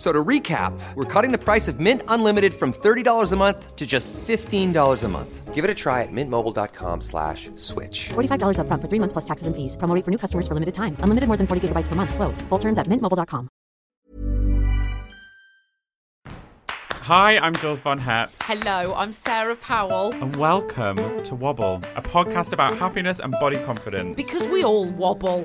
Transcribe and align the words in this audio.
F- 0.00 0.06
So 0.06 0.12
to 0.12 0.24
recap, 0.24 0.72
we're 0.94 1.04
cutting 1.04 1.30
the 1.30 1.36
price 1.44 1.68
of 1.68 1.78
Mint 1.78 2.02
Unlimited 2.08 2.54
from 2.54 2.72
$30 2.72 3.32
a 3.32 3.36
month 3.36 3.76
to 3.76 3.86
just 3.86 4.14
$15 4.14 5.04
a 5.04 5.08
month. 5.08 5.54
Give 5.54 5.62
it 5.62 5.70
a 5.70 5.74
try 5.74 6.02
at 6.02 6.08
mintmobile.com 6.10 7.02
slash 7.02 7.50
switch. 7.56 8.08
$45 8.08 8.56
upfront 8.56 8.80
for 8.80 8.88
three 8.88 8.98
months 8.98 9.12
plus 9.12 9.26
taxes 9.26 9.46
and 9.46 9.54
fees. 9.54 9.76
Promo 9.76 9.94
rate 9.94 10.04
for 10.06 10.10
new 10.10 10.16
customers 10.16 10.48
for 10.48 10.54
limited 10.54 10.72
time. 10.72 10.96
Unlimited 11.04 11.28
more 11.28 11.36
than 11.36 11.46
40 11.46 11.68
gigabytes 11.68 11.86
per 11.86 11.96
month. 11.96 12.14
Slows. 12.14 12.40
Full 12.48 12.58
terms 12.58 12.78
at 12.78 12.86
mintmobile.com. 12.86 13.48
Hi, 17.02 17.36
I'm 17.38 17.54
Jules 17.56 17.80
Von 17.82 17.98
Hep. 17.98 18.30
Hello, 18.42 18.94
I'm 18.94 19.12
Sarah 19.12 19.56
Powell. 19.56 20.14
and 20.22 20.36
welcome 20.36 20.96
to 21.24 21.34
Wobble, 21.34 21.82
a 21.96 22.00
podcast 22.02 22.52
about 22.54 22.78
happiness 22.78 23.20
and 23.20 23.32
body 23.40 23.58
confidence. 23.66 24.16
Because 24.16 24.46
we 24.48 24.64
all 24.64 24.86
wobble. 24.88 25.44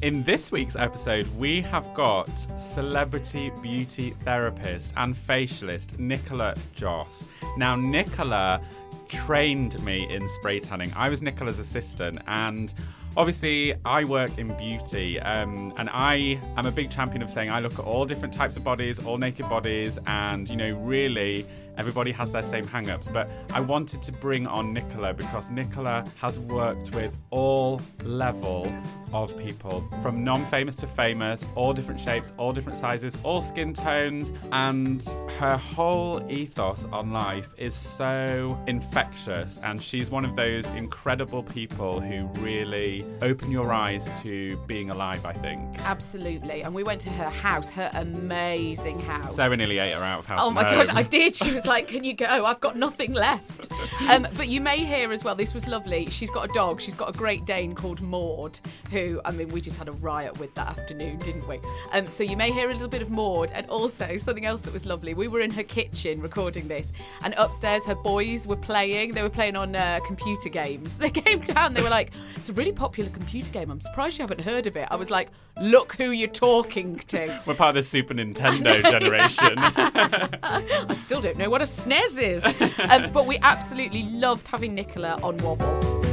In 0.00 0.22
this 0.22 0.52
week's 0.52 0.76
episode, 0.76 1.26
we 1.36 1.60
have 1.60 1.92
got 1.92 2.28
celebrity 2.56 3.50
beauty 3.60 4.10
therapist 4.20 4.92
and 4.96 5.16
facialist 5.16 5.96
Nichola 5.96 6.56
Joss. 6.72 7.24
Now, 7.56 7.74
Nichola 7.74 8.62
trained 9.08 9.82
me 9.82 10.08
in 10.08 10.28
spray 10.28 10.60
tanning. 10.60 10.92
I 10.94 11.08
was 11.08 11.20
Nichola's 11.20 11.58
assistant, 11.58 12.20
and 12.28 12.72
obviously, 13.16 13.74
I 13.84 14.04
work 14.04 14.38
in 14.38 14.56
beauty, 14.56 15.18
um, 15.18 15.74
and 15.78 15.90
I 15.92 16.38
am 16.56 16.66
a 16.66 16.70
big 16.70 16.92
champion 16.92 17.20
of 17.20 17.28
saying 17.28 17.50
I 17.50 17.58
look 17.58 17.72
at 17.80 17.84
all 17.84 18.04
different 18.04 18.32
types 18.32 18.56
of 18.56 18.62
bodies, 18.62 19.00
all 19.04 19.18
naked 19.18 19.48
bodies, 19.48 19.98
and 20.06 20.48
you 20.48 20.54
know, 20.54 20.76
really 20.76 21.44
everybody 21.78 22.10
has 22.10 22.32
their 22.32 22.42
same 22.42 22.66
hang-ups 22.66 23.08
but 23.08 23.30
i 23.52 23.60
wanted 23.60 24.02
to 24.02 24.10
bring 24.10 24.46
on 24.48 24.74
nichola 24.74 25.16
because 25.16 25.48
nichola 25.48 26.06
has 26.16 26.38
worked 26.40 26.92
with 26.94 27.16
all 27.30 27.80
level 28.04 28.70
of 29.12 29.36
people 29.38 29.82
from 30.02 30.22
non-famous 30.24 30.76
to 30.76 30.86
famous 30.86 31.44
all 31.54 31.72
different 31.72 31.98
shapes 32.00 32.32
all 32.36 32.52
different 32.52 32.78
sizes 32.78 33.16
all 33.22 33.40
skin 33.40 33.72
tones 33.72 34.30
and 34.52 35.02
her 35.38 35.56
whole 35.56 36.22
ethos 36.30 36.84
on 36.92 37.12
life 37.12 37.48
is 37.56 37.74
so 37.74 38.58
infectious 38.66 39.58
and 39.62 39.82
she's 39.82 40.10
one 40.10 40.24
of 40.24 40.36
those 40.36 40.66
incredible 40.70 41.42
people 41.42 42.00
who 42.00 42.24
really 42.42 43.04
open 43.22 43.50
your 43.50 43.72
eyes 43.72 44.08
to 44.22 44.56
being 44.66 44.90
alive 44.90 45.24
i 45.24 45.32
think 45.32 45.58
Absolutely. 45.84 46.62
And 46.62 46.74
we 46.74 46.82
went 46.82 47.00
to 47.02 47.10
her 47.10 47.30
house, 47.30 47.68
her 47.70 47.90
amazing 47.94 49.00
house. 49.00 49.34
sarah 49.36 49.56
nearly 49.56 49.78
ate 49.78 49.94
her 49.94 50.02
out 50.02 50.18
of 50.20 50.26
house 50.26 50.40
Oh 50.42 50.50
my 50.50 50.64
home. 50.64 50.78
gosh, 50.86 50.88
I 50.94 51.02
did. 51.18 51.34
She 51.34 51.52
was 51.52 51.66
like, 51.66 51.88
Can 51.88 52.04
you 52.04 52.14
go? 52.14 52.44
I've 52.46 52.60
got 52.60 52.76
nothing 52.76 53.12
left. 53.12 53.70
Um, 54.08 54.26
but 54.36 54.48
you 54.48 54.60
may 54.60 54.84
hear 54.84 55.12
as 55.12 55.24
well, 55.24 55.34
this 55.34 55.54
was 55.54 55.66
lovely. 55.66 56.06
She's 56.10 56.30
got 56.30 56.48
a 56.48 56.52
dog. 56.52 56.80
She's 56.80 56.96
got 56.96 57.14
a 57.14 57.18
Great 57.18 57.44
Dane 57.44 57.74
called 57.74 58.00
Maud, 58.00 58.58
who, 58.90 58.97
I 58.98 59.30
mean, 59.30 59.48
we 59.48 59.60
just 59.60 59.78
had 59.78 59.88
a 59.88 59.92
riot 59.92 60.38
with 60.38 60.52
that 60.54 60.68
afternoon, 60.68 61.18
didn't 61.18 61.46
we? 61.46 61.60
Um, 61.92 62.10
so 62.10 62.24
you 62.24 62.36
may 62.36 62.50
hear 62.50 62.70
a 62.70 62.72
little 62.72 62.88
bit 62.88 63.02
of 63.02 63.10
Maud. 63.10 63.52
And 63.52 63.66
also, 63.68 64.16
something 64.16 64.46
else 64.46 64.62
that 64.62 64.72
was 64.72 64.86
lovely. 64.86 65.14
We 65.14 65.28
were 65.28 65.40
in 65.40 65.50
her 65.52 65.62
kitchen 65.62 66.20
recording 66.20 66.68
this, 66.68 66.92
and 67.22 67.34
upstairs, 67.36 67.84
her 67.86 67.94
boys 67.94 68.46
were 68.46 68.56
playing. 68.56 69.14
They 69.14 69.22
were 69.22 69.30
playing 69.30 69.56
on 69.56 69.76
uh, 69.76 70.00
computer 70.06 70.48
games. 70.48 70.96
They 71.08 71.10
came 71.10 71.40
down, 71.40 71.74
they 71.74 71.80
were 71.82 71.88
like, 71.88 72.10
It's 72.36 72.48
a 72.48 72.52
really 72.52 72.72
popular 72.72 73.08
computer 73.10 73.50
game. 73.52 73.70
I'm 73.70 73.80
surprised 73.80 74.18
you 74.18 74.24
haven't 74.24 74.40
heard 74.40 74.66
of 74.66 74.76
it. 74.76 74.88
I 74.90 74.96
was 74.96 75.10
like, 75.10 75.28
Look 75.60 75.94
who 75.94 76.10
you're 76.10 76.28
talking 76.28 76.98
to. 77.08 77.40
we're 77.46 77.54
part 77.54 77.70
of 77.70 77.74
the 77.76 77.82
super 77.82 78.14
nintendo 78.20 78.82
generation 78.82 79.54
I 79.56 80.94
still 80.94 81.20
don't 81.20 81.38
know 81.38 81.50
what 81.50 81.62
a 81.62 81.64
SNES 81.64 82.20
is. 82.20 82.44
um, 82.90 83.10
but 83.12 83.26
we 83.26 83.38
absolutely 83.38 84.02
loved 84.04 84.48
having 84.48 84.76
Nichola 84.76 85.22
on 85.22 85.36
Wobble. 85.38 86.07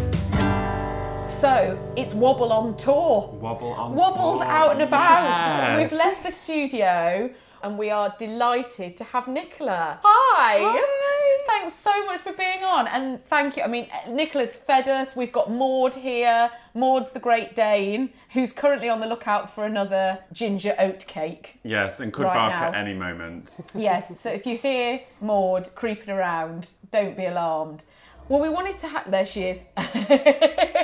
So 1.45 1.77
it's 1.95 2.15
Wobble 2.15 2.51
on 2.51 2.75
tour. 2.75 3.29
Wobble 3.39 3.67
on 3.73 3.93
Wobble's 3.93 4.39
tour. 4.39 4.47
out 4.47 4.71
and 4.71 4.81
about. 4.81 5.45
Yes. 5.45 5.77
We've 5.77 5.99
left 5.99 6.23
the 6.23 6.31
studio 6.31 7.29
and 7.61 7.77
we 7.77 7.91
are 7.91 8.15
delighted 8.17 8.97
to 8.97 9.03
have 9.03 9.25
Nichola. 9.25 9.99
Hi. 10.01 10.57
Hi. 10.59 11.45
Thanks 11.45 11.75
so 11.75 12.03
much 12.07 12.21
for 12.21 12.33
being 12.33 12.63
on. 12.63 12.87
And 12.87 13.23
thank 13.25 13.57
you. 13.57 13.61
I 13.61 13.67
mean, 13.67 13.87
Nichola's 14.07 14.55
fed 14.55 14.87
us. 14.89 15.15
We've 15.15 15.31
got 15.31 15.51
Maud 15.51 15.93
here. 15.93 16.49
Maud's 16.73 17.11
the 17.11 17.19
Great 17.19 17.55
Dane, 17.55 18.09
who's 18.33 18.51
currently 18.51 18.89
on 18.89 18.99
the 18.99 19.05
lookout 19.05 19.53
for 19.53 19.65
another 19.65 20.17
ginger 20.33 20.73
oat 20.79 21.05
cake. 21.05 21.59
Yes, 21.61 21.99
and 21.99 22.11
could 22.11 22.23
Right 22.23 22.33
bark 22.33 22.53
now. 22.53 22.67
at 22.69 22.73
any 22.75 22.95
moment. 22.95 23.59
Yes, 23.75 24.19
so 24.19 24.31
if 24.31 24.47
you 24.47 24.57
hear 24.57 24.99
Maud 25.21 25.69
creeping 25.75 26.09
around, 26.09 26.71
don't 26.89 27.15
be 27.15 27.25
alarmed. 27.27 27.83
Well, 28.27 28.41
we 28.41 28.49
wanted 28.49 28.77
to 28.79 28.87
have. 28.87 29.11
There 29.11 29.25
she 29.25 29.43
is. 29.43 29.59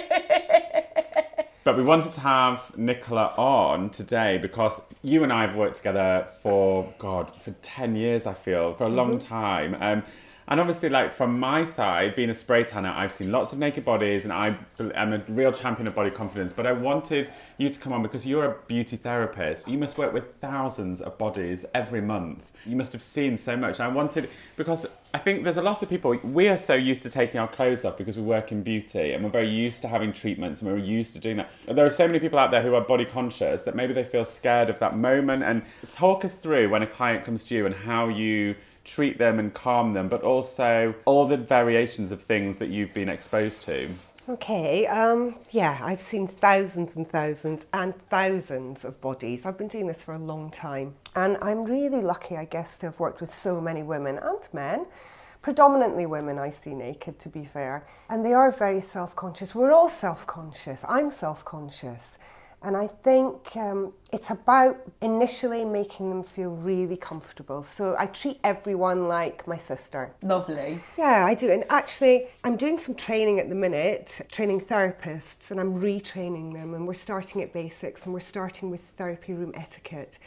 But 1.64 1.78
we 1.78 1.84
wanted 1.84 2.14
to 2.14 2.22
have 2.22 2.74
Nichola 2.76 3.38
on 3.38 3.92
today 3.92 4.40
because 4.40 4.82
you 5.04 5.24
and 5.24 5.32
I 5.32 5.46
have 5.46 5.56
worked 5.56 5.78
together 5.78 6.28
for, 6.42 6.92
God, 6.98 7.32
for 7.40 7.52
10 7.52 7.96
years, 7.96 8.26
I 8.26 8.34
feel, 8.34 8.74
for 8.74 8.86
a 8.86 8.90
long 8.90 9.20
time. 9.20 9.78
Um, 9.80 10.02
and 10.52 10.60
obviously, 10.60 10.90
like 10.90 11.14
from 11.14 11.40
my 11.40 11.64
side, 11.64 12.14
being 12.14 12.30
a 12.30 12.34
spray 12.34 12.66
tanner, 12.66 12.90
I've 12.90 13.14
seen 13.14 13.32
lots 13.32 13.54
of 13.54 13.60
naked 13.60 13.86
bodies 13.86 14.26
and 14.26 14.34
I 14.34 14.58
am 14.96 15.14
a 15.14 15.20
real 15.30 15.54
champion 15.54 15.88
of 15.88 15.96
body 15.96 16.12
confidence. 16.12 16.52
But 16.52 16.68
I 16.68 16.74
wanted 16.74 17.30
you 17.58 17.70
to 17.70 17.80
come 17.80 17.94
on 17.94 18.04
because 18.04 18.26
you're 18.26 18.44
a 18.44 18.56
beauty 18.68 18.98
therapist. 18.98 19.70
You 19.70 19.78
must 19.78 19.98
work 19.98 20.12
with 20.12 20.34
thousands 20.34 21.00
of 21.00 21.18
bodies 21.18 21.64
every 21.74 22.02
month. 22.02 22.52
You 22.66 22.76
must 22.76 22.92
have 22.92 23.02
seen 23.02 23.38
so 23.38 23.56
much. 23.56 23.80
I 23.80 23.88
wanted, 23.88 24.30
because 24.58 24.86
I 25.14 25.20
think 25.20 25.46
there's 25.46 25.56
a 25.56 25.62
lot 25.62 25.84
of 25.84 25.90
people, 25.90 26.18
we 26.22 26.50
are 26.50 26.58
so 26.58 26.74
used 26.74 27.02
to 27.04 27.10
taking 27.10 27.40
our 27.40 27.48
clothes 27.48 27.86
off 27.86 27.98
because 27.98 28.18
we 28.18 28.24
work 28.24 28.52
in 28.52 28.62
beauty 28.62 29.14
and 29.14 29.24
we're 29.24 29.30
very 29.30 29.50
used 29.50 29.82
to 29.84 29.88
having 29.88 30.12
treatments 30.12 30.62
and 30.62 30.70
we're 30.70 30.78
used 30.80 31.14
to 31.14 31.20
doing 31.20 31.38
that. 31.38 31.50
And 31.70 31.78
there 31.78 31.86
are 31.86 31.90
so 31.90 32.08
many 32.08 32.20
people 32.20 32.40
out 32.40 32.52
there 32.52 32.62
who 32.62 32.76
are 32.76 32.82
body 32.82 33.06
conscious 33.06 33.64
that 33.64 33.74
maybe 33.74 33.94
they 33.94 34.04
feel 34.04 34.26
scared 34.26 34.70
of 34.70 34.80
that 34.80 34.98
moment. 34.98 35.44
And 35.44 35.66
talk 35.88 36.26
us 36.26 36.36
through 36.36 36.68
when 36.68 36.82
a 36.82 36.88
client 36.88 37.24
comes 37.24 37.46
to 37.46 37.56
you 37.56 37.66
and 37.66 37.74
how 37.74 38.10
you 38.10 38.56
treat 38.84 39.18
them 39.18 39.40
and 39.40 39.54
calm 39.54 39.94
them, 39.94 40.08
but 40.08 40.22
also 40.22 40.96
all 41.06 41.28
the 41.28 41.38
variations 41.38 42.12
of 42.12 42.22
things 42.22 42.58
that 42.58 42.70
you've 42.70 42.94
been 42.94 43.10
exposed 43.10 43.62
to. 43.64 43.90
Okay, 44.30 44.86
um, 44.86 45.40
yeah, 45.50 45.80
I've 45.82 46.00
seen 46.00 46.28
thousands 46.28 46.96
and 46.96 47.10
thousands 47.10 47.66
and 47.74 47.94
thousands 48.10 48.86
of 48.86 49.02
bodies. 49.02 49.46
I've 49.46 49.58
been 49.58 49.68
doing 49.68 49.88
this 49.88 50.04
for 50.04 50.14
a 50.14 50.20
long 50.20 50.52
time, 50.52 50.94
and 51.16 51.38
I'm 51.42 51.64
really 51.66 52.02
lucky, 52.02 52.38
I 52.38 52.46
guess, 52.46 52.78
to 52.80 52.86
have 52.88 53.00
worked 53.00 53.20
with 53.20 53.34
so 53.34 53.60
many 53.60 53.82
women 53.82 54.20
and 54.20 54.48
men. 54.54 54.86
Predominantly 55.42 56.06
women 56.06 56.38
I 56.38 56.52
see 56.52 56.76
naked, 56.76 57.18
to 57.20 57.30
be 57.30 57.46
fair, 57.46 57.88
and 58.10 58.24
they 58.24 58.32
are 58.32 58.52
very 58.52 58.80
self 58.80 59.16
conscious. 59.16 59.56
We're 59.56 59.72
all 59.72 59.90
self 59.90 60.28
conscious. 60.28 60.86
I'm 60.88 61.10
self 61.10 61.44
conscious. 61.44 62.20
And 62.64 62.78
I 62.78 62.88
think 62.88 63.56
um, 63.56 63.92
it's 64.14 64.30
about 64.30 64.78
initially 65.02 65.66
making 65.66 66.10
them 66.10 66.22
feel 66.22 66.52
really 66.52 66.96
comfortable. 66.96 67.64
So 67.64 67.96
I 67.98 68.06
treat 68.06 68.40
everyone 68.44 69.08
like 69.08 69.48
my 69.48 69.58
sister. 69.58 70.14
Lovely. 70.22 70.80
Yeah, 70.96 71.26
I 71.26 71.34
do. 71.34 71.52
And 71.52 71.64
actually, 71.70 72.28
I'm 72.44 72.58
doing 72.58 72.78
some 72.78 72.94
training 72.94 73.40
at 73.40 73.50
the 73.50 73.56
minute, 73.56 74.22
training 74.32 74.62
therapists, 74.62 75.50
and 75.50 75.60
I'm 75.60 75.82
retraining 75.82 76.54
them. 76.54 76.76
And 76.76 76.88
we're 76.88 76.94
starting 76.94 77.42
at 77.42 77.52
basics 77.52 78.06
and 78.06 78.14
we're 78.14 78.20
starting 78.20 78.70
with 78.70 78.82
therapy 78.96 79.34
room 79.34 79.54
etiquette. 79.56 80.20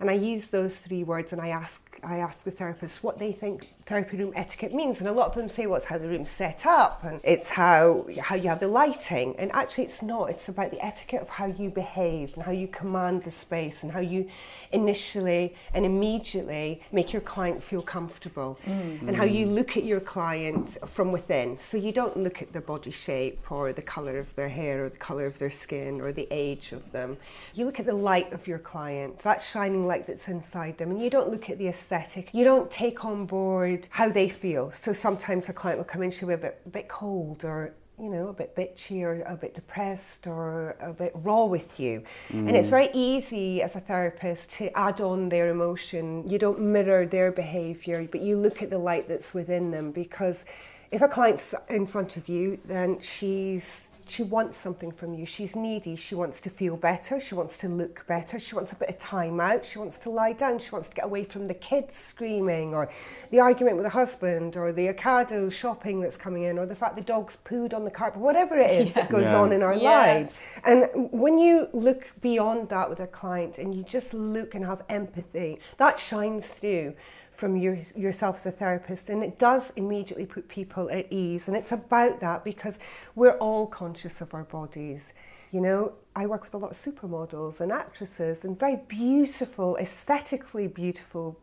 And 0.00 0.10
I 0.10 0.14
use 0.14 0.46
those 0.46 0.78
three 0.78 1.04
words 1.04 1.32
and 1.32 1.40
I 1.40 1.48
ask 1.48 1.93
I 2.04 2.18
ask 2.18 2.44
the 2.44 2.52
therapists 2.52 2.96
what 3.02 3.18
they 3.18 3.32
think 3.32 3.68
therapy 3.86 4.16
room 4.16 4.32
etiquette 4.34 4.74
means. 4.74 5.00
And 5.00 5.08
a 5.08 5.12
lot 5.12 5.28
of 5.28 5.34
them 5.34 5.48
say, 5.48 5.66
well, 5.66 5.76
it's 5.76 5.86
how 5.86 5.98
the 5.98 6.08
room's 6.08 6.30
set 6.30 6.64
up 6.66 7.04
and 7.04 7.20
it's 7.22 7.50
how 7.50 8.06
how 8.20 8.34
you 8.34 8.48
have 8.48 8.60
the 8.60 8.68
lighting. 8.68 9.34
And 9.38 9.52
actually 9.52 9.84
it's 9.84 10.02
not. 10.02 10.30
It's 10.30 10.48
about 10.48 10.70
the 10.70 10.84
etiquette 10.84 11.22
of 11.22 11.28
how 11.28 11.46
you 11.46 11.70
behave 11.70 12.34
and 12.34 12.42
how 12.42 12.52
you 12.52 12.68
command 12.68 13.24
the 13.24 13.30
space 13.30 13.82
and 13.82 13.92
how 13.92 14.00
you 14.00 14.28
initially 14.72 15.54
and 15.74 15.84
immediately 15.84 16.82
make 16.92 17.12
your 17.12 17.22
client 17.22 17.62
feel 17.62 17.82
comfortable 17.82 18.58
mm. 18.64 19.00
and 19.06 19.16
how 19.16 19.24
you 19.24 19.46
look 19.46 19.76
at 19.76 19.84
your 19.84 20.00
client 20.00 20.78
from 20.86 21.12
within. 21.12 21.58
So 21.58 21.76
you 21.76 21.92
don't 21.92 22.16
look 22.16 22.40
at 22.42 22.52
their 22.52 22.62
body 22.62 22.90
shape 22.90 23.50
or 23.50 23.72
the 23.72 23.82
colour 23.82 24.18
of 24.18 24.34
their 24.34 24.48
hair 24.48 24.86
or 24.86 24.88
the 24.88 24.96
colour 24.96 25.26
of 25.26 25.38
their 25.38 25.50
skin 25.50 26.00
or 26.00 26.12
the 26.12 26.28
age 26.30 26.72
of 26.72 26.92
them. 26.92 27.16
You 27.54 27.66
look 27.66 27.80
at 27.80 27.86
the 27.86 27.94
light 27.94 28.32
of 28.32 28.46
your 28.46 28.58
client, 28.58 29.18
that 29.20 29.42
shining 29.42 29.86
light 29.86 30.06
that's 30.06 30.28
inside 30.28 30.78
them, 30.78 30.90
and 30.90 31.02
you 31.02 31.10
don't 31.10 31.28
look 31.28 31.50
at 31.50 31.58
the 31.58 31.68
aesthetic. 31.68 31.93
You 32.32 32.44
don't 32.44 32.70
take 32.70 33.04
on 33.04 33.26
board 33.26 33.88
how 33.90 34.10
they 34.10 34.28
feel. 34.28 34.70
So 34.72 34.92
sometimes 34.92 35.48
a 35.48 35.52
client 35.52 35.78
will 35.78 35.84
come 35.84 36.02
in, 36.02 36.10
she'll 36.10 36.28
be 36.28 36.34
a 36.34 36.38
bit, 36.38 36.60
a 36.66 36.68
bit 36.68 36.88
cold 36.88 37.44
or 37.44 37.74
you 37.98 38.10
know, 38.10 38.28
a 38.28 38.32
bit 38.32 38.56
bitchy 38.56 39.02
or 39.02 39.22
a 39.22 39.36
bit 39.36 39.54
depressed 39.54 40.26
or 40.26 40.76
a 40.80 40.92
bit 40.92 41.12
raw 41.14 41.44
with 41.44 41.78
you. 41.78 42.02
And 42.30 42.56
it's 42.56 42.66
mm. 42.66 42.70
very 42.70 42.88
easy 42.92 43.62
as 43.62 43.76
a 43.76 43.80
therapist 43.80 44.50
to 44.52 44.76
add 44.76 45.00
on 45.00 45.28
their 45.28 45.48
emotion. 45.48 46.28
You 46.28 46.38
don't 46.38 46.60
mirror 46.60 47.06
their 47.06 47.30
behaviour, 47.30 48.08
but 48.10 48.20
you 48.20 48.36
look 48.36 48.62
at 48.62 48.70
the 48.70 48.78
light 48.78 49.08
that's 49.08 49.32
within 49.32 49.70
them 49.70 49.92
because 49.92 50.44
if 50.90 51.02
a 51.02 51.08
client's 51.08 51.54
in 51.68 51.86
front 51.86 52.16
of 52.16 52.28
you, 52.28 52.58
then 52.64 53.00
she's 53.00 53.90
she 54.06 54.22
wants 54.22 54.58
something 54.58 54.92
from 54.92 55.14
you. 55.14 55.24
She's 55.26 55.56
needy. 55.56 55.96
She 55.96 56.14
wants 56.14 56.40
to 56.42 56.50
feel 56.50 56.76
better. 56.76 57.18
She 57.18 57.34
wants 57.34 57.56
to 57.58 57.68
look 57.68 58.06
better. 58.06 58.38
She 58.38 58.54
wants 58.54 58.72
a 58.72 58.76
bit 58.76 58.88
of 58.90 58.98
time 58.98 59.40
out. 59.40 59.64
She 59.64 59.78
wants 59.78 59.98
to 60.00 60.10
lie 60.10 60.32
down. 60.32 60.58
She 60.58 60.70
wants 60.70 60.88
to 60.88 60.94
get 60.94 61.04
away 61.06 61.24
from 61.24 61.46
the 61.48 61.54
kids 61.54 61.96
screaming 61.96 62.74
or 62.74 62.90
the 63.30 63.40
argument 63.40 63.76
with 63.76 63.84
the 63.84 63.90
husband 63.90 64.56
or 64.56 64.72
the 64.72 64.88
Ocado 64.88 65.50
shopping 65.50 66.00
that's 66.00 66.16
coming 66.16 66.42
in 66.42 66.58
or 66.58 66.66
the 66.66 66.76
fact 66.76 66.96
the 66.96 67.02
dog's 67.02 67.38
pooed 67.44 67.72
on 67.72 67.84
the 67.84 67.90
carpet, 67.90 68.20
whatever 68.20 68.56
it 68.58 68.70
is 68.70 68.92
that 68.94 69.08
goes 69.08 69.24
Yeah. 69.24 69.40
on 69.40 69.52
in 69.52 69.62
our 69.62 69.74
Yeah. 69.74 69.90
lives. 69.90 70.40
And 70.64 70.88
when 71.10 71.38
you 71.38 71.68
look 71.72 72.12
beyond 72.20 72.68
that 72.68 72.90
with 72.90 73.00
a 73.00 73.06
client 73.06 73.58
and 73.58 73.74
you 73.74 73.82
just 73.82 74.12
look 74.12 74.54
and 74.54 74.64
have 74.64 74.82
empathy, 74.88 75.60
that 75.78 75.98
shines 75.98 76.48
through 76.48 76.94
from 77.34 77.56
your, 77.56 77.76
yourself 77.96 78.36
as 78.36 78.46
a 78.46 78.50
therapist. 78.50 79.08
And 79.08 79.22
it 79.22 79.38
does 79.38 79.72
immediately 79.76 80.26
put 80.26 80.48
people 80.48 80.88
at 80.90 81.12
ease. 81.12 81.48
And 81.48 81.56
it's 81.56 81.72
about 81.72 82.20
that 82.20 82.44
because 82.44 82.78
we're 83.14 83.36
all 83.38 83.66
conscious 83.66 84.20
of 84.20 84.32
our 84.34 84.44
bodies. 84.44 85.12
You 85.50 85.60
know, 85.60 85.92
I 86.16 86.26
work 86.26 86.44
with 86.44 86.54
a 86.54 86.58
lot 86.58 86.70
of 86.72 86.76
supermodels 86.76 87.60
and 87.60 87.70
actresses 87.70 88.44
and 88.44 88.58
very 88.58 88.76
beautiful, 88.88 89.76
aesthetically 89.76 90.68
beautiful 90.68 91.38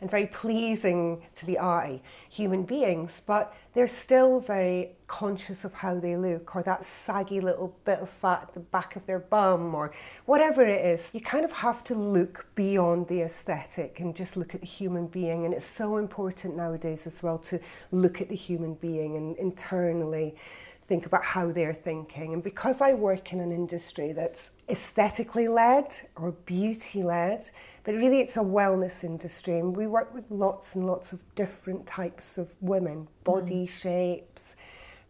and 0.00 0.10
very 0.10 0.26
pleasing 0.26 1.22
to 1.34 1.46
the 1.46 1.58
eye 1.58 2.00
human 2.28 2.64
beings, 2.64 3.22
but 3.26 3.54
they're 3.72 3.86
still 3.86 4.40
very 4.40 4.92
conscious 5.06 5.64
of 5.64 5.74
how 5.74 5.98
they 5.98 6.16
look 6.16 6.56
or 6.56 6.62
that 6.62 6.84
saggy 6.84 7.40
little 7.40 7.76
bit 7.84 7.98
of 8.00 8.08
fat 8.08 8.44
at 8.48 8.54
the 8.54 8.60
back 8.60 8.96
of 8.96 9.04
their 9.06 9.18
bum 9.18 9.74
or 9.74 9.92
whatever 10.24 10.64
it 10.64 10.84
is. 10.84 11.10
You 11.12 11.20
kind 11.20 11.44
of 11.44 11.52
have 11.52 11.84
to 11.84 11.94
look 11.94 12.46
beyond 12.54 13.08
the 13.08 13.22
aesthetic 13.22 14.00
and 14.00 14.16
just 14.16 14.36
look 14.36 14.54
at 14.54 14.60
the 14.60 14.66
human 14.66 15.06
being. 15.06 15.44
And 15.44 15.54
it's 15.54 15.64
so 15.64 15.98
important 15.98 16.56
nowadays 16.56 17.06
as 17.06 17.22
well 17.22 17.38
to 17.38 17.60
look 17.90 18.20
at 18.20 18.28
the 18.28 18.36
human 18.36 18.74
being 18.74 19.16
and 19.16 19.36
internally 19.36 20.36
think 20.90 21.06
about 21.06 21.24
how 21.24 21.52
they're 21.52 21.72
thinking. 21.72 22.34
And 22.34 22.42
because 22.42 22.80
I 22.80 22.94
work 22.94 23.32
in 23.32 23.40
an 23.40 23.52
industry 23.52 24.12
that's 24.12 24.50
aesthetically 24.68 25.46
led 25.46 25.94
or 26.16 26.32
beauty 26.32 27.04
led, 27.04 27.48
but 27.84 27.94
really 27.94 28.20
it's 28.20 28.36
a 28.36 28.40
wellness 28.40 29.04
industry, 29.04 29.58
and 29.58 29.76
we 29.76 29.86
work 29.86 30.12
with 30.14 30.24
lots 30.30 30.74
and 30.74 30.86
lots 30.86 31.12
of 31.12 31.22
different 31.34 31.86
types 31.86 32.38
of 32.38 32.54
women, 32.60 33.08
body 33.24 33.64
mm. 33.64 33.68
shapes, 33.68 34.56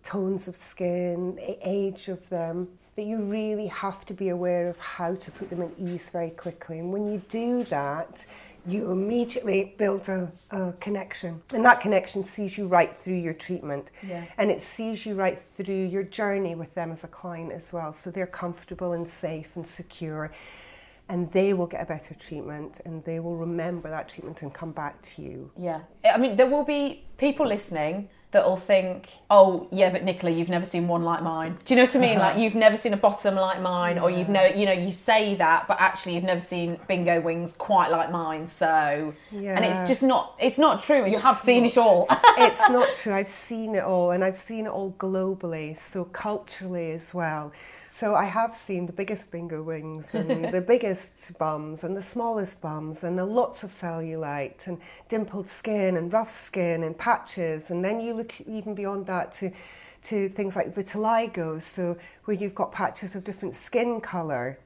tones 0.02 0.48
of 0.48 0.54
skin, 0.54 1.38
age 1.64 2.08
of 2.08 2.28
them. 2.28 2.68
But 2.96 3.04
you 3.04 3.18
really 3.18 3.68
have 3.68 4.04
to 4.06 4.14
be 4.14 4.28
aware 4.28 4.68
of 4.68 4.78
how 4.78 5.14
to 5.14 5.30
put 5.30 5.48
them 5.48 5.62
at 5.62 5.70
ease 5.78 6.10
very 6.10 6.30
quickly. 6.30 6.78
And 6.80 6.92
when 6.92 7.10
you 7.10 7.22
do 7.28 7.64
that, 7.64 8.26
you 8.66 8.90
immediately 8.90 9.74
build 9.78 10.08
a, 10.08 10.30
a 10.50 10.72
connection. 10.80 11.40
And 11.54 11.64
that 11.64 11.80
connection 11.80 12.24
sees 12.24 12.58
you 12.58 12.66
right 12.66 12.94
through 12.94 13.14
your 13.14 13.32
treatment. 13.32 13.90
Yeah. 14.06 14.26
And 14.36 14.50
it 14.50 14.60
sees 14.60 15.06
you 15.06 15.14
right 15.14 15.38
through 15.38 15.86
your 15.86 16.02
journey 16.02 16.54
with 16.54 16.74
them 16.74 16.92
as 16.92 17.04
a 17.04 17.08
client 17.08 17.52
as 17.52 17.72
well. 17.72 17.92
So 17.92 18.10
they're 18.10 18.26
comfortable 18.26 18.92
and 18.92 19.08
safe 19.08 19.56
and 19.56 19.66
secure. 19.66 20.30
And 21.10 21.28
they 21.30 21.52
will 21.52 21.66
get 21.66 21.82
a 21.82 21.86
better 21.86 22.14
treatment 22.14 22.80
and 22.84 23.04
they 23.04 23.18
will 23.18 23.36
remember 23.36 23.90
that 23.90 24.08
treatment 24.08 24.42
and 24.42 24.54
come 24.54 24.70
back 24.70 25.02
to 25.02 25.22
you. 25.22 25.50
Yeah. 25.56 25.80
I 26.04 26.16
mean, 26.18 26.36
there 26.36 26.48
will 26.48 26.64
be 26.64 27.04
people 27.18 27.46
listening 27.46 28.08
that'll 28.30 28.56
think, 28.56 29.08
oh, 29.28 29.66
yeah, 29.72 29.90
but 29.90 30.04
Nichola, 30.04 30.36
you've 30.36 30.48
never 30.48 30.64
seen 30.64 30.86
one 30.86 31.02
like 31.02 31.22
mine. 31.22 31.58
Do 31.64 31.74
you 31.74 31.80
know 31.80 31.86
what 31.86 31.96
I 31.96 31.98
mean? 31.98 32.18
Like, 32.18 32.38
you've 32.42 32.54
never 32.54 32.76
seen 32.76 32.92
a 32.92 32.96
bottom 32.96 33.34
like 33.34 33.60
mine, 33.60 33.98
or 33.98 34.10
you've 34.10 34.28
never, 34.28 34.56
you 34.56 34.66
know, 34.66 34.72
you 34.72 34.92
say 34.92 35.34
that, 35.36 35.66
but 35.66 35.80
actually 35.80 36.14
you've 36.14 36.24
never 36.24 36.40
seen 36.40 36.78
bingo 36.86 37.20
wings 37.20 37.52
quite 37.52 37.90
like 37.90 38.12
mine. 38.12 38.46
So, 38.46 39.12
and 39.32 39.64
it's 39.64 39.88
just 39.88 40.02
not, 40.02 40.36
it's 40.40 40.58
not 40.58 40.82
true. 40.82 41.08
You 41.10 41.18
have 41.18 41.38
seen 41.38 41.64
it 41.64 41.76
all. 41.76 42.06
it's 42.38 42.68
not 42.68 42.94
true. 42.94 43.12
I've 43.12 43.28
seen 43.28 43.74
it 43.74 43.82
all, 43.82 44.12
and 44.12 44.22
I've 44.22 44.36
seen 44.36 44.66
it 44.66 44.70
all 44.70 44.92
globally, 44.92 45.76
so 45.76 46.04
culturally 46.04 46.92
as 46.92 47.12
well. 47.12 47.52
So 48.00 48.14
I 48.14 48.24
have 48.24 48.56
seen 48.56 48.86
the 48.86 48.94
biggest 48.94 49.30
bingo 49.30 49.62
wings 49.62 50.14
and 50.14 50.54
the 50.54 50.62
biggest 50.74 51.36
bums 51.36 51.84
and 51.84 51.94
the 51.94 52.00
smallest 52.00 52.62
bums 52.62 53.04
and 53.04 53.18
the 53.18 53.26
lots 53.26 53.62
of 53.62 53.68
cellulite 53.68 54.66
and 54.68 54.78
dimpled 55.10 55.50
skin 55.50 55.98
and 55.98 56.10
rough 56.10 56.30
skin 56.30 56.82
and 56.82 56.96
patches. 56.96 57.70
And 57.70 57.84
then 57.84 58.00
you 58.00 58.14
look 58.14 58.40
even 58.40 58.74
beyond 58.74 59.04
that 59.08 59.32
to 59.32 59.50
to 60.04 60.30
things 60.30 60.56
like 60.56 60.74
vitiligo, 60.74 61.60
so 61.60 61.98
where 62.24 62.34
you've 62.34 62.54
got 62.54 62.72
patches 62.72 63.14
of 63.14 63.22
different 63.22 63.54
skin 63.54 64.00
colour. 64.00 64.58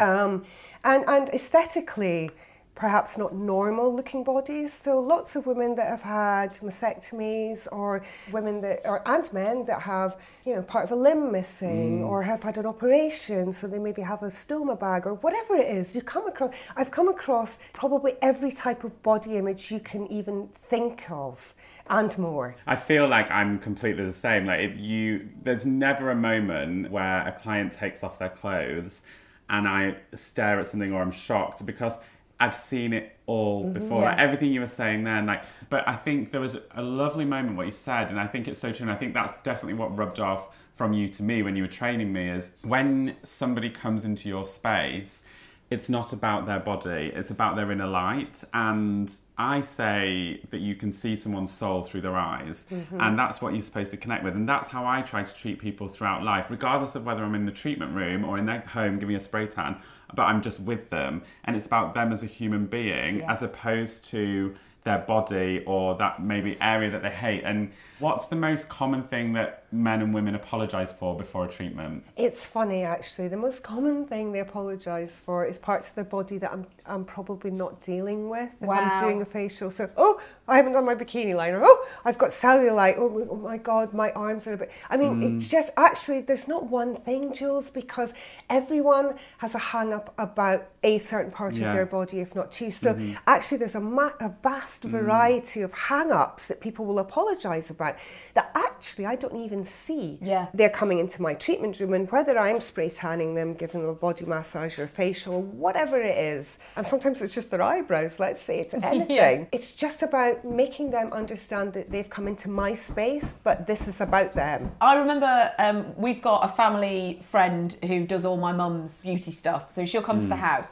Um, 0.00 0.44
and, 0.82 1.04
and 1.06 1.28
aesthetically, 1.28 2.32
perhaps 2.74 3.16
not 3.16 3.34
normal 3.34 3.94
looking 3.94 4.24
bodies. 4.24 4.72
So 4.72 4.98
lots 4.98 5.36
of 5.36 5.46
women 5.46 5.76
that 5.76 5.86
have 5.86 6.02
had 6.02 6.50
mastectomies 6.54 7.68
or 7.70 8.02
women 8.32 8.60
that 8.62 8.80
or 8.84 9.02
and 9.06 9.32
men 9.32 9.64
that 9.66 9.82
have, 9.82 10.16
you 10.44 10.54
know, 10.54 10.62
part 10.62 10.84
of 10.84 10.90
a 10.90 10.96
limb 10.96 11.30
missing 11.30 12.00
mm. 12.00 12.06
or 12.06 12.22
have 12.22 12.42
had 12.42 12.58
an 12.58 12.66
operation 12.66 13.52
so 13.52 13.66
they 13.66 13.78
maybe 13.78 14.02
have 14.02 14.22
a 14.22 14.28
stoma 14.28 14.78
bag 14.78 15.06
or 15.06 15.14
whatever 15.14 15.54
it 15.54 15.68
is. 15.68 15.94
You 15.94 16.02
come 16.02 16.26
across 16.26 16.54
I've 16.76 16.90
come 16.90 17.08
across 17.08 17.58
probably 17.72 18.14
every 18.20 18.50
type 18.50 18.84
of 18.84 19.02
body 19.02 19.36
image 19.36 19.70
you 19.70 19.80
can 19.80 20.06
even 20.08 20.48
think 20.56 21.10
of 21.10 21.54
and 21.88 22.16
more. 22.18 22.56
I 22.66 22.76
feel 22.76 23.06
like 23.06 23.30
I'm 23.30 23.58
completely 23.58 24.04
the 24.06 24.12
same. 24.12 24.46
Like 24.46 24.60
if 24.60 24.78
you, 24.78 25.28
there's 25.42 25.66
never 25.66 26.10
a 26.10 26.16
moment 26.16 26.90
where 26.90 27.26
a 27.26 27.32
client 27.32 27.72
takes 27.72 28.02
off 28.02 28.18
their 28.18 28.30
clothes 28.30 29.02
and 29.50 29.68
I 29.68 29.96
stare 30.14 30.60
at 30.60 30.66
something 30.66 30.92
or 30.92 31.02
I'm 31.02 31.10
shocked 31.10 31.64
because 31.66 31.98
I've 32.40 32.54
seen 32.54 32.92
it 32.92 33.16
all 33.26 33.64
mm-hmm, 33.64 33.74
before. 33.74 34.02
Like 34.02 34.16
Yeah. 34.16 34.24
everything 34.24 34.52
you 34.52 34.60
were 34.60 34.68
saying 34.68 35.04
then, 35.04 35.26
like. 35.26 35.42
But 35.70 35.88
I 35.88 35.96
think 35.96 36.30
there 36.32 36.40
was 36.40 36.56
a 36.72 36.82
lovely 36.82 37.24
moment 37.24 37.56
what 37.56 37.66
you 37.66 37.72
said, 37.72 38.10
and 38.10 38.20
I 38.20 38.26
think 38.26 38.48
it's 38.48 38.60
so 38.60 38.72
true. 38.72 38.84
And 38.84 38.90
I 38.90 38.96
think 38.96 39.14
that's 39.14 39.36
definitely 39.38 39.74
what 39.74 39.96
rubbed 39.96 40.20
off 40.20 40.48
from 40.74 40.92
you 40.92 41.08
to 41.08 41.22
me 41.22 41.42
when 41.42 41.56
you 41.56 41.62
were 41.62 41.68
training 41.68 42.12
me. 42.12 42.28
Is 42.28 42.50
when 42.62 43.16
somebody 43.22 43.70
comes 43.70 44.04
into 44.04 44.28
your 44.28 44.44
space 44.44 45.22
it's 45.70 45.88
not 45.88 46.12
about 46.12 46.46
their 46.46 46.60
body, 46.60 47.10
it's 47.14 47.30
about 47.30 47.56
their 47.56 47.70
inner 47.72 47.86
light. 47.86 48.44
And 48.52 49.12
I 49.38 49.62
say 49.62 50.40
that 50.50 50.60
you 50.60 50.74
can 50.74 50.92
see 50.92 51.16
someone's 51.16 51.52
soul 51.52 51.82
through 51.82 52.02
their 52.02 52.16
eyes. 52.16 52.66
Mm-hmm. 52.70 53.00
And 53.00 53.18
that's 53.18 53.40
what 53.40 53.54
you're 53.54 53.62
supposed 53.62 53.90
to 53.90 53.96
connect 53.96 54.24
with. 54.24 54.34
And 54.34 54.48
that's 54.48 54.68
how 54.68 54.86
I 54.86 55.02
try 55.02 55.22
to 55.22 55.34
treat 55.34 55.58
people 55.58 55.88
throughout 55.88 56.22
life, 56.22 56.50
regardless 56.50 56.94
of 56.94 57.04
whether 57.04 57.24
I'm 57.24 57.34
in 57.34 57.46
the 57.46 57.52
treatment 57.52 57.94
room 57.94 58.24
or 58.24 58.38
in 58.38 58.46
their 58.46 58.60
home 58.60 58.98
giving 58.98 59.16
a 59.16 59.20
spray 59.20 59.46
tan, 59.46 59.76
but 60.14 60.22
I'm 60.22 60.42
just 60.42 60.60
with 60.60 60.90
them. 60.90 61.22
And 61.44 61.56
it's 61.56 61.66
about 61.66 61.94
them 61.94 62.12
as 62.12 62.22
a 62.22 62.26
human 62.26 62.66
being 62.66 63.22
as 63.22 63.42
opposed 63.42 64.04
to 64.10 64.54
their 64.84 64.98
body 64.98 65.62
or 65.66 65.94
that 65.96 66.22
maybe 66.22 66.56
area 66.60 66.90
that 66.90 67.02
they 67.02 67.10
hate. 67.10 67.42
And 67.44 67.72
what's 67.98 68.26
the 68.26 68.36
most 68.36 68.68
common 68.68 69.02
thing 69.04 69.32
that 69.34 69.64
men 69.70 70.00
and 70.00 70.14
women 70.14 70.34
apologize 70.34 70.92
for 70.92 71.16
before 71.16 71.44
a 71.46 71.48
treatment? 71.48 72.04
It's 72.16 72.44
funny 72.44 72.82
actually. 72.82 73.28
The 73.28 73.36
most 73.36 73.62
common 73.62 74.06
thing 74.06 74.32
they 74.32 74.40
apologise 74.40 75.12
for 75.12 75.44
is 75.44 75.58
parts 75.58 75.90
of 75.90 75.94
their 75.96 76.04
body 76.04 76.38
that 76.38 76.52
I'm, 76.52 76.66
I'm 76.86 77.04
probably 77.04 77.50
not 77.50 77.80
dealing 77.80 78.28
with 78.28 78.50
if 78.60 78.68
Wow. 78.68 78.76
I'm 78.76 79.00
doing 79.00 79.22
a 79.22 79.24
facial. 79.24 79.70
So, 79.70 79.90
oh, 79.96 80.20
I 80.46 80.56
haven't 80.56 80.72
done 80.72 80.84
my 80.84 80.94
bikini 80.94 81.34
liner. 81.34 81.60
Oh, 81.62 81.86
I've 82.04 82.18
got 82.18 82.30
cellulite. 82.30 82.94
Oh, 82.98 83.08
my- 83.08 83.26
oh 83.30 83.36
my 83.36 83.56
God, 83.56 83.92
my 83.94 84.10
arms 84.12 84.46
are 84.46 84.54
a 84.54 84.56
bit. 84.56 84.72
I 84.90 84.96
mean, 84.96 85.22
it's 85.22 85.46
mm. 85.46 85.50
just 85.50 85.70
actually, 85.76 86.20
there's 86.20 86.48
not 86.48 86.66
one 86.66 86.96
thing, 86.96 87.32
Jules, 87.32 87.70
because 87.70 88.12
everyone 88.50 89.14
has 89.38 89.54
a 89.54 89.58
hang 89.58 89.92
up 89.92 90.12
about 90.18 90.66
a 90.82 90.98
certain 90.98 91.30
part 91.30 91.54
Yeah. 91.54 91.68
of 91.68 91.74
their 91.74 91.86
body, 91.86 92.20
if 92.20 92.34
not 92.34 92.52
two. 92.52 92.70
So, 92.70 92.94
mm-hmm. 92.94 93.14
actually, 93.26 93.58
there's 93.58 93.74
a, 93.74 93.80
ma- 93.80 94.12
a 94.20 94.28
vast 94.42 94.82
mm. 94.82 94.90
variety 94.90 95.62
of 95.62 95.72
hang 95.72 96.12
ups 96.12 96.46
that 96.48 96.60
people 96.60 96.84
will 96.84 96.98
apologise 96.98 97.70
about 97.70 97.93
that 98.34 98.50
actually 98.54 99.06
I 99.06 99.16
don't 99.16 99.36
even 99.36 99.64
see 99.64 100.18
Yeah. 100.20 100.46
they're 100.52 100.68
coming 100.70 100.98
into 100.98 101.22
my 101.22 101.34
treatment 101.34 101.78
room 101.80 101.92
and 101.94 102.10
whether 102.10 102.38
I'm 102.38 102.60
spray 102.60 102.90
tanning 102.90 103.34
them, 103.34 103.54
giving 103.54 103.80
them 103.82 103.90
a 103.90 103.94
body 103.94 104.24
massage 104.24 104.78
or 104.78 104.84
a 104.84 104.88
facial, 104.88 105.42
whatever 105.42 106.00
it 106.00 106.16
is, 106.16 106.58
and 106.76 106.86
sometimes 106.86 107.22
it's 107.22 107.34
just 107.34 107.50
their 107.50 107.62
eyebrows, 107.62 108.18
let's 108.18 108.40
say 108.40 108.60
it's 108.60 108.74
anything. 108.82 109.48
It's 109.52 109.72
just 109.72 110.02
about 110.02 110.44
making 110.44 110.90
them 110.90 111.12
understand 111.12 111.72
that 111.74 111.90
they've 111.90 112.10
come 112.10 112.26
into 112.28 112.48
my 112.50 112.74
space, 112.74 113.34
but 113.44 113.66
this 113.66 113.86
is 113.88 114.00
about 114.00 114.34
them. 114.34 114.72
I 114.80 114.96
remember 114.96 115.52
um, 115.58 115.94
we've 115.96 116.22
got 116.22 116.44
a 116.44 116.48
family 116.48 117.20
friend 117.22 117.76
who 117.84 118.06
does 118.06 118.24
all 118.24 118.36
my 118.36 118.52
mum's 118.52 119.02
beauty 119.02 119.30
stuff. 119.30 119.70
So 119.70 119.84
she'll 119.86 120.02
come 120.02 120.20
to 120.20 120.26
the 120.26 120.36
house. 120.36 120.70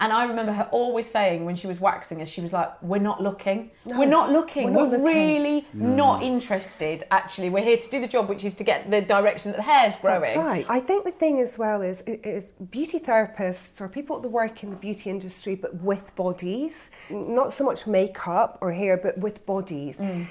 And 0.00 0.12
I 0.12 0.24
remember 0.26 0.52
her 0.52 0.68
always 0.72 1.10
saying 1.10 1.44
when 1.44 1.56
she 1.56 1.66
was 1.66 1.80
waxing 1.80 2.20
us, 2.20 2.28
she 2.28 2.40
was 2.40 2.52
like, 2.52 2.82
We're 2.82 2.98
not 2.98 3.22
looking. 3.22 3.70
we're 3.84 4.06
not 4.06 4.30
looking. 4.30 4.74
we're 4.74 4.84
We're, 4.84 4.98
looking." 4.98 5.04
really 5.04 5.62
mm. 5.62 5.96
not 5.96 6.22
interested, 6.22 7.04
actually. 7.10 7.50
We're 7.50 7.64
here 7.64 7.76
to 7.76 7.90
do 7.90 8.00
the 8.00 8.08
job, 8.08 8.28
which 8.28 8.44
is 8.44 8.54
to 8.54 8.64
get 8.64 8.90
the 8.90 9.00
direction 9.00 9.52
that 9.52 9.58
the 9.58 9.62
hair's 9.62 9.96
growing. 9.96 10.22
That's 10.22 10.36
right. 10.36 10.66
I 10.68 10.80
think 10.80 11.04
the 11.04 11.10
thing 11.10 11.40
as 11.40 11.58
well 11.58 11.82
is, 11.82 12.02
is 12.02 12.50
beauty 12.70 12.98
therapists 12.98 13.80
or 13.80 13.88
people 13.88 14.20
that 14.20 14.28
work 14.28 14.62
in 14.62 14.70
the 14.70 14.76
beauty 14.76 15.10
industry 15.10 15.54
but 15.54 15.74
with 15.76 16.14
bodies, 16.16 16.90
not 17.10 17.52
so 17.52 17.64
much 17.64 17.86
makeup 17.86 18.58
or 18.60 18.72
hair, 18.72 18.96
but 18.96 19.16
with 19.18 19.46
bodies. 19.46 19.96
Mm. 19.96 20.26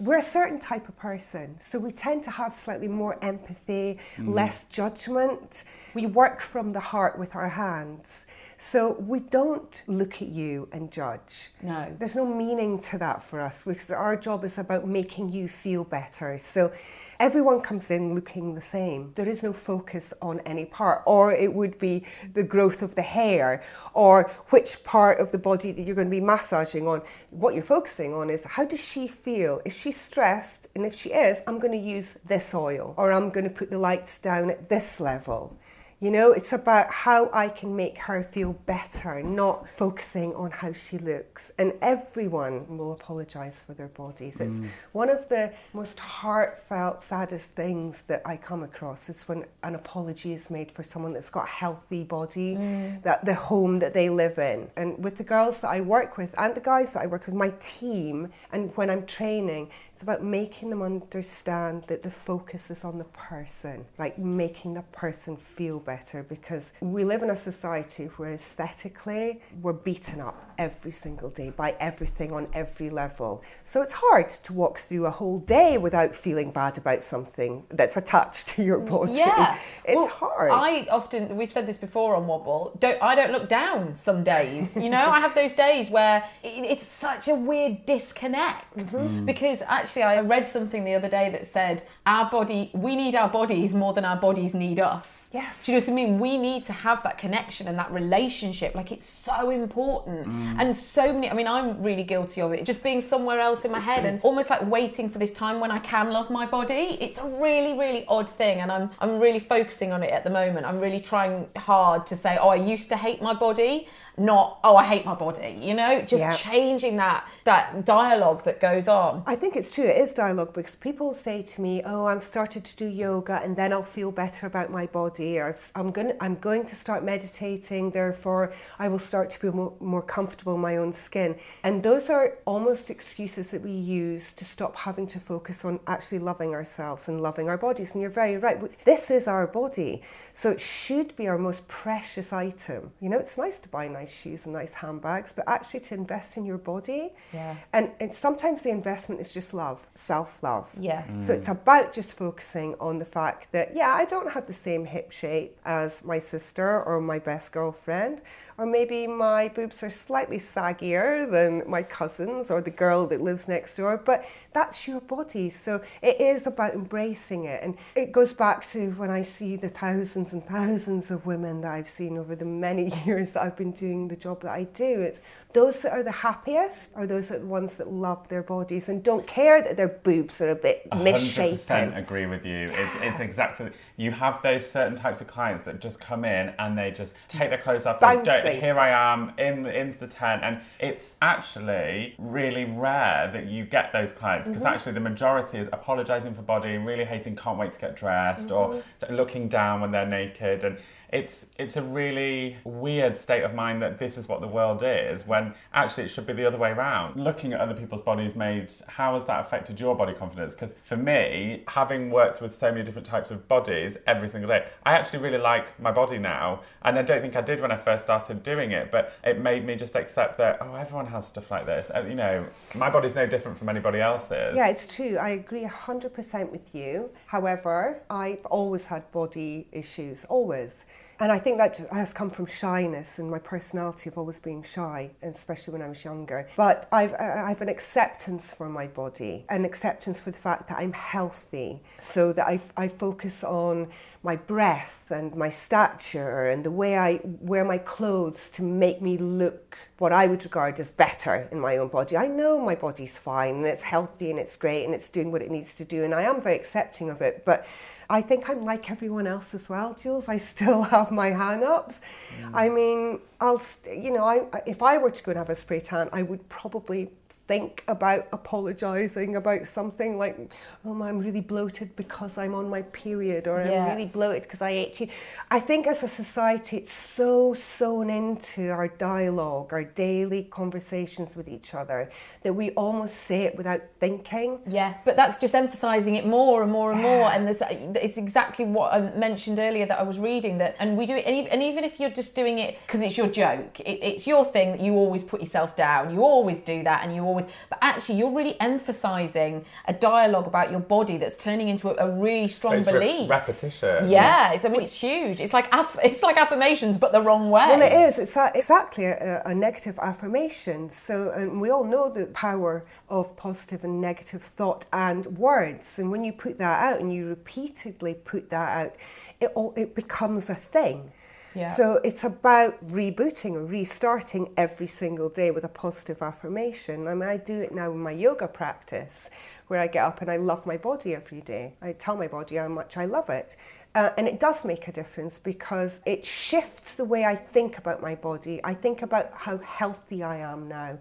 We're 0.00 0.18
a 0.18 0.22
certain 0.22 0.60
type 0.60 0.88
of 0.88 0.96
person, 0.96 1.56
so 1.60 1.76
we 1.80 1.90
tend 1.90 2.22
to 2.22 2.30
have 2.30 2.54
slightly 2.54 2.86
more 2.86 3.18
empathy, 3.20 3.98
mm. 4.16 4.32
less 4.32 4.64
judgment. 4.64 5.64
We 5.92 6.06
work 6.06 6.40
from 6.40 6.72
the 6.72 6.78
heart 6.78 7.18
with 7.18 7.34
our 7.34 7.48
hands. 7.48 8.28
So 8.60 8.94
we 8.98 9.20
don't 9.20 9.84
look 9.86 10.20
at 10.20 10.26
you 10.26 10.68
and 10.72 10.90
judge. 10.90 11.50
No. 11.62 11.94
There's 11.96 12.16
no 12.16 12.26
meaning 12.26 12.80
to 12.80 12.98
that 12.98 13.22
for 13.22 13.40
us 13.40 13.62
because 13.62 13.92
our 13.92 14.16
job 14.16 14.42
is 14.42 14.58
about 14.58 14.84
making 14.84 15.32
you 15.32 15.46
feel 15.46 15.84
better. 15.84 16.36
So 16.38 16.72
everyone 17.20 17.60
comes 17.60 17.92
in 17.92 18.16
looking 18.16 18.56
the 18.56 18.60
same. 18.60 19.12
There 19.14 19.28
is 19.28 19.44
no 19.44 19.52
focus 19.52 20.12
on 20.20 20.40
any 20.40 20.64
part, 20.64 21.04
or 21.06 21.32
it 21.32 21.54
would 21.54 21.78
be 21.78 22.04
the 22.34 22.42
growth 22.42 22.82
of 22.82 22.96
the 22.96 23.02
hair 23.02 23.62
or 23.94 24.28
which 24.48 24.82
part 24.82 25.20
of 25.20 25.30
the 25.30 25.38
body 25.38 25.70
that 25.70 25.82
you're 25.82 25.94
going 25.94 26.08
to 26.08 26.10
be 26.10 26.20
massaging 26.20 26.88
on. 26.88 27.02
What 27.30 27.54
you're 27.54 27.62
focusing 27.62 28.12
on 28.12 28.28
is 28.28 28.42
how 28.42 28.64
does 28.64 28.84
she 28.84 29.06
feel? 29.06 29.60
Is 29.64 29.78
she 29.78 29.92
stressed? 29.92 30.66
And 30.74 30.84
if 30.84 30.96
she 30.96 31.10
is, 31.10 31.42
I'm 31.46 31.60
going 31.60 31.80
to 31.80 31.88
use 31.88 32.18
this 32.26 32.52
oil 32.52 32.92
or 32.96 33.12
I'm 33.12 33.30
going 33.30 33.44
to 33.44 33.54
put 33.54 33.70
the 33.70 33.78
lights 33.78 34.18
down 34.18 34.50
at 34.50 34.68
this 34.68 34.98
level. 34.98 35.56
You 36.00 36.12
know, 36.12 36.30
it's 36.30 36.52
about 36.52 36.92
how 36.92 37.28
I 37.32 37.48
can 37.48 37.74
make 37.74 37.98
her 37.98 38.22
feel 38.22 38.52
better, 38.52 39.20
not 39.20 39.68
focusing 39.68 40.32
on 40.36 40.52
how 40.52 40.72
she 40.72 40.96
looks. 40.96 41.50
And 41.58 41.72
everyone 41.82 42.78
will 42.78 42.92
apologise 42.92 43.60
for 43.62 43.74
their 43.74 43.88
bodies. 43.88 44.40
It's 44.40 44.60
mm. 44.60 44.68
one 44.92 45.10
of 45.10 45.28
the 45.28 45.52
most 45.72 45.98
heartfelt, 45.98 47.02
saddest 47.02 47.56
things 47.56 48.02
that 48.02 48.22
I 48.24 48.36
come 48.36 48.62
across 48.62 49.08
is 49.08 49.24
when 49.24 49.44
an 49.64 49.74
apology 49.74 50.34
is 50.34 50.50
made 50.50 50.70
for 50.70 50.84
someone 50.84 51.14
that's 51.14 51.30
got 51.30 51.46
a 51.46 51.50
healthy 51.50 52.04
body, 52.04 52.54
mm. 52.54 53.02
that 53.02 53.24
the 53.24 53.34
home 53.34 53.80
that 53.80 53.92
they 53.92 54.08
live 54.08 54.38
in. 54.38 54.70
And 54.76 55.02
with 55.02 55.18
the 55.18 55.24
girls 55.24 55.60
that 55.62 55.70
I 55.70 55.80
work 55.80 56.16
with 56.16 56.32
and 56.38 56.54
the 56.54 56.60
guys 56.60 56.92
that 56.92 57.02
I 57.02 57.06
work 57.06 57.26
with, 57.26 57.34
my 57.34 57.52
team, 57.58 58.28
and 58.52 58.70
when 58.76 58.88
I'm 58.88 59.04
training, 59.04 59.70
it's 59.98 60.04
about 60.04 60.22
making 60.22 60.70
them 60.70 60.80
understand 60.80 61.82
that 61.88 62.04
the 62.04 62.10
focus 62.10 62.70
is 62.70 62.84
on 62.84 62.98
the 62.98 63.04
person, 63.06 63.84
like 63.98 64.16
making 64.16 64.74
the 64.74 64.82
person 64.92 65.36
feel 65.36 65.80
better 65.80 66.22
because 66.22 66.72
we 66.80 67.02
live 67.04 67.24
in 67.24 67.30
a 67.30 67.36
society 67.36 68.04
where 68.16 68.32
aesthetically 68.32 69.40
we're 69.60 69.72
beaten 69.72 70.20
up 70.20 70.52
every 70.56 70.92
single 70.92 71.30
day 71.30 71.50
by 71.50 71.74
everything 71.80 72.30
on 72.32 72.46
every 72.52 72.90
level. 72.90 73.42
So 73.64 73.82
it's 73.82 73.94
hard 73.94 74.30
to 74.30 74.52
walk 74.52 74.78
through 74.78 75.06
a 75.06 75.10
whole 75.10 75.40
day 75.40 75.78
without 75.78 76.14
feeling 76.14 76.52
bad 76.52 76.78
about 76.78 77.02
something 77.02 77.64
that's 77.68 77.96
attached 77.96 78.46
to 78.50 78.62
your 78.62 78.78
body. 78.78 79.14
Yeah, 79.14 79.58
It's 79.84 79.96
Well, 79.96 80.06
hard. 80.06 80.50
I 80.52 80.86
often 80.92 81.36
we've 81.36 81.50
said 81.50 81.66
this 81.66 81.78
before 81.78 82.14
on 82.14 82.28
Wobble. 82.28 82.76
Don't 82.78 83.02
I 83.02 83.16
don't 83.16 83.32
look 83.32 83.48
down 83.48 83.96
some 83.96 84.22
days. 84.22 84.76
You 84.76 84.90
know, 84.90 85.06
I 85.10 85.18
have 85.18 85.34
those 85.34 85.54
days 85.54 85.90
where 85.90 86.22
it's 86.44 86.86
such 86.86 87.26
a 87.26 87.34
weird 87.34 87.84
disconnect 87.84 88.66
Mm-hmm. 88.78 89.24
because 89.26 89.60
actually 89.66 89.87
I 89.96 90.20
read 90.20 90.46
something 90.46 90.84
the 90.84 90.94
other 90.94 91.08
day 91.08 91.30
that 91.30 91.46
said 91.46 91.82
our 92.06 92.30
body 92.30 92.70
we 92.72 92.96
need 92.96 93.14
our 93.14 93.28
bodies 93.28 93.74
more 93.74 93.92
than 93.92 94.04
our 94.04 94.16
bodies 94.16 94.54
need 94.54 94.78
us. 94.80 95.28
Yes. 95.32 95.64
Do 95.64 95.72
you 95.72 95.78
know 95.78 95.84
what 95.84 95.90
I 95.90 95.94
mean? 95.94 96.18
We 96.18 96.38
need 96.38 96.64
to 96.64 96.72
have 96.72 97.02
that 97.02 97.18
connection 97.18 97.68
and 97.68 97.78
that 97.78 97.90
relationship. 97.92 98.74
Like 98.74 98.92
it's 98.92 99.04
so 99.04 99.50
important. 99.50 100.26
Mm. 100.26 100.56
And 100.60 100.76
so 100.76 101.12
many 101.12 101.30
I 101.30 101.34
mean, 101.34 101.46
I'm 101.46 101.82
really 101.82 102.02
guilty 102.02 102.40
of 102.40 102.52
it. 102.52 102.64
Just 102.64 102.82
being 102.82 103.00
somewhere 103.00 103.40
else 103.40 103.64
in 103.64 103.70
my 103.70 103.80
head 103.80 104.04
and 104.04 104.20
almost 104.22 104.50
like 104.50 104.62
waiting 104.66 105.08
for 105.10 105.18
this 105.18 105.32
time 105.32 105.60
when 105.60 105.70
I 105.70 105.78
can 105.80 106.10
love 106.12 106.30
my 106.30 106.46
body. 106.46 106.98
It's 107.00 107.18
a 107.18 107.28
really, 107.40 107.78
really 107.78 108.04
odd 108.08 108.28
thing 108.28 108.60
and 108.60 108.70
I'm 108.72 108.90
I'm 109.00 109.18
really 109.18 109.38
focusing 109.40 109.92
on 109.92 110.02
it 110.02 110.10
at 110.10 110.24
the 110.24 110.30
moment. 110.30 110.66
I'm 110.66 110.80
really 110.80 111.00
trying 111.00 111.48
hard 111.56 112.06
to 112.08 112.16
say, 112.16 112.38
oh 112.40 112.48
I 112.48 112.56
used 112.56 112.88
to 112.90 112.96
hate 112.96 113.20
my 113.22 113.34
body, 113.34 113.88
not 114.16 114.58
oh 114.64 114.76
I 114.76 114.84
hate 114.84 115.04
my 115.04 115.14
body. 115.14 115.58
You 115.60 115.74
know? 115.74 116.00
Just 116.02 116.22
Yeah. 116.22 116.32
changing 116.32 116.96
that 116.96 117.24
that 117.48 117.86
dialogue 117.86 118.44
that 118.44 118.60
goes 118.60 118.86
on. 118.88 119.22
I 119.26 119.34
think 119.34 119.56
it's 119.56 119.74
true. 119.74 119.84
It 119.84 119.96
is 120.04 120.12
dialogue 120.12 120.52
because 120.52 120.76
people 120.76 121.14
say 121.14 121.42
to 121.42 121.62
me, 121.62 121.74
"Oh, 121.92 122.04
I'm 122.10 122.20
started 122.20 122.62
to 122.70 122.76
do 122.76 122.84
yoga, 122.84 123.40
and 123.42 123.56
then 123.56 123.72
I'll 123.72 123.90
feel 123.98 124.10
better 124.24 124.46
about 124.46 124.68
my 124.78 124.86
body, 125.00 125.30
or 125.40 125.44
I've- 125.50 125.70
I'm 125.74 125.90
going, 125.96 126.12
I'm 126.20 126.36
going 126.48 126.64
to 126.66 126.76
start 126.84 127.00
meditating. 127.14 127.82
Therefore, 127.92 128.52
I 128.78 128.86
will 128.88 129.04
start 129.12 129.30
to 129.34 129.40
be 129.40 129.50
more, 129.60 129.72
more 129.94 130.02
comfortable 130.16 130.54
in 130.58 130.60
my 130.60 130.76
own 130.82 130.92
skin." 130.92 131.30
And 131.66 131.74
those 131.88 132.04
are 132.16 132.26
almost 132.44 132.84
excuses 132.96 133.44
that 133.52 133.62
we 133.70 133.76
use 134.04 134.24
to 134.40 134.44
stop 134.44 134.72
having 134.88 135.06
to 135.14 135.18
focus 135.32 135.64
on 135.64 135.80
actually 135.94 136.20
loving 136.30 136.50
ourselves 136.58 137.08
and 137.08 137.16
loving 137.28 137.48
our 137.48 137.60
bodies. 137.66 137.88
And 137.92 138.02
you're 138.02 138.18
very 138.24 138.36
right. 138.36 138.58
This 138.84 139.10
is 139.18 139.24
our 139.34 139.46
body, 139.46 139.92
so 140.40 140.50
it 140.50 140.60
should 140.60 141.10
be 141.16 141.24
our 141.30 141.40
most 141.48 141.62
precious 141.84 142.28
item. 142.46 142.80
You 143.00 143.08
know, 143.10 143.20
it's 143.24 143.38
nice 143.44 143.58
to 143.64 143.68
buy 143.76 143.84
nice 144.00 144.14
shoes 144.20 144.40
and 144.44 144.52
nice 144.60 144.74
handbags, 144.84 145.30
but 145.36 145.44
actually 145.56 145.80
to 145.88 145.94
invest 146.02 146.36
in 146.38 146.44
your 146.50 146.60
body. 146.74 147.02
Yeah. 147.32 147.37
And, 147.72 147.90
and 148.00 148.14
sometimes 148.14 148.62
the 148.62 148.70
investment 148.70 149.20
is 149.20 149.32
just 149.32 149.54
love, 149.54 149.86
self 149.94 150.42
love. 150.42 150.74
Yeah. 150.78 151.04
Mm. 151.04 151.22
So 151.22 151.32
it's 151.32 151.48
about 151.48 151.92
just 151.92 152.16
focusing 152.16 152.74
on 152.80 152.98
the 152.98 153.04
fact 153.04 153.52
that, 153.52 153.74
yeah, 153.74 153.92
I 153.92 154.04
don't 154.04 154.32
have 154.32 154.46
the 154.46 154.52
same 154.52 154.84
hip 154.84 155.10
shape 155.10 155.56
as 155.64 156.04
my 156.04 156.18
sister 156.18 156.82
or 156.82 157.00
my 157.00 157.18
best 157.18 157.52
girlfriend. 157.52 158.20
Or 158.58 158.66
maybe 158.66 159.06
my 159.06 159.46
boobs 159.48 159.84
are 159.84 159.90
slightly 159.90 160.38
saggier 160.38 161.30
than 161.30 161.62
my 161.70 161.84
cousins 161.84 162.50
or 162.50 162.60
the 162.60 162.72
girl 162.72 163.06
that 163.06 163.20
lives 163.20 163.46
next 163.46 163.76
door, 163.76 163.96
but 163.96 164.24
that's 164.52 164.88
your 164.88 165.00
body. 165.00 165.48
So 165.48 165.80
it 166.02 166.20
is 166.20 166.44
about 166.44 166.74
embracing 166.74 167.44
it. 167.44 167.62
And 167.62 167.76
it 167.94 168.10
goes 168.10 168.32
back 168.32 168.66
to 168.70 168.90
when 168.92 169.10
I 169.10 169.22
see 169.22 169.54
the 169.54 169.68
thousands 169.68 170.32
and 170.32 170.44
thousands 170.44 171.12
of 171.12 171.24
women 171.24 171.60
that 171.60 171.70
I've 171.70 171.88
seen 171.88 172.18
over 172.18 172.34
the 172.34 172.44
many 172.44 172.92
years 173.06 173.34
that 173.34 173.44
I've 173.44 173.56
been 173.56 173.70
doing 173.70 174.08
the 174.08 174.16
job 174.16 174.40
that 174.40 174.50
I 174.50 174.64
do. 174.64 175.02
It's 175.02 175.22
those 175.52 175.80
that 175.82 175.92
are 175.92 176.02
the 176.02 176.10
happiest 176.10 176.90
are 176.96 177.06
those 177.06 177.28
that 177.28 177.36
are 177.36 177.40
the 177.40 177.46
ones 177.46 177.76
that 177.76 177.92
love 177.92 178.26
their 178.26 178.42
bodies 178.42 178.88
and 178.88 179.04
don't 179.04 179.26
care 179.28 179.62
that 179.62 179.76
their 179.76 179.88
boobs 179.88 180.40
are 180.40 180.50
a 180.50 180.56
bit 180.56 180.88
misshapen. 180.96 181.92
100% 181.92 181.96
agree 181.96 182.26
with 182.26 182.44
you. 182.44 182.70
It's, 182.72 182.96
it's 183.02 183.20
exactly. 183.20 183.70
You 183.96 184.10
have 184.10 184.42
those 184.42 184.68
certain 184.68 184.96
types 184.96 185.20
of 185.20 185.28
clients 185.28 185.62
that 185.64 185.80
just 185.80 186.00
come 186.00 186.24
in 186.24 186.52
and 186.58 186.76
they 186.76 186.90
just 186.90 187.14
take 187.28 187.50
their 187.50 187.58
clothes 187.58 187.86
off. 187.86 188.02
and 188.02 188.20
Bouncy. 188.20 188.24
Don't, 188.24 188.47
here 188.56 188.78
I 188.78 188.90
am 188.90 189.32
in 189.38 189.66
into 189.66 189.98
the 189.98 190.06
tent, 190.06 190.42
and 190.42 190.60
it's 190.78 191.14
actually 191.20 192.14
really 192.18 192.64
rare 192.64 193.30
that 193.32 193.46
you 193.46 193.64
get 193.64 193.92
those 193.92 194.12
clients 194.12 194.48
because 194.48 194.62
mm-hmm. 194.62 194.74
actually 194.74 194.92
the 194.92 195.00
majority 195.00 195.58
is 195.58 195.68
apologising 195.72 196.34
for 196.34 196.42
body, 196.42 196.76
really 196.76 197.04
hating, 197.04 197.36
can't 197.36 197.58
wait 197.58 197.72
to 197.72 197.78
get 197.78 197.96
dressed, 197.96 198.50
or 198.50 198.74
mm-hmm. 198.74 199.14
looking 199.14 199.48
down 199.48 199.80
when 199.80 199.90
they're 199.90 200.06
naked, 200.06 200.64
and 200.64 200.78
it's 201.10 201.46
it's 201.58 201.76
a 201.76 201.82
really 201.82 202.58
weird 202.64 203.16
state 203.16 203.42
of 203.42 203.54
mind 203.54 203.80
that 203.82 203.98
this 203.98 204.18
is 204.18 204.28
what 204.28 204.40
the 204.40 204.46
world 204.46 204.82
is 204.84 205.26
when 205.26 205.54
actually 205.72 206.04
it 206.04 206.08
should 206.08 206.26
be 206.26 206.32
the 206.32 206.46
other 206.46 206.58
way 206.58 206.70
around. 206.70 207.16
Looking 207.16 207.52
at 207.52 207.60
other 207.60 207.74
people's 207.74 208.02
bodies 208.02 208.36
made 208.36 208.70
how 208.86 209.14
has 209.14 209.24
that 209.26 209.40
affected 209.40 209.80
your 209.80 209.96
body 209.96 210.12
confidence? 210.12 210.54
Because 210.54 210.74
for 210.82 210.96
me, 210.96 211.64
having 211.68 212.10
worked 212.10 212.40
with 212.40 212.54
so 212.54 212.70
many 212.70 212.84
different 212.84 213.06
types 213.06 213.30
of 213.30 213.48
bodies 213.48 213.96
every 214.06 214.28
single 214.28 214.48
day, 214.48 214.68
I 214.84 214.92
actually 214.92 215.20
really 215.20 215.38
like 215.38 215.78
my 215.80 215.90
body 215.90 216.18
now. 216.18 216.60
And 216.82 216.98
I 216.98 217.02
don't 217.02 217.22
think 217.22 217.36
I 217.36 217.40
did 217.40 217.60
when 217.60 217.72
I 217.72 217.76
first 217.76 218.04
started 218.04 218.42
doing 218.42 218.72
it, 218.72 218.90
but 218.90 219.14
it 219.24 219.40
made 219.40 219.64
me 219.64 219.76
just 219.76 219.96
accept 219.96 220.36
that 220.38 220.58
oh 220.60 220.74
everyone 220.74 221.06
has 221.06 221.26
stuff 221.26 221.50
like 221.50 221.64
this. 221.64 221.90
And, 221.94 222.08
you 222.08 222.14
know, 222.14 222.44
my 222.74 222.90
body's 222.90 223.14
no 223.14 223.26
different 223.26 223.56
from 223.56 223.68
anybody 223.68 224.00
else's. 224.00 224.54
Yeah, 224.54 224.68
it's 224.68 224.86
true. 224.86 225.16
I 225.16 225.30
agree 225.30 225.64
100% 225.64 226.50
with 226.50 226.74
you. 226.74 227.10
However, 227.26 228.02
I've 228.10 228.44
always 228.46 228.86
had 228.86 229.10
body 229.10 229.66
issues, 229.72 230.24
always. 230.26 230.84
And 231.20 231.32
I 231.32 231.38
think 231.38 231.58
that 231.58 231.74
just 231.74 231.90
has 231.90 232.12
come 232.12 232.30
from 232.30 232.46
shyness 232.46 233.18
and 233.18 233.28
my 233.28 233.40
personality 233.40 234.08
of 234.08 234.16
always 234.16 234.38
being 234.38 234.62
shy, 234.62 235.10
especially 235.22 235.72
when 235.72 235.82
I 235.82 235.88
was 235.88 236.04
younger. 236.04 236.48
But 236.56 236.88
I've, 236.92 237.12
I 237.14 237.48
have 237.48 237.60
an 237.60 237.68
acceptance 237.68 238.54
for 238.54 238.68
my 238.68 238.86
body, 238.86 239.44
an 239.48 239.64
acceptance 239.64 240.20
for 240.20 240.30
the 240.30 240.38
fact 240.38 240.68
that 240.68 240.78
I'm 240.78 240.92
healthy, 240.92 241.82
so 241.98 242.32
that 242.34 242.46
I, 242.46 242.60
I 242.76 242.86
focus 242.86 243.42
on 243.42 243.88
my 244.22 244.36
breath 244.36 245.10
and 245.10 245.34
my 245.34 245.50
stature 245.50 246.48
and 246.48 246.64
the 246.64 246.70
way 246.70 246.96
I 246.96 247.20
wear 247.24 247.64
my 247.64 247.78
clothes 247.78 248.50
to 248.50 248.62
make 248.62 249.00
me 249.02 249.16
look 249.16 249.78
what 249.98 250.12
I 250.12 250.26
would 250.26 250.44
regard 250.44 250.78
as 250.78 250.90
better 250.90 251.48
in 251.50 251.58
my 251.58 251.76
own 251.78 251.88
body. 251.88 252.16
I 252.16 252.28
know 252.28 252.60
my 252.60 252.74
body's 252.74 253.18
fine 253.18 253.56
and 253.56 253.66
it's 253.66 253.82
healthy 253.82 254.30
and 254.30 254.38
it's 254.38 254.56
great 254.56 254.84
and 254.84 254.94
it's 254.94 255.08
doing 255.08 255.32
what 255.32 255.42
it 255.42 255.50
needs 255.50 255.74
to 255.76 255.84
do, 255.84 256.04
and 256.04 256.14
I 256.14 256.22
am 256.22 256.40
very 256.40 256.56
accepting 256.56 257.10
of 257.10 257.20
it. 257.22 257.44
But 257.44 257.66
I 258.10 258.22
think 258.22 258.48
I'm 258.48 258.64
like 258.64 258.90
everyone 258.90 259.26
else 259.26 259.54
as 259.54 259.68
well, 259.68 259.94
Jules. 259.94 260.28
I 260.28 260.38
still 260.38 260.82
have 260.94 261.10
my 261.10 261.30
hang 261.30 261.62
ups. 261.62 262.00
Mm. 262.40 262.50
I 262.54 262.68
mean, 262.68 263.20
I'll, 263.40 263.60
you 263.86 264.10
know, 264.10 264.24
I, 264.24 264.46
if 264.66 264.82
I 264.82 264.98
were 264.98 265.10
to 265.10 265.22
go 265.22 265.30
and 265.32 265.38
have 265.38 265.50
a 265.50 265.54
spray 265.54 265.80
tan, 265.80 266.08
I 266.12 266.22
would 266.22 266.48
probably 266.48 267.10
think 267.48 267.82
about 267.88 268.28
apologizing 268.32 269.36
about 269.36 269.64
something 269.64 270.18
like, 270.18 270.36
oh, 270.84 271.02
I'm 271.02 271.18
really 271.18 271.40
bloated 271.40 271.96
because 271.96 272.36
I'm 272.36 272.54
on 272.54 272.68
my 272.68 272.82
period, 272.82 273.48
or 273.48 273.64
Yeah. 273.64 273.84
I'm 273.84 273.90
really 273.92 274.06
bloated 274.06 274.42
because 274.42 274.60
I 274.60 274.70
ate 274.70 275.00
you. 275.00 275.08
I 275.50 275.60
think 275.60 275.86
as 275.86 276.02
a 276.02 276.08
society, 276.08 276.76
it's 276.76 276.92
so 276.92 277.54
sewn 277.54 278.10
into 278.10 278.68
our 278.70 278.88
dialogue, 278.88 279.72
our 279.72 279.84
daily 279.84 280.42
conversations 280.44 281.36
with 281.36 281.48
each 281.48 281.74
other, 281.74 282.10
that 282.42 282.52
we 282.52 282.70
almost 282.70 283.14
say 283.16 283.42
it 283.44 283.56
without 283.56 283.82
thinking. 283.94 284.60
Yeah, 284.66 284.98
but 285.04 285.16
that's 285.16 285.38
just 285.38 285.54
emphasising 285.54 286.16
it 286.16 286.26
more 286.26 286.62
and 286.62 286.70
more 286.70 286.92
and 286.92 287.00
more. 287.00 287.30
And 287.32 287.46
there's, 287.46 287.62
it's 287.96 288.18
exactly 288.18 288.64
what 288.64 288.92
I 288.92 289.00
mentioned 289.16 289.58
earlier 289.58 289.86
that 289.86 289.98
I 289.98 290.02
was 290.02 290.18
reading 290.18 290.58
that, 290.58 290.76
and 290.78 290.96
we 290.98 291.06
do 291.06 291.16
it, 291.16 291.24
and 291.24 291.62
even, 291.62 291.84
if 291.84 292.00
you're 292.00 292.10
just 292.10 292.34
doing 292.34 292.58
it 292.58 292.76
because 292.86 293.00
it's 293.00 293.16
your 293.16 293.28
your 293.28 293.48
joke. 293.56 293.80
It, 293.80 293.98
it's 294.02 294.26
your 294.26 294.44
thing 294.44 294.72
that 294.72 294.80
you 294.80 294.94
always 294.94 295.22
put 295.22 295.40
yourself 295.40 295.76
down. 295.76 296.12
You 296.14 296.22
always 296.22 296.60
do 296.60 296.82
that, 296.84 297.04
and 297.04 297.14
you 297.14 297.22
always. 297.22 297.37
But 297.68 297.78
actually, 297.82 298.18
you're 298.18 298.30
really 298.30 298.56
emphasising 298.60 299.64
a 299.86 299.92
dialogue 299.92 300.46
about 300.46 300.70
your 300.70 300.80
body 300.80 301.16
that's 301.18 301.36
turning 301.36 301.68
into 301.68 301.88
a, 301.90 302.06
a 302.08 302.10
really 302.10 302.48
strong 302.48 302.74
It's 302.74 302.86
re- 302.86 302.92
belief. 302.94 303.30
repetition. 303.30 304.08
yeah, 304.08 304.52
it's, 304.52 304.64
I 304.64 304.68
mean, 304.68 304.82
it's 304.82 304.94
huge. 305.00 305.40
It's 305.40 305.52
like 305.52 305.72
aff- 305.74 305.98
it's 306.02 306.22
like 306.22 306.36
affirmations, 306.36 306.98
but 306.98 307.12
the 307.12 307.20
wrong 307.20 307.50
way. 307.50 307.66
Well, 307.68 307.82
it 307.82 307.92
is. 308.08 308.18
It's 308.18 308.36
a, 308.36 308.50
exactly 308.54 309.04
a, 309.04 309.42
a 309.44 309.54
negative 309.54 309.98
affirmation. 310.00 310.90
So, 310.90 311.30
and 311.30 311.60
we 311.60 311.70
all 311.70 311.84
know 311.84 312.08
the 312.10 312.26
power 312.26 312.84
of 313.08 313.36
positive 313.36 313.84
and 313.84 314.00
negative 314.00 314.42
thought 314.42 314.86
and 314.92 315.26
words. 315.38 315.98
And 315.98 316.10
when 316.10 316.24
you 316.24 316.32
put 316.32 316.58
that 316.58 316.82
out 316.82 317.00
and 317.00 317.12
you 317.12 317.28
repeatedly 317.28 318.14
put 318.14 318.50
that 318.50 318.86
out, 318.86 318.96
it 319.40 319.50
all, 319.54 319.72
it 319.76 319.94
becomes 319.94 320.50
a 320.50 320.54
thing. 320.54 321.12
Yeah. 321.54 321.74
So 321.74 322.00
it's 322.04 322.24
about 322.24 322.86
rebooting 322.88 323.54
or 323.54 323.64
restarting 323.64 324.52
every 324.56 324.86
single 324.86 325.28
day 325.28 325.50
with 325.50 325.64
a 325.64 325.68
positive 325.68 326.22
affirmation. 326.22 327.08
I 327.08 327.14
mean, 327.14 327.28
I 327.28 327.36
do 327.36 327.60
it 327.60 327.74
now 327.74 327.90
in 327.90 327.98
my 327.98 328.12
yoga 328.12 328.48
practice, 328.48 329.30
where 329.66 329.80
I 329.80 329.86
get 329.86 330.04
up 330.04 330.20
and 330.20 330.30
I 330.30 330.36
love 330.36 330.66
my 330.66 330.76
body 330.76 331.14
every 331.14 331.40
day. 331.40 331.74
I 331.80 331.92
tell 331.92 332.16
my 332.16 332.28
body 332.28 332.56
how 332.56 332.68
much 332.68 332.96
I 332.96 333.06
love 333.06 333.30
it. 333.30 333.56
Uh, 333.94 334.10
and 334.18 334.28
it 334.28 334.38
does 334.38 334.64
make 334.64 334.86
a 334.86 334.92
difference 334.92 335.38
because 335.38 336.00
it 336.04 336.24
shifts 336.24 336.94
the 336.94 337.04
way 337.04 337.24
I 337.24 337.34
think 337.34 337.78
about 337.78 338.02
my 338.02 338.14
body. 338.14 338.60
I 338.62 338.74
think 338.74 339.02
about 339.02 339.32
how 339.32 339.58
healthy 339.58 340.22
I 340.22 340.36
am 340.36 340.68
now 340.68 340.98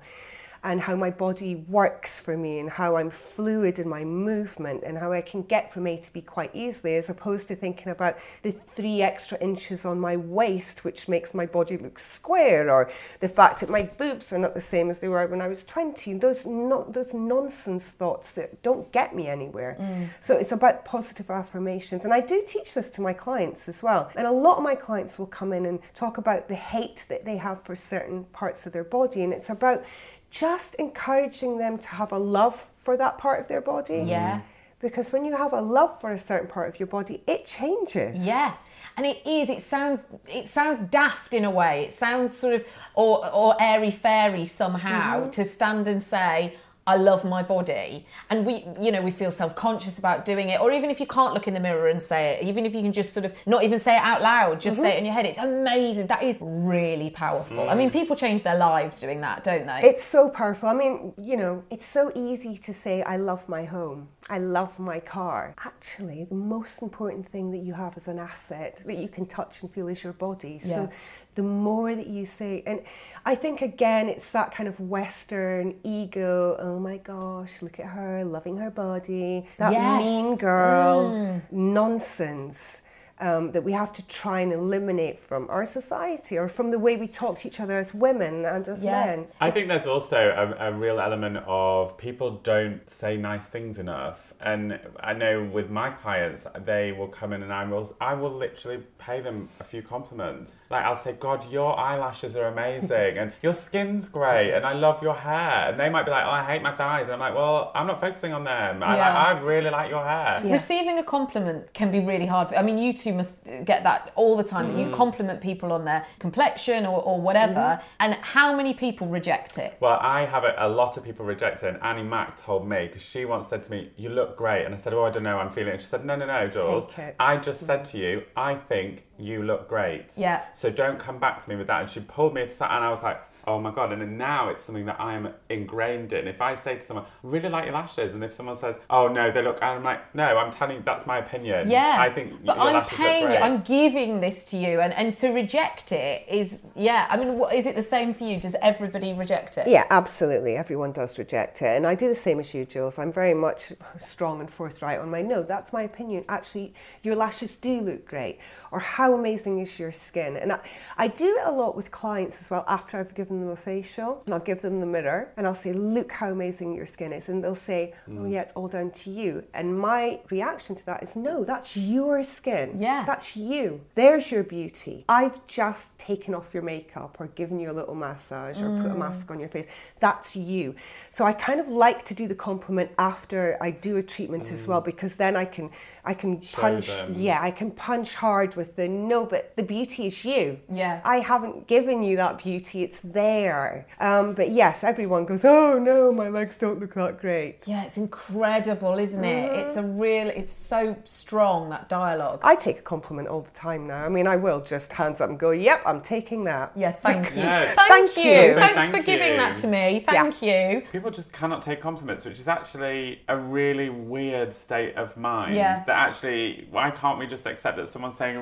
and 0.63 0.81
how 0.81 0.95
my 0.95 1.11
body 1.11 1.55
works 1.67 2.19
for 2.19 2.37
me 2.37 2.59
and 2.59 2.69
how 2.69 2.95
I'm 2.97 3.09
fluid 3.09 3.79
in 3.79 3.87
my 3.87 4.03
movement 4.03 4.83
and 4.85 4.97
how 4.97 5.11
I 5.11 5.21
can 5.21 5.43
get 5.43 5.71
from 5.71 5.87
A 5.87 5.97
to 5.97 6.13
B 6.13 6.21
quite 6.21 6.51
easily 6.53 6.95
as 6.95 7.09
opposed 7.09 7.47
to 7.49 7.55
thinking 7.55 7.89
about 7.91 8.17
the 8.43 8.51
three 8.75 9.01
extra 9.01 9.37
inches 9.39 9.85
on 9.85 9.99
my 9.99 10.17
waist 10.17 10.83
which 10.83 11.07
makes 11.07 11.33
my 11.33 11.45
body 11.45 11.77
look 11.77 11.99
square 11.99 12.69
or 12.69 12.91
the 13.19 13.29
fact 13.29 13.59
that 13.61 13.69
my 13.69 13.83
boobs 13.83 14.33
are 14.33 14.39
not 14.39 14.53
the 14.53 14.61
same 14.61 14.89
as 14.89 14.99
they 14.99 15.07
were 15.07 15.27
when 15.27 15.41
I 15.41 15.47
was 15.47 15.63
20 15.63 16.13
those 16.15 16.45
no, 16.45 16.85
those 16.89 17.13
nonsense 17.13 17.89
thoughts 17.89 18.31
that 18.33 18.61
don't 18.63 18.91
get 18.91 19.15
me 19.15 19.27
anywhere. 19.27 19.77
Mm. 19.79 20.09
So 20.19 20.35
it's 20.35 20.51
about 20.51 20.85
positive 20.85 21.29
affirmations. 21.29 22.03
And 22.03 22.13
I 22.13 22.21
do 22.21 22.43
teach 22.47 22.73
this 22.73 22.89
to 22.91 23.01
my 23.01 23.13
clients 23.13 23.67
as 23.67 23.83
well. 23.83 24.09
And 24.15 24.27
a 24.27 24.31
lot 24.31 24.57
of 24.57 24.63
my 24.63 24.75
clients 24.75 25.19
will 25.19 25.27
come 25.27 25.53
in 25.53 25.65
and 25.65 25.79
talk 25.93 26.17
about 26.17 26.47
the 26.47 26.55
hate 26.55 27.05
that 27.09 27.25
they 27.25 27.37
have 27.37 27.61
for 27.63 27.75
certain 27.75 28.25
parts 28.25 28.65
of 28.65 28.73
their 28.73 28.83
body. 28.83 29.21
And 29.23 29.33
it's 29.33 29.49
about 29.49 29.83
just 30.29 30.75
encouraging 30.75 31.57
them 31.57 31.77
to 31.77 31.88
have 31.89 32.12
a 32.12 32.17
love 32.17 32.55
for 32.55 32.98
that 32.98 33.17
part 33.17 33.39
of 33.39 33.48
their 33.48 33.62
body. 33.62 34.03
Yeah. 34.05 34.41
Because 34.79 35.12
when 35.12 35.25
you 35.25 35.36
have 35.36 35.53
a 35.53 35.62
love 35.62 36.00
for 36.00 36.12
a 36.12 36.19
certain 36.19 36.48
part 36.48 36.69
of 36.69 36.79
your 36.79 36.86
body, 36.88 37.24
it 37.27 37.46
changes. 37.46 38.25
Yeah. 38.27 38.53
And 38.96 39.05
it 39.05 39.19
is. 39.25 39.50
It 39.50 39.62
sounds. 39.63 40.03
It 40.27 40.48
sounds 40.48 40.88
daft 40.89 41.34
in 41.34 41.46
a 41.46 41.51
way. 41.51 41.86
It 41.86 41.93
sounds 41.93 42.36
sort 42.36 42.53
of 42.55 42.65
or 42.93 43.27
or 43.34 43.55
airy 43.60 43.91
fairy 43.91 44.46
somehow 44.46 45.22
Mm-hmm. 45.22 45.29
to 45.31 45.46
stand 45.46 45.88
and 45.88 46.01
say, 46.01 46.57
"I 46.88 46.96
love 46.96 47.24
my 47.25 47.44
body," 47.44 48.06
and 48.29 48.46
we, 48.46 48.65
you 48.79 48.91
know, 48.91 49.01
we 49.01 49.12
feel 49.12 49.32
self 49.32 49.56
conscious 49.56 50.00
about 50.00 50.25
doing 50.25 50.50
it. 50.50 50.60
Or 50.62 50.72
even 50.72 50.89
if 50.89 51.00
you 51.00 51.06
can't 51.08 51.34
look 51.36 51.48
in 51.48 51.53
the 51.53 51.60
mirror 51.60 51.88
and 51.89 52.01
say 52.01 52.22
it, 52.34 52.48
even 52.48 52.65
if 52.65 52.74
you 52.74 52.82
can 52.82 52.94
just 52.94 53.13
sort 53.13 53.25
of 53.25 53.34
not 53.46 53.63
even 53.63 53.79
say 53.79 53.96
it 53.96 54.01
out 54.12 54.22
loud, 54.22 54.60
just 54.62 54.77
Mm-hmm. 54.77 54.86
say 54.86 54.96
it 54.96 55.00
in 55.00 55.06
your 55.06 55.13
head. 55.13 55.25
It's 55.25 55.39
amazing. 55.39 56.08
That 56.08 56.24
is 56.24 56.38
really 56.41 57.10
powerful. 57.10 57.70
I 57.70 57.75
mean, 57.75 57.89
people 57.91 58.15
change 58.15 58.41
their 58.44 58.58
lives 58.58 59.00
doing 59.00 59.22
that, 59.22 59.44
don't 59.44 59.65
they? 59.65 59.82
It's 59.84 60.03
so 60.03 60.29
powerful. 60.29 60.70
I 60.70 60.74
mean, 60.74 61.13
you 61.17 61.36
know, 61.38 61.63
it's 61.70 61.86
so 61.86 62.12
easy 62.15 62.58
to 62.58 62.74
say, 62.74 63.01
I 63.03 63.17
love 63.17 63.48
my 63.50 63.63
home. 63.65 64.08
I 64.29 64.39
love 64.39 64.77
my 64.79 65.00
car. 65.00 65.53
Actually, 65.63 66.25
the 66.25 66.36
most 66.36 66.82
important 66.82 67.27
thing 67.29 67.51
that 67.51 67.60
you 67.67 67.74
have 67.74 67.96
as 67.98 68.08
an 68.08 68.20
asset 68.20 68.82
that 68.86 68.98
you 68.98 69.08
can 69.08 69.25
touch 69.25 69.62
and 69.62 69.72
feel 69.72 69.88
is 69.88 70.03
your 70.03 70.13
body. 70.13 70.60
Yeah. 70.63 70.75
So 70.75 70.89
the 71.38 71.44
more 71.44 71.96
that 71.96 72.08
you 72.08 72.25
say, 72.25 72.63
and 72.65 72.82
I 73.24 73.36
think 73.36 73.62
again, 73.62 74.10
it's 74.10 74.32
that 74.32 74.53
kind 74.53 74.67
of 74.67 74.79
Western 74.79 75.75
ego. 75.84 76.58
Oh 76.60 76.79
my 76.79 76.98
gosh, 76.98 77.62
look 77.62 77.79
at 77.79 77.86
her 77.86 78.25
loving 78.25 78.58
her 78.58 78.72
body. 78.72 79.46
That 79.58 79.72
Yes. 79.72 80.01
mean 80.03 80.36
girl 80.38 81.12
mm. 81.12 81.41
nonsense. 81.51 82.82
Um, 83.19 83.51
that 83.53 83.63
we 83.63 83.71
have 83.71 83.91
to 83.93 84.05
try 84.07 84.41
and 84.41 84.53
eliminate 84.53 85.17
from 85.17 85.50
our 85.50 85.65
society 85.65 86.38
or 86.38 86.47
from 86.47 86.69
the 86.69 86.77
way 86.77 86.97
we 86.97 87.07
talk 87.07 87.39
to 87.39 87.47
each 87.47 87.59
other 87.59 87.75
as 87.75 87.91
women 87.91 88.45
and 88.45 88.67
as 88.67 88.83
Yeah. 88.83 89.05
men. 89.05 89.27
I 89.41 89.50
think 89.50 89.69
there's 89.69 89.88
also 89.88 90.19
a, 90.59 90.67
a 90.67 90.71
real 90.71 91.00
element 91.00 91.38
of 91.47 91.97
people 91.97 92.29
don't 92.53 92.88
say 92.88 93.17
nice 93.17 93.47
things 93.47 93.79
enough. 93.79 94.36
And 94.39 94.79
I 95.00 95.13
know 95.13 95.43
with 95.43 95.67
my 95.71 95.89
clients, 95.89 96.45
they 96.63 96.91
will 96.91 97.07
come 97.07 97.33
in 97.33 97.41
and 97.41 97.51
I 97.51 97.63
will, 97.65 97.95
I 98.00 98.13
will 98.13 98.29
literally 98.31 98.83
pay 99.00 99.19
them 99.19 99.50
a 99.59 99.63
few 99.63 99.81
compliments. 99.81 100.57
Like 100.69 100.86
I'll 100.86 100.95
say, 100.95 101.13
God, 101.13 101.51
your 101.51 101.75
eyelashes 101.79 102.36
are 102.36 102.45
amazing 102.45 103.17
and 103.17 103.33
your 103.41 103.55
skin's 103.55 104.09
great 104.09 104.53
and 104.53 104.63
I 104.63 104.74
love 104.74 105.01
your 105.01 105.15
hair. 105.15 105.69
And 105.71 105.79
they 105.79 105.89
might 105.89 106.03
be 106.05 106.12
like, 106.12 106.24
oh, 106.24 106.29
I 106.29 106.43
hate 106.43 106.62
my 106.62 106.75
thighs. 106.75 107.05
And 107.05 107.13
I'm 107.13 107.19
like, 107.19 107.33
well, 107.33 107.71
I'm 107.74 107.87
not 107.87 108.00
focusing 108.00 108.31
on 108.33 108.44
them. 108.44 108.83
I, 108.83 108.96
Yeah. 108.96 109.07
like, 109.07 109.15
I 109.27 109.39
really 109.39 109.72
like 109.72 109.89
your 109.89 110.03
hair. 110.05 110.42
Receiving 110.46 111.00
a 111.00 111.03
compliment 111.03 111.74
can 111.74 111.89
be 111.92 112.00
really 112.00 112.27
hard. 112.27 112.53
I 112.53 112.61
mean, 112.61 112.77
you 112.77 112.94
two 112.94 113.06
must 113.13 113.43
get 113.65 113.83
that 113.83 114.11
all 114.15 114.35
the 114.35 114.43
time. 114.43 114.72
That 114.72 114.79
you 114.79 114.87
mm. 114.87 114.93
compliment 114.93 115.41
people 115.41 115.72
on 115.72 115.85
their 115.85 116.05
complexion 116.20 116.85
or, 116.85 117.01
or 117.01 117.20
whatever, 117.22 117.53
mm-hmm. 117.53 117.85
and 118.00 118.13
how 118.15 118.55
many 118.55 118.74
people 118.74 119.07
reject 119.07 119.57
it? 119.57 119.77
Well, 119.79 120.00
I 120.01 120.25
have 120.25 120.43
a, 120.43 120.55
a 120.57 120.70
lot 120.70 120.98
of 120.98 121.03
people 121.03 121.25
reject 121.25 121.63
it, 121.63 121.74
and 121.74 121.83
Annie 121.83 122.03
Mac 122.03 122.37
told 122.37 122.67
me 122.67 122.87
because 122.87 123.01
she 123.01 123.25
once 123.25 123.48
said 123.48 123.63
to 123.63 123.72
me, 123.72 123.91
"You 123.98 124.09
look 124.09 124.37
great," 124.37 124.65
and 124.65 124.74
I 124.74 124.77
said, 124.77 124.93
"Oh, 124.93 125.03
I 125.03 125.11
don't 125.11 125.24
know, 125.24 125.37
I'm 125.37 125.51
feeling 125.51 125.74
it." 125.74 125.81
She 125.81 125.87
said, 125.87 126.05
"No, 126.05 126.15
no, 126.15 126.25
no, 126.25 126.48
Jules. 126.48 126.87
I 127.20 127.37
just 127.37 127.65
said 127.65 127.81
mm. 127.81 127.91
to 127.91 127.98
you, 127.98 128.24
I 128.35 128.55
think 128.55 129.05
you 129.17 129.43
look 129.43 129.67
great. 129.67 130.07
Yeah. 130.15 130.43
So 130.53 130.70
don't 130.70 131.00
come 131.00 131.20
back 131.20 131.43
to 131.43 131.50
me 131.50 131.55
with 131.55 131.67
that." 131.67 131.81
And 131.81 131.89
she 131.89 132.00
pulled 132.00 132.33
me 132.33 132.43
aside, 132.43 132.75
and 132.75 132.83
I 132.83 132.89
was 132.89 133.03
like. 133.03 133.22
Oh 133.48 133.62
my 133.62 133.72
god! 133.72 133.94
And 133.94 134.01
then 134.01 134.18
now 134.18 134.50
it's 134.50 134.66
something 134.66 134.86
that 134.88 135.00
I 135.00 135.14
am 135.14 135.29
ingrained 135.50 136.12
in. 136.12 136.27
If 136.27 136.42
I 136.42 136.53
say 136.55 136.75
to 136.75 136.83
someone, 136.83 137.05
"I 137.05 137.10
"Really 137.24 137.48
like 137.48 137.64
your 137.64 137.74
lashes," 137.74 138.14
and 138.14 138.22
if 138.22 138.33
someone 138.33 138.57
says, 138.57 138.75
"Oh 138.90 139.07
no, 139.07 139.31
they 139.31 139.42
look," 139.42 139.55
and 139.62 139.72
I'm 139.72 139.83
like, 139.83 140.14
"No, 140.14 140.38
I'm 140.38 140.51
telling 140.51 140.77
you, 140.77 140.83
that's 140.86 141.07
my 141.07 141.20
opinion. 141.20 141.72
Yeah, 141.72 141.96
I 141.98 142.10
think 142.10 142.46
but 142.46 142.57
your 142.57 142.66
I'm 142.66 142.74
lashes 142.74 142.98
paying 142.98 143.31
you. 143.31 143.38
I'm 143.38 143.62
giving 143.62 144.20
this 144.20 144.44
to 144.46 144.57
you, 144.57 144.81
and 144.81 144.94
and 144.94 145.16
to 145.20 145.29
reject 145.29 145.94
it 145.94 146.27
is 146.27 146.64
yeah. 146.75 147.07
I 147.10 147.16
mean, 147.16 147.40
what, 147.40 147.55
is 147.55 147.66
it 147.66 147.77
the 147.77 147.81
same 147.81 148.14
for 148.14 148.25
you? 148.25 148.38
Does 148.38 148.55
everybody 148.62 149.14
reject 149.14 149.57
it? 149.57 149.68
Yeah, 149.68 149.86
absolutely. 149.90 150.57
Everyone 150.57 150.92
does 150.92 151.18
reject 151.18 151.62
it. 151.62 151.68
And 151.77 151.88
I 151.88 151.96
do 151.96 152.10
the 152.10 152.16
same 152.16 152.42
as 152.42 152.53
you, 152.53 152.66
Jules. 152.66 153.00
I'm 153.00 153.14
very 153.14 153.33
much 153.33 153.72
strong 153.98 154.42
and 154.42 154.51
forthright 154.51 155.00
on 155.00 155.10
my 155.10 155.22
no, 155.22 155.42
that's 155.42 155.72
my 155.72 155.83
opinion. 155.83 156.25
Actually, 156.27 156.74
your 157.01 157.16
lashes 157.16 157.55
do 157.55 157.79
look 157.79 158.05
great. 158.05 158.40
Or 158.72 158.80
how 158.80 159.14
amazing 159.14 159.60
is 159.60 159.80
your 159.80 159.92
skin? 159.92 160.38
And 160.38 160.53
I, 160.53 160.60
I 160.98 161.08
do 161.08 161.25
it 161.25 161.46
a 161.46 161.51
lot 161.51 161.75
with 161.75 161.92
clients 161.92 162.42
as 162.42 162.50
well 162.50 162.66
after 162.68 163.00
I've 163.00 163.16
given 163.16 163.40
them 163.40 163.50
a 163.50 163.56
facial. 163.56 164.24
And 164.25 164.34
I'll 164.34 164.40
give 164.40 164.62
them 164.62 164.80
the 164.80 164.86
mirror 164.86 165.32
and 165.38 165.48
I'll 165.48 165.56
say, 165.56 165.74
look 165.74 166.12
how 166.12 166.32
amazing 166.32 166.75
your 166.75 166.86
skin 166.86 167.14
is. 167.14 167.30
And 167.30 167.44
they'll 167.44 167.56
say, 167.56 167.94
oh, 168.08 168.12
mm. 168.12 168.32
yeah, 168.32 168.42
it's 168.42 168.53
all 168.53 168.68
down 168.68 168.92
to 168.92 169.12
you. 169.12 169.44
And 169.53 169.77
my 169.77 170.22
reaction 170.30 170.75
to 170.75 170.86
that 170.86 171.03
is, 171.03 171.16
no, 171.16 171.44
that's 171.44 171.77
your 171.77 172.24
skin. 172.24 172.77
Yeah. 172.80 173.03
That's 173.06 173.36
you. 173.36 173.82
There's 173.96 174.32
your 174.32 174.44
beauty. 174.44 175.06
I've 175.08 175.46
just 175.48 175.98
taken 175.98 176.34
off 176.34 176.53
your 176.53 176.64
makeup 176.64 177.18
or 177.20 177.27
given 177.27 177.60
you 177.60 177.72
a 177.72 177.74
little 177.74 177.96
massage 177.96 178.62
or 178.62 178.70
put 178.82 178.92
a 178.92 178.94
mm. 178.94 178.98
mask 178.98 179.32
on 179.32 179.40
your 179.40 179.50
face. 179.50 179.68
That's 180.00 180.36
you. 180.36 180.75
So 181.12 181.25
I 181.25 181.34
kind 181.34 181.60
of 181.60 181.68
like 181.68 182.03
to 182.06 182.14
do 182.14 182.27
the 182.27 182.36
compliment 182.36 182.92
after 182.98 183.58
I 183.62 183.72
do 183.72 183.98
a 183.98 184.03
treatment 184.03 184.51
as 184.51 184.68
well 184.68 184.82
mm. 184.82 184.86
because 184.86 185.16
then 185.16 185.36
I 185.36 185.46
can 185.46 185.70
I 186.03 186.14
can 186.14 186.40
punch 186.40 186.88
them. 186.88 187.16
yeah, 187.18 187.40
I 187.42 187.51
can 187.51 187.72
punch 187.72 188.16
hard 188.16 188.56
with 188.57 188.75
the 188.75 188.87
no, 188.87 189.25
but 189.25 189.55
the 189.55 189.63
beauty 189.63 190.07
is 190.07 190.25
you. 190.25 190.59
Yeah. 190.70 191.00
I 191.05 191.17
haven't 191.20 191.67
given 191.67 192.03
you 192.03 192.17
that 192.17 192.39
beauty, 192.39 192.83
it's 192.83 193.00
there. 193.00 193.87
Um, 194.00 194.33
but 194.33 194.50
yes, 194.51 194.83
everyone 194.83 195.25
goes, 195.25 195.46
Oh 195.46 195.79
no, 195.79 196.11
my 196.11 196.27
legs 196.27 196.57
don't 196.57 196.79
look 196.79 196.96
that 196.96 197.22
great. 197.22 197.59
Yeah, 197.65 197.83
it's 197.85 197.98
incredible, 197.98 198.98
isn't 198.98 199.24
it? 199.24 199.51
It's 199.59 199.75
a 199.77 199.83
real. 199.83 200.27
It's 200.27 200.51
so 200.51 200.98
strong 201.05 201.70
that 201.70 201.87
dialogue. 201.89 202.41
I 202.43 202.55
take 202.55 202.79
a 202.79 202.81
compliment 202.81 203.27
all 203.27 203.41
the 203.41 203.51
time 203.51 203.87
now. 203.87 204.03
I 204.03 204.09
mean, 204.09 204.27
I 204.27 204.35
will 204.35 204.61
just 204.61 204.91
hands 204.91 205.22
up 205.22 205.29
and 205.29 205.39
go, 205.39 205.51
Yep, 205.51 205.83
I'm 205.85 206.01
taking 206.01 206.43
that. 206.46 206.72
Yeah, 206.75 206.91
thank 206.91 207.29
you. 207.35 207.43
No. 207.43 207.74
Thank, 207.75 208.11
Thank 208.11 208.17
you. 208.17 208.24
you. 208.31 208.53
Thanks 208.55 208.75
Thank 208.75 208.96
for 208.96 209.01
giving 209.03 209.37
that 209.37 209.57
to 209.57 209.67
me. 209.67 210.03
Thank 210.07 210.41
you. 210.41 210.83
People 210.91 211.11
just 211.11 211.31
cannot 211.31 211.61
take 211.61 211.79
compliments, 211.79 212.25
which 212.25 212.39
is 212.39 212.48
actually 212.48 213.22
a 213.27 213.37
really 213.37 213.89
weird 213.89 214.53
state 214.53 214.96
of 214.96 215.15
mind. 215.17 215.53
Yeah. 215.55 215.83
That 215.85 215.98
actually, 216.09 216.67
why 216.72 216.91
can't 216.91 217.20
we 217.20 217.27
just 217.27 217.46
accept 217.46 217.77
that 217.77 217.89
someone's 217.89 218.17
saying 218.17 218.35
a 218.35 218.41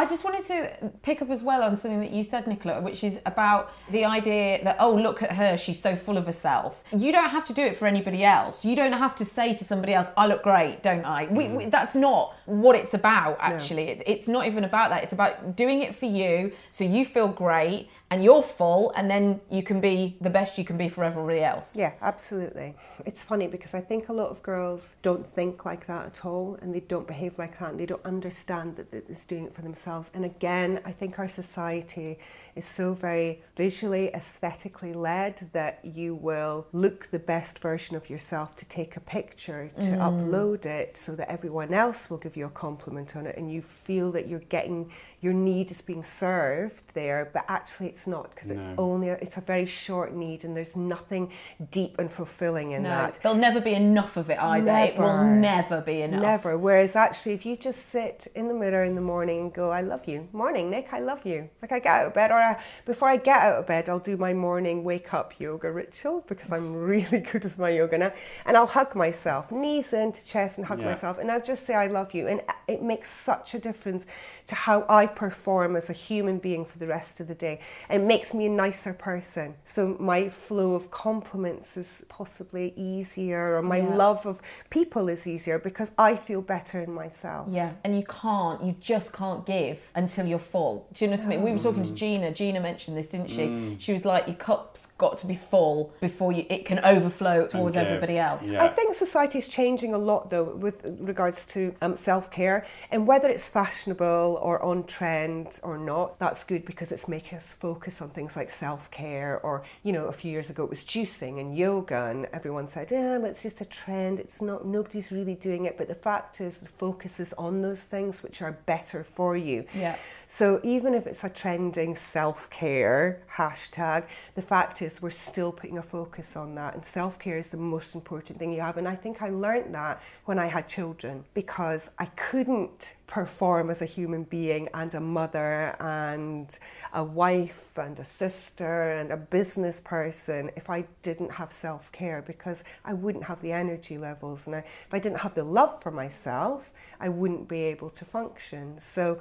I 0.00 0.06
just 0.06 0.24
wanted 0.24 0.44
to 0.46 0.90
pick 1.02 1.20
up 1.20 1.28
as 1.28 1.42
well 1.42 1.62
on 1.62 1.76
something 1.76 2.00
that 2.00 2.10
you 2.10 2.24
said, 2.24 2.46
Nichola, 2.46 2.82
which 2.82 3.04
is 3.04 3.20
about 3.26 3.70
the 3.90 4.06
idea 4.06 4.64
that, 4.64 4.76
oh, 4.80 4.94
look 4.94 5.22
at 5.22 5.32
her, 5.32 5.58
she's 5.58 5.78
so 5.78 5.94
full 5.94 6.16
of 6.16 6.24
herself. 6.24 6.82
You 6.90 7.12
don't 7.12 7.28
have 7.28 7.44
to 7.48 7.52
do 7.52 7.60
it 7.60 7.76
for 7.76 7.86
anybody 7.86 8.24
else. 8.24 8.64
You 8.64 8.74
don't 8.76 8.94
have 8.94 9.14
to 9.16 9.26
say 9.26 9.52
to 9.52 9.62
somebody 9.62 9.92
else, 9.92 10.08
I 10.16 10.26
look 10.26 10.42
great, 10.42 10.82
don't 10.82 11.04
I? 11.04 11.26
We, 11.26 11.48
we, 11.48 11.64
mm. 11.66 11.70
that's 11.70 11.94
not 11.94 12.34
what 12.46 12.76
it's 12.76 12.94
about, 12.94 13.36
actually. 13.40 13.88
It, 13.88 14.02
it's 14.06 14.26
not 14.26 14.46
even 14.46 14.64
about 14.64 14.88
that. 14.88 15.02
It's 15.02 15.12
about 15.12 15.54
doing 15.54 15.82
it 15.82 15.94
for 15.94 16.06
you 16.06 16.52
so 16.70 16.82
you 16.82 17.04
feel 17.04 17.28
great 17.28 17.90
and 18.10 18.24
you're 18.24 18.42
full, 18.42 18.90
and 18.96 19.08
then 19.08 19.40
you 19.50 19.62
can 19.62 19.80
be 19.80 20.16
the 20.20 20.30
best 20.30 20.58
you 20.58 20.64
can 20.64 20.76
be 20.76 20.88
for 20.88 21.04
everybody 21.04 21.42
else. 21.44 21.76
Yeah, 21.76 21.92
absolutely. 22.02 22.74
It's 23.06 23.22
funny 23.22 23.46
because 23.46 23.72
I 23.72 23.80
think 23.80 24.08
a 24.08 24.12
lot 24.12 24.30
of 24.30 24.42
girls 24.42 24.96
don't 25.02 25.24
think 25.24 25.64
like 25.64 25.86
that 25.86 26.06
at 26.06 26.24
all 26.24 26.58
and 26.60 26.74
they 26.74 26.80
don't 26.80 27.06
behave 27.06 27.38
like 27.38 27.60
that 27.60 27.70
and 27.70 27.78
they 27.78 27.86
don't 27.86 28.04
understand 28.04 28.76
that 28.76 28.92
it's 28.92 29.24
doing 29.24 29.44
it 29.44 29.52
for 29.52 29.62
themselves. 29.62 30.10
And 30.12 30.24
again, 30.24 30.80
I 30.84 30.90
think 30.90 31.20
our 31.20 31.28
society 31.28 32.18
is 32.54 32.64
so 32.64 32.94
very 32.94 33.42
visually, 33.56 34.08
aesthetically 34.14 34.92
led 34.92 35.48
that 35.52 35.80
you 35.84 36.14
will 36.14 36.66
look 36.72 37.10
the 37.10 37.18
best 37.18 37.58
version 37.58 37.96
of 37.96 38.10
yourself 38.10 38.56
to 38.56 38.64
take 38.66 38.96
a 38.96 39.00
picture, 39.00 39.70
to 39.80 39.90
mm. 39.90 39.98
upload 39.98 40.66
it 40.66 40.96
so 40.96 41.14
that 41.16 41.30
everyone 41.30 41.72
else 41.74 42.10
will 42.10 42.18
give 42.18 42.36
you 42.36 42.46
a 42.46 42.50
compliment 42.50 43.16
on 43.16 43.26
it 43.26 43.36
and 43.36 43.52
you 43.52 43.62
feel 43.62 44.12
that 44.12 44.28
you're 44.28 44.40
getting 44.40 44.90
your 45.20 45.34
need 45.34 45.70
is 45.70 45.82
being 45.82 46.02
served 46.02 46.82
there, 46.94 47.30
but 47.34 47.44
actually 47.48 47.88
it's 47.88 48.06
not 48.06 48.30
because 48.30 48.48
it's 48.48 48.66
only 48.78 49.10
a, 49.10 49.14
it's 49.16 49.36
a 49.36 49.42
very 49.42 49.66
short 49.66 50.14
need 50.14 50.44
and 50.44 50.56
there's 50.56 50.76
nothing 50.76 51.30
deep 51.70 51.98
and 51.98 52.10
fulfilling 52.10 52.72
in 52.72 52.84
No, 52.84 52.88
that. 52.88 53.18
there'll 53.22 53.36
never 53.36 53.60
be 53.60 53.74
enough 53.74 54.16
of 54.16 54.30
it 54.30 54.38
either. 54.38 54.70
It 54.70 54.98
will 54.98 55.24
Never. 55.24 55.34
never 55.36 55.80
be 55.82 56.02
enough. 56.02 56.22
Never. 56.22 56.56
Whereas 56.56 56.96
actually, 56.96 57.34
if 57.34 57.44
you 57.44 57.56
just 57.56 57.90
sit 57.90 58.28
in 58.34 58.48
the 58.48 58.54
mirror 58.54 58.84
in 58.84 58.94
the 58.94 59.00
morning 59.02 59.40
and 59.40 59.52
go, 59.52 59.70
"I 59.70 59.82
love 59.82 60.06
you," 60.08 60.28
morning, 60.32 60.70
Nick, 60.70 60.92
I 60.92 61.00
love 61.00 61.26
you. 61.26 61.50
Like 61.60 61.72
I 61.72 61.78
get 61.78 61.92
out 61.92 62.06
of 62.06 62.14
bed, 62.14 62.30
or 62.30 62.39
I, 62.40 62.62
before 62.84 63.08
I 63.08 63.16
get 63.16 63.40
out 63.40 63.58
of 63.58 63.66
bed, 63.66 63.88
I'll 63.88 63.98
do 63.98 64.16
my 64.16 64.32
morning 64.34 64.84
wake 64.84 65.12
up 65.14 65.38
yoga 65.38 65.70
ritual 65.70 66.24
because 66.26 66.50
I'm 66.52 66.74
really 66.92 67.20
good 67.20 67.44
with 67.44 67.58
my 67.58 67.70
yoga 67.70 67.98
now, 67.98 68.12
and 68.46 68.56
I'll 68.56 68.66
hug 68.66 68.94
myself, 68.94 69.52
knees 69.52 69.92
into 69.92 70.24
chest, 70.26 70.58
and 70.58 70.66
hug 70.66 70.80
Yeah. 70.80 70.86
myself, 70.86 71.18
and 71.18 71.30
I'll 71.30 71.42
just 71.42 71.66
say, 71.66 71.74
"I 71.74 71.86
love 71.86 72.14
you," 72.14 72.26
and 72.28 72.42
it 72.66 72.82
makes 72.82 73.10
such 73.10 73.54
a 73.54 73.58
difference 73.58 74.06
to 74.46 74.54
how 74.54 74.84
I 74.88 75.06
perform 75.06 75.76
as 75.76 75.90
a 75.90 75.92
human 75.92 76.38
being 76.38 76.64
for 76.64 76.78
the 76.78 76.86
rest 76.86 77.20
of 77.20 77.28
the 77.28 77.34
day. 77.34 77.60
And 77.88 78.02
it 78.02 78.06
makes 78.06 78.32
me 78.34 78.46
a 78.46 78.48
nicer 78.50 78.92
person. 78.94 79.54
So 79.64 79.96
my 79.98 80.28
flow 80.28 80.74
of 80.74 80.90
compliments 80.90 81.76
is 81.76 82.04
possibly 82.08 82.72
easier, 82.76 83.56
or 83.56 83.62
my 83.62 83.78
Yeah. 83.78 83.94
love 83.96 84.26
of 84.26 84.40
people 84.70 85.08
is 85.08 85.26
easier 85.26 85.58
because 85.58 85.92
I 85.98 86.16
feel 86.16 86.42
better 86.42 86.80
in 86.80 86.92
myself. 86.92 87.48
Yeah, 87.50 87.72
and 87.84 87.96
you 87.96 88.04
can't, 88.04 88.62
you 88.62 88.74
just 88.80 89.12
can't 89.12 89.44
give 89.46 89.78
until 89.94 90.26
you're 90.26 90.38
full. 90.38 90.86
Do 90.92 91.04
you 91.04 91.10
know 91.10 91.16
what 91.16 91.26
I 91.26 91.28
mean? 91.28 91.42
We 91.42 91.52
were 91.52 91.58
talking 91.58 91.82
to 91.82 91.90
mm. 91.90 91.94
Gina. 91.94 92.29
Gina 92.30 92.60
mentioned 92.60 92.96
this, 92.96 93.06
didn't 93.06 93.30
she? 93.30 93.76
She 93.78 93.92
was 93.92 94.04
like, 94.04 94.26
your 94.26 94.36
cup's 94.36 94.86
got 94.98 95.18
to 95.18 95.26
be 95.26 95.34
full 95.34 95.92
before 96.00 96.32
you, 96.32 96.46
it 96.48 96.64
can 96.64 96.78
overflow 96.80 97.46
towards 97.46 97.74
give. 97.74 97.86
everybody 97.86 98.18
else. 98.18 98.46
Yeah. 98.46 98.64
I 98.64 98.68
think 98.68 98.94
society's 98.94 99.48
changing 99.48 99.94
a 99.94 99.98
lot 99.98 100.30
though 100.30 100.54
with 100.56 100.96
regards 101.00 101.46
to 101.46 101.74
um, 101.82 101.96
self 101.96 102.30
care 102.30 102.66
and 102.90 103.06
whether 103.06 103.28
it's 103.28 103.48
fashionable 103.48 104.38
or 104.42 104.62
on 104.62 104.84
trend 104.84 105.60
or 105.62 105.78
not. 105.78 106.18
That's 106.18 106.44
good 106.44 106.64
because 106.64 106.92
it's 106.92 107.08
making 107.08 107.38
us 107.38 107.52
focus 107.54 108.00
on 108.00 108.10
things 108.10 108.36
like 108.36 108.50
self 108.50 108.90
care 108.90 109.40
or 109.42 109.64
you 109.82 109.92
know 109.92 110.06
a 110.06 110.12
few 110.12 110.30
years 110.30 110.50
ago 110.50 110.64
it 110.64 110.70
was 110.70 110.84
juicing 110.84 111.40
and 111.40 111.56
yoga 111.56 112.04
and 112.06 112.26
everyone 112.32 112.68
said 112.68 112.88
yeah 112.90 113.18
but 113.18 113.30
it's 113.30 113.42
just 113.42 113.60
a 113.60 113.64
trend. 113.64 114.20
It's 114.20 114.40
not 114.40 114.66
nobody's 114.66 115.10
really 115.10 115.34
doing 115.34 115.64
it. 115.64 115.76
But 115.78 115.88
the 115.88 115.94
fact 115.94 116.40
is 116.40 116.58
the 116.58 116.68
focus 116.68 117.20
is 117.20 117.32
on 117.34 117.62
those 117.62 117.84
things 117.84 118.22
which 118.22 118.42
are 118.42 118.52
better 118.66 119.02
for 119.02 119.36
you. 119.36 119.64
Yeah. 119.74 119.96
So 120.26 120.60
even 120.62 120.94
if 120.94 121.06
it's 121.06 121.24
a 121.24 121.28
trending 121.28 121.96
self 121.96 122.19
care 122.50 123.22
hashtag, 123.36 124.04
the 124.34 124.42
fact 124.42 124.82
is 124.82 125.00
we're 125.00 125.10
still 125.10 125.52
putting 125.52 125.78
a 125.78 125.82
focus 125.82 126.36
on 126.36 126.54
that. 126.56 126.74
And 126.74 126.84
self 126.84 127.18
care 127.18 127.38
is 127.38 127.50
the 127.50 127.56
most 127.56 127.94
important 127.94 128.38
thing 128.38 128.52
you 128.52 128.60
have. 128.60 128.76
And 128.76 128.86
I 128.86 128.94
think 128.94 129.22
I 129.22 129.30
learned 129.30 129.74
that 129.74 130.02
when 130.26 130.38
I 130.38 130.46
had 130.46 130.68
children 130.68 131.24
because 131.34 131.90
I 131.98 132.06
couldn't 132.06 132.94
perform 133.06 133.70
as 133.70 133.82
a 133.82 133.86
human 133.86 134.22
being 134.24 134.68
and 134.72 134.94
a 134.94 135.00
mother 135.00 135.76
and 135.80 136.56
a 136.92 137.02
wife 137.02 137.76
and 137.76 137.98
a 137.98 138.04
sister 138.04 138.92
and 138.92 139.10
a 139.10 139.16
business 139.16 139.80
person 139.80 140.50
if 140.56 140.70
I 140.70 140.86
didn't 141.02 141.32
have 141.32 141.50
self 141.50 141.90
care 141.90 142.22
because 142.22 142.62
I 142.84 142.92
wouldn't 142.92 143.24
have 143.24 143.40
the 143.42 143.52
energy 143.52 143.98
levels. 143.98 144.46
And 144.46 144.56
if 144.56 144.92
I 144.92 144.98
didn't 144.98 145.18
have 145.18 145.34
the 145.34 145.44
love 145.44 145.82
for 145.82 145.90
myself, 145.90 146.72
I 147.00 147.08
wouldn't 147.08 147.48
be 147.48 147.62
able 147.62 147.90
to 147.90 148.04
function. 148.04 148.78
So 148.78 149.20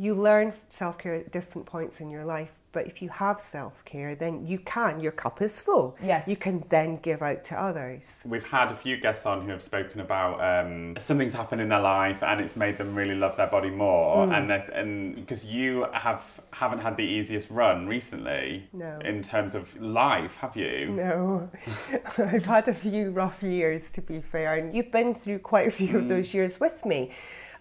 you 0.00 0.14
learn 0.14 0.52
self 0.70 0.96
care 0.96 1.14
at 1.14 1.30
different 1.30 1.66
points 1.66 2.00
in 2.00 2.08
your 2.10 2.24
life, 2.24 2.60
but 2.72 2.86
if 2.86 3.02
you 3.02 3.10
have 3.10 3.38
self 3.38 3.84
care, 3.84 4.14
then 4.14 4.46
you 4.46 4.58
can, 4.58 4.98
your 4.98 5.12
cup 5.12 5.42
is 5.42 5.60
full. 5.60 5.94
Yes. 6.02 6.26
You 6.26 6.36
can 6.36 6.64
then 6.70 6.96
give 6.96 7.20
out 7.20 7.44
to 7.44 7.62
others. 7.62 8.24
We've 8.26 8.46
had 8.46 8.72
a 8.72 8.74
few 8.74 8.96
guests 8.96 9.26
on 9.26 9.42
who 9.42 9.50
have 9.50 9.60
spoken 9.60 10.00
about 10.00 10.40
um, 10.40 10.96
something's 10.98 11.34
happened 11.34 11.60
in 11.60 11.68
their 11.68 11.80
life 11.80 12.22
and 12.22 12.40
it's 12.40 12.56
made 12.56 12.78
them 12.78 12.94
really 12.94 13.14
love 13.14 13.36
their 13.36 13.48
body 13.48 13.68
more. 13.68 14.26
Mm. 14.26 14.38
And 14.38 14.50
and 14.50 15.14
because 15.16 15.44
you 15.44 15.86
have 15.92 16.40
haven't 16.52 16.80
had 16.80 16.96
the 16.96 17.04
easiest 17.04 17.50
run 17.50 17.86
recently 17.86 18.68
No. 18.72 19.00
in 19.04 19.22
terms 19.22 19.54
of 19.54 19.78
life, 19.82 20.36
have 20.36 20.56
you? 20.56 20.92
No, 20.92 21.50
I've 22.18 22.46
had 22.46 22.68
a 22.68 22.74
few 22.74 23.10
rough 23.10 23.42
years 23.42 23.90
to 23.92 24.00
be 24.00 24.22
fair, 24.22 24.54
and 24.54 24.74
you've 24.74 24.90
been 24.90 25.14
through 25.14 25.40
quite 25.40 25.68
a 25.68 25.70
few 25.70 25.98
of 25.98 26.08
those 26.08 26.32
years 26.32 26.58
with 26.58 26.86
me. 26.86 27.10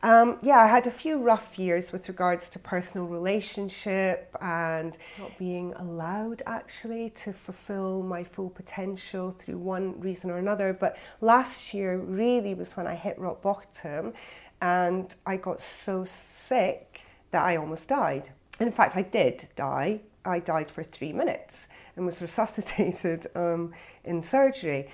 Um, 0.01 0.37
yeah, 0.41 0.59
I 0.59 0.67
had 0.67 0.87
a 0.87 0.91
few 0.91 1.17
rough 1.17 1.59
years 1.59 1.91
with 1.91 2.07
regards 2.07 2.47
to 2.49 2.59
personal 2.59 3.05
relationship 3.05 4.33
and 4.41 4.97
not 5.19 5.37
being 5.37 5.73
allowed 5.73 6.41
actually 6.45 7.09
to 7.11 7.33
fulfill 7.33 8.01
my 8.01 8.23
full 8.23 8.49
potential 8.49 9.31
through 9.31 9.57
one 9.57 9.99
reason 9.99 10.31
or 10.31 10.37
another. 10.37 10.71
But 10.71 10.97
last 11.19 11.73
year 11.73 11.97
really 11.97 12.53
was 12.53 12.77
when 12.77 12.87
I 12.87 12.95
hit 12.95 13.19
rock 13.19 13.41
bottom 13.41 14.13
and 14.61 15.13
I 15.25 15.35
got 15.35 15.59
so 15.59 16.05
sick 16.05 17.01
that 17.31 17.43
I 17.43 17.57
almost 17.57 17.89
died. 17.89 18.29
In 18.59 18.71
fact, 18.71 18.95
I 18.95 19.01
did 19.01 19.49
die. 19.57 20.01
I 20.23 20.39
died 20.39 20.71
for 20.71 20.83
three 20.83 21.11
minutes 21.11 21.67
and 21.97 22.05
was 22.05 22.21
resuscitated 22.21 23.27
um, 23.35 23.73
in 24.05 24.23
surgery. 24.23 24.87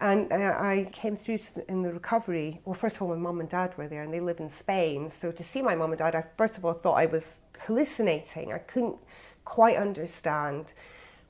And 0.00 0.32
uh, 0.32 0.56
I 0.58 0.88
came 0.92 1.14
through 1.14 1.38
to 1.38 1.54
the, 1.56 1.70
in 1.70 1.82
the 1.82 1.92
recovery. 1.92 2.60
Well, 2.64 2.74
first 2.74 2.96
of 2.96 3.02
all, 3.02 3.08
my 3.08 3.16
mum 3.16 3.40
and 3.40 3.48
dad 3.48 3.76
were 3.76 3.86
there, 3.86 4.02
and 4.02 4.12
they 4.12 4.20
live 4.20 4.40
in 4.40 4.48
Spain. 4.48 5.10
So 5.10 5.30
to 5.30 5.44
see 5.44 5.60
my 5.60 5.74
mum 5.74 5.90
and 5.90 5.98
dad, 5.98 6.14
I 6.14 6.24
first 6.36 6.56
of 6.56 6.64
all 6.64 6.72
thought 6.72 6.94
I 6.94 7.06
was 7.06 7.40
hallucinating. 7.66 8.52
I 8.52 8.58
couldn't 8.58 8.96
quite 9.44 9.76
understand 9.76 10.72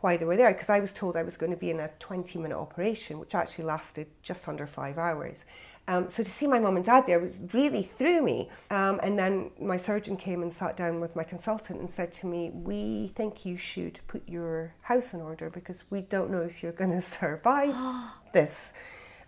why 0.00 0.16
they 0.16 0.24
were 0.24 0.36
there 0.36 0.52
because 0.52 0.70
I 0.70 0.80
was 0.80 0.92
told 0.92 1.16
I 1.16 1.22
was 1.22 1.36
going 1.36 1.50
to 1.52 1.58
be 1.58 1.70
in 1.70 1.80
a 1.80 1.88
20 1.98 2.38
minute 2.38 2.56
operation, 2.56 3.18
which 3.18 3.34
actually 3.34 3.64
lasted 3.64 4.06
just 4.22 4.48
under 4.48 4.66
five 4.66 4.98
hours. 4.98 5.44
Um, 5.88 6.08
so 6.08 6.22
to 6.22 6.30
see 6.30 6.46
my 6.46 6.60
mum 6.60 6.76
and 6.76 6.84
dad 6.84 7.06
there 7.06 7.18
was 7.18 7.40
really 7.52 7.82
threw 7.82 8.22
me. 8.22 8.48
Um, 8.70 9.00
and 9.02 9.18
then 9.18 9.50
my 9.60 9.76
surgeon 9.76 10.16
came 10.16 10.42
and 10.42 10.52
sat 10.52 10.76
down 10.76 11.00
with 11.00 11.16
my 11.16 11.24
consultant 11.24 11.80
and 11.80 11.90
said 11.90 12.12
to 12.12 12.26
me, 12.26 12.50
"We 12.50 13.08
think 13.16 13.44
you 13.44 13.56
should 13.56 14.00
put 14.06 14.28
your 14.28 14.74
house 14.82 15.12
in 15.12 15.20
order 15.20 15.50
because 15.50 15.82
we 15.90 16.02
don't 16.02 16.30
know 16.30 16.42
if 16.42 16.62
you're 16.62 16.72
going 16.72 16.92
to 17.00 17.02
survive 17.02 17.74
this." 18.32 18.72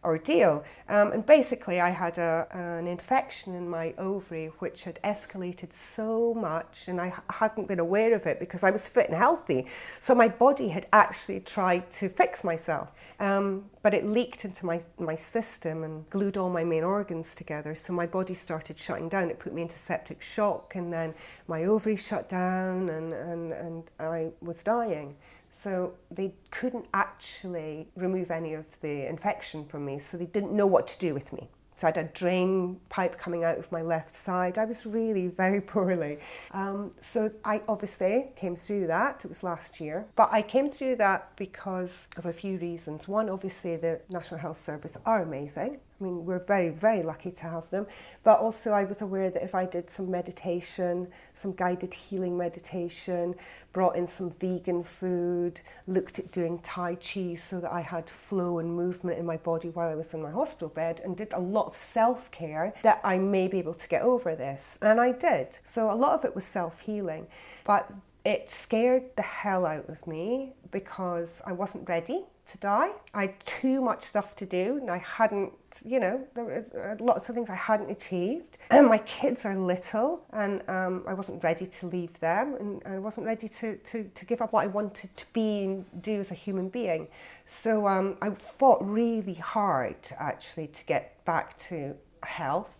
ordeal. 0.05 0.65
Um, 0.88 1.12
and 1.12 1.25
basically, 1.25 1.81
I 1.81 1.91
had 1.91 2.19
a, 2.19 2.47
an 2.51 2.87
infection 2.87 3.55
in 3.55 3.69
my 3.69 3.95
ovary 3.99 4.47
which 4.59 4.85
had 4.85 4.99
escalated 5.05 5.73
so 5.73 6.35
much, 6.35 6.88
and 6.88 7.01
I 7.01 7.12
hadn't 7.31 7.69
been 7.69 7.79
aware 7.79 8.15
of 8.15 8.27
it 8.27 8.41
because 8.41 8.65
I 8.65 8.71
was 8.71 8.88
fit 8.88 9.09
and 9.09 9.17
healthy. 9.17 9.67
So 10.01 10.15
my 10.15 10.29
body 10.29 10.69
had 10.69 10.87
actually 10.93 11.41
tried 11.41 11.91
to 11.93 12.09
fix 12.09 12.43
myself, 12.45 12.93
um, 13.21 13.65
but 13.83 13.95
it 13.95 14.05
leaked 14.05 14.45
into 14.45 14.67
my, 14.67 14.81
my 14.99 15.15
system 15.15 15.85
and 15.85 16.09
glued 16.11 16.37
all 16.37 16.51
my 16.51 16.65
main 16.65 16.85
organs 16.85 17.35
together. 17.35 17.75
So 17.75 17.93
my 17.93 18.07
body 18.07 18.35
started 18.35 18.79
shutting 18.79 19.09
down. 19.09 19.31
It 19.31 19.38
put 19.38 19.55
me 19.55 19.62
into 19.62 19.79
septic 19.79 20.21
shock, 20.21 20.75
and 20.75 20.93
then 20.93 21.15
my 21.47 21.65
ovary 21.65 21.97
shut 21.97 22.29
down, 22.29 22.88
and, 22.88 23.12
and, 23.12 23.53
and 23.53 23.85
I 24.01 24.31
was 24.41 24.62
dying. 24.62 25.17
So 25.53 25.95
they 26.11 26.35
couldn't 26.51 26.87
actually 26.95 27.88
remove 27.95 28.31
any 28.31 28.55
of 28.55 28.81
the 28.81 29.09
infection 29.09 29.65
from 29.67 29.85
me, 29.85 29.99
so 29.99 30.17
they 30.17 30.27
didn't 30.27 30.53
know 30.53 30.67
what 30.67 30.87
to 30.88 30.99
do 30.99 31.15
with 31.15 31.33
me. 31.33 31.49
So 31.77 31.88
I 31.88 31.91
had 31.91 31.99
a 31.99 32.09
drain 32.12 32.79
pipe 32.91 33.19
coming 33.19 33.43
out 33.43 33.59
of 33.59 33.73
my 33.73 33.83
left 33.83 34.15
side. 34.15 34.57
I 34.57 34.65
was 34.65 34.87
really 34.87 35.27
very 35.27 35.61
poorly. 35.73 36.19
Um, 36.53 36.93
so 37.01 37.31
I 37.45 37.61
obviously 37.67 38.29
came 38.37 38.55
through 38.55 38.87
that. 38.87 39.25
It 39.25 39.29
was 39.29 39.43
last 39.43 39.81
year. 39.81 40.07
But 40.15 40.33
I 40.33 40.43
came 40.43 40.71
through 40.71 40.97
that 40.97 41.35
because 41.37 42.07
of 42.17 42.25
a 42.25 42.33
few 42.33 42.57
reasons. 42.59 43.09
One, 43.09 43.29
obviously, 43.29 43.77
the 43.77 44.01
National 44.09 44.38
Health 44.38 44.62
Service 44.62 44.97
are 45.05 45.23
amazing. 45.23 45.81
I 46.03 46.05
mean, 46.05 46.27
we're 46.27 46.41
very, 46.41 46.71
very 46.71 47.03
lucky 47.03 47.31
to 47.31 47.45
have 47.45 47.71
them. 47.71 47.87
But 48.25 48.41
also, 48.41 48.73
I 48.73 48.83
was 48.83 49.01
aware 49.03 49.31
that 49.31 49.43
if 49.43 49.55
I 49.55 49.67
did 49.67 49.88
some 49.88 50.11
meditation, 50.11 51.07
some 51.35 51.53
guided 51.53 51.95
healing 51.95 52.37
meditation, 52.37 53.37
brought 53.73 53.95
in 53.95 54.09
some 54.09 54.31
vegan 54.31 54.83
food, 54.83 55.61
looked 55.87 56.19
at 56.19 56.33
doing 56.33 56.59
Tai 56.59 56.97
Chi 56.97 57.35
so 57.35 57.61
that 57.61 57.73
I 57.73 57.83
had 57.83 58.11
flow 58.11 58.59
and 58.59 58.75
movement 58.75 59.17
in 59.17 59.25
my 59.25 59.37
body 59.37 59.69
while 59.69 59.88
I 59.88 59.95
was 59.95 60.12
in 60.12 60.23
my 60.23 60.33
hospital 60.33 60.69
bed, 60.69 61.01
and 61.05 61.17
did 61.17 61.33
a 61.33 61.38
lot 61.38 61.67
of 61.67 61.77
self 61.77 62.33
care, 62.33 62.75
that 62.83 63.01
I 63.05 63.19
may 63.19 63.47
be 63.47 63.59
able 63.59 63.75
to 63.75 63.88
get 63.88 64.03
over 64.03 64.35
this. 64.35 64.81
And 64.83 65.01
I 65.01 65.12
did. 65.12 65.59
So 65.62 65.88
a 65.88 65.95
lot 65.95 66.15
of 66.15 66.25
it 66.25 66.35
was 66.35 66.45
self 66.45 66.81
healing. 66.81 67.29
But 67.62 67.88
it 68.25 68.51
scared 68.51 69.05
the 69.15 69.23
hell 69.23 69.67
out 69.67 69.88
of 69.88 70.05
me 70.09 70.55
because 70.73 71.43
I 71.47 71.53
wasn't 71.53 71.88
ready 71.88 72.25
to 72.53 72.59
die. 72.59 72.91
I 73.15 73.23
had 73.23 73.47
too 73.47 73.81
much 73.81 74.03
stuff 74.03 74.37
to 74.37 74.47
do, 74.47 74.79
and 74.79 74.91
I 74.91 74.99
hadn't, 74.99 75.53
you 75.85 75.99
know, 75.99 76.27
were 76.35 76.97
lots 77.01 77.29
of 77.29 77.35
things 77.35 77.51
I 77.51 77.55
hadn't 77.55 77.91
achieved. 77.91 78.59
And 78.71 78.87
my 78.97 78.99
kids 78.99 79.45
are 79.45 79.57
little, 79.57 80.25
and 80.33 80.62
um, 80.69 81.05
I 81.07 81.15
wasn't 81.15 81.43
ready 81.43 81.67
to 81.67 81.87
leave 81.87 82.19
them, 82.21 82.55
and 82.61 82.83
I 82.85 82.99
wasn't 82.99 83.27
ready 83.27 83.49
to, 83.49 83.77
to, 83.77 84.05
to 84.05 84.27
give 84.27 84.41
up 84.43 84.53
what 84.53 84.65
I 84.65 84.69
wanted 84.69 85.17
to 85.17 85.27
be 85.33 85.65
and 85.65 86.03
do 86.03 86.21
as 86.21 86.31
a 86.31 86.35
human 86.35 86.69
being. 86.69 87.09
So 87.47 87.88
um, 87.88 88.17
I 88.23 88.31
fought 88.31 88.81
really 88.83 89.35
hard, 89.35 89.97
actually, 90.19 90.69
to 90.69 90.85
get 90.85 91.25
back 91.25 91.57
to 91.69 91.97
health. 92.23 92.79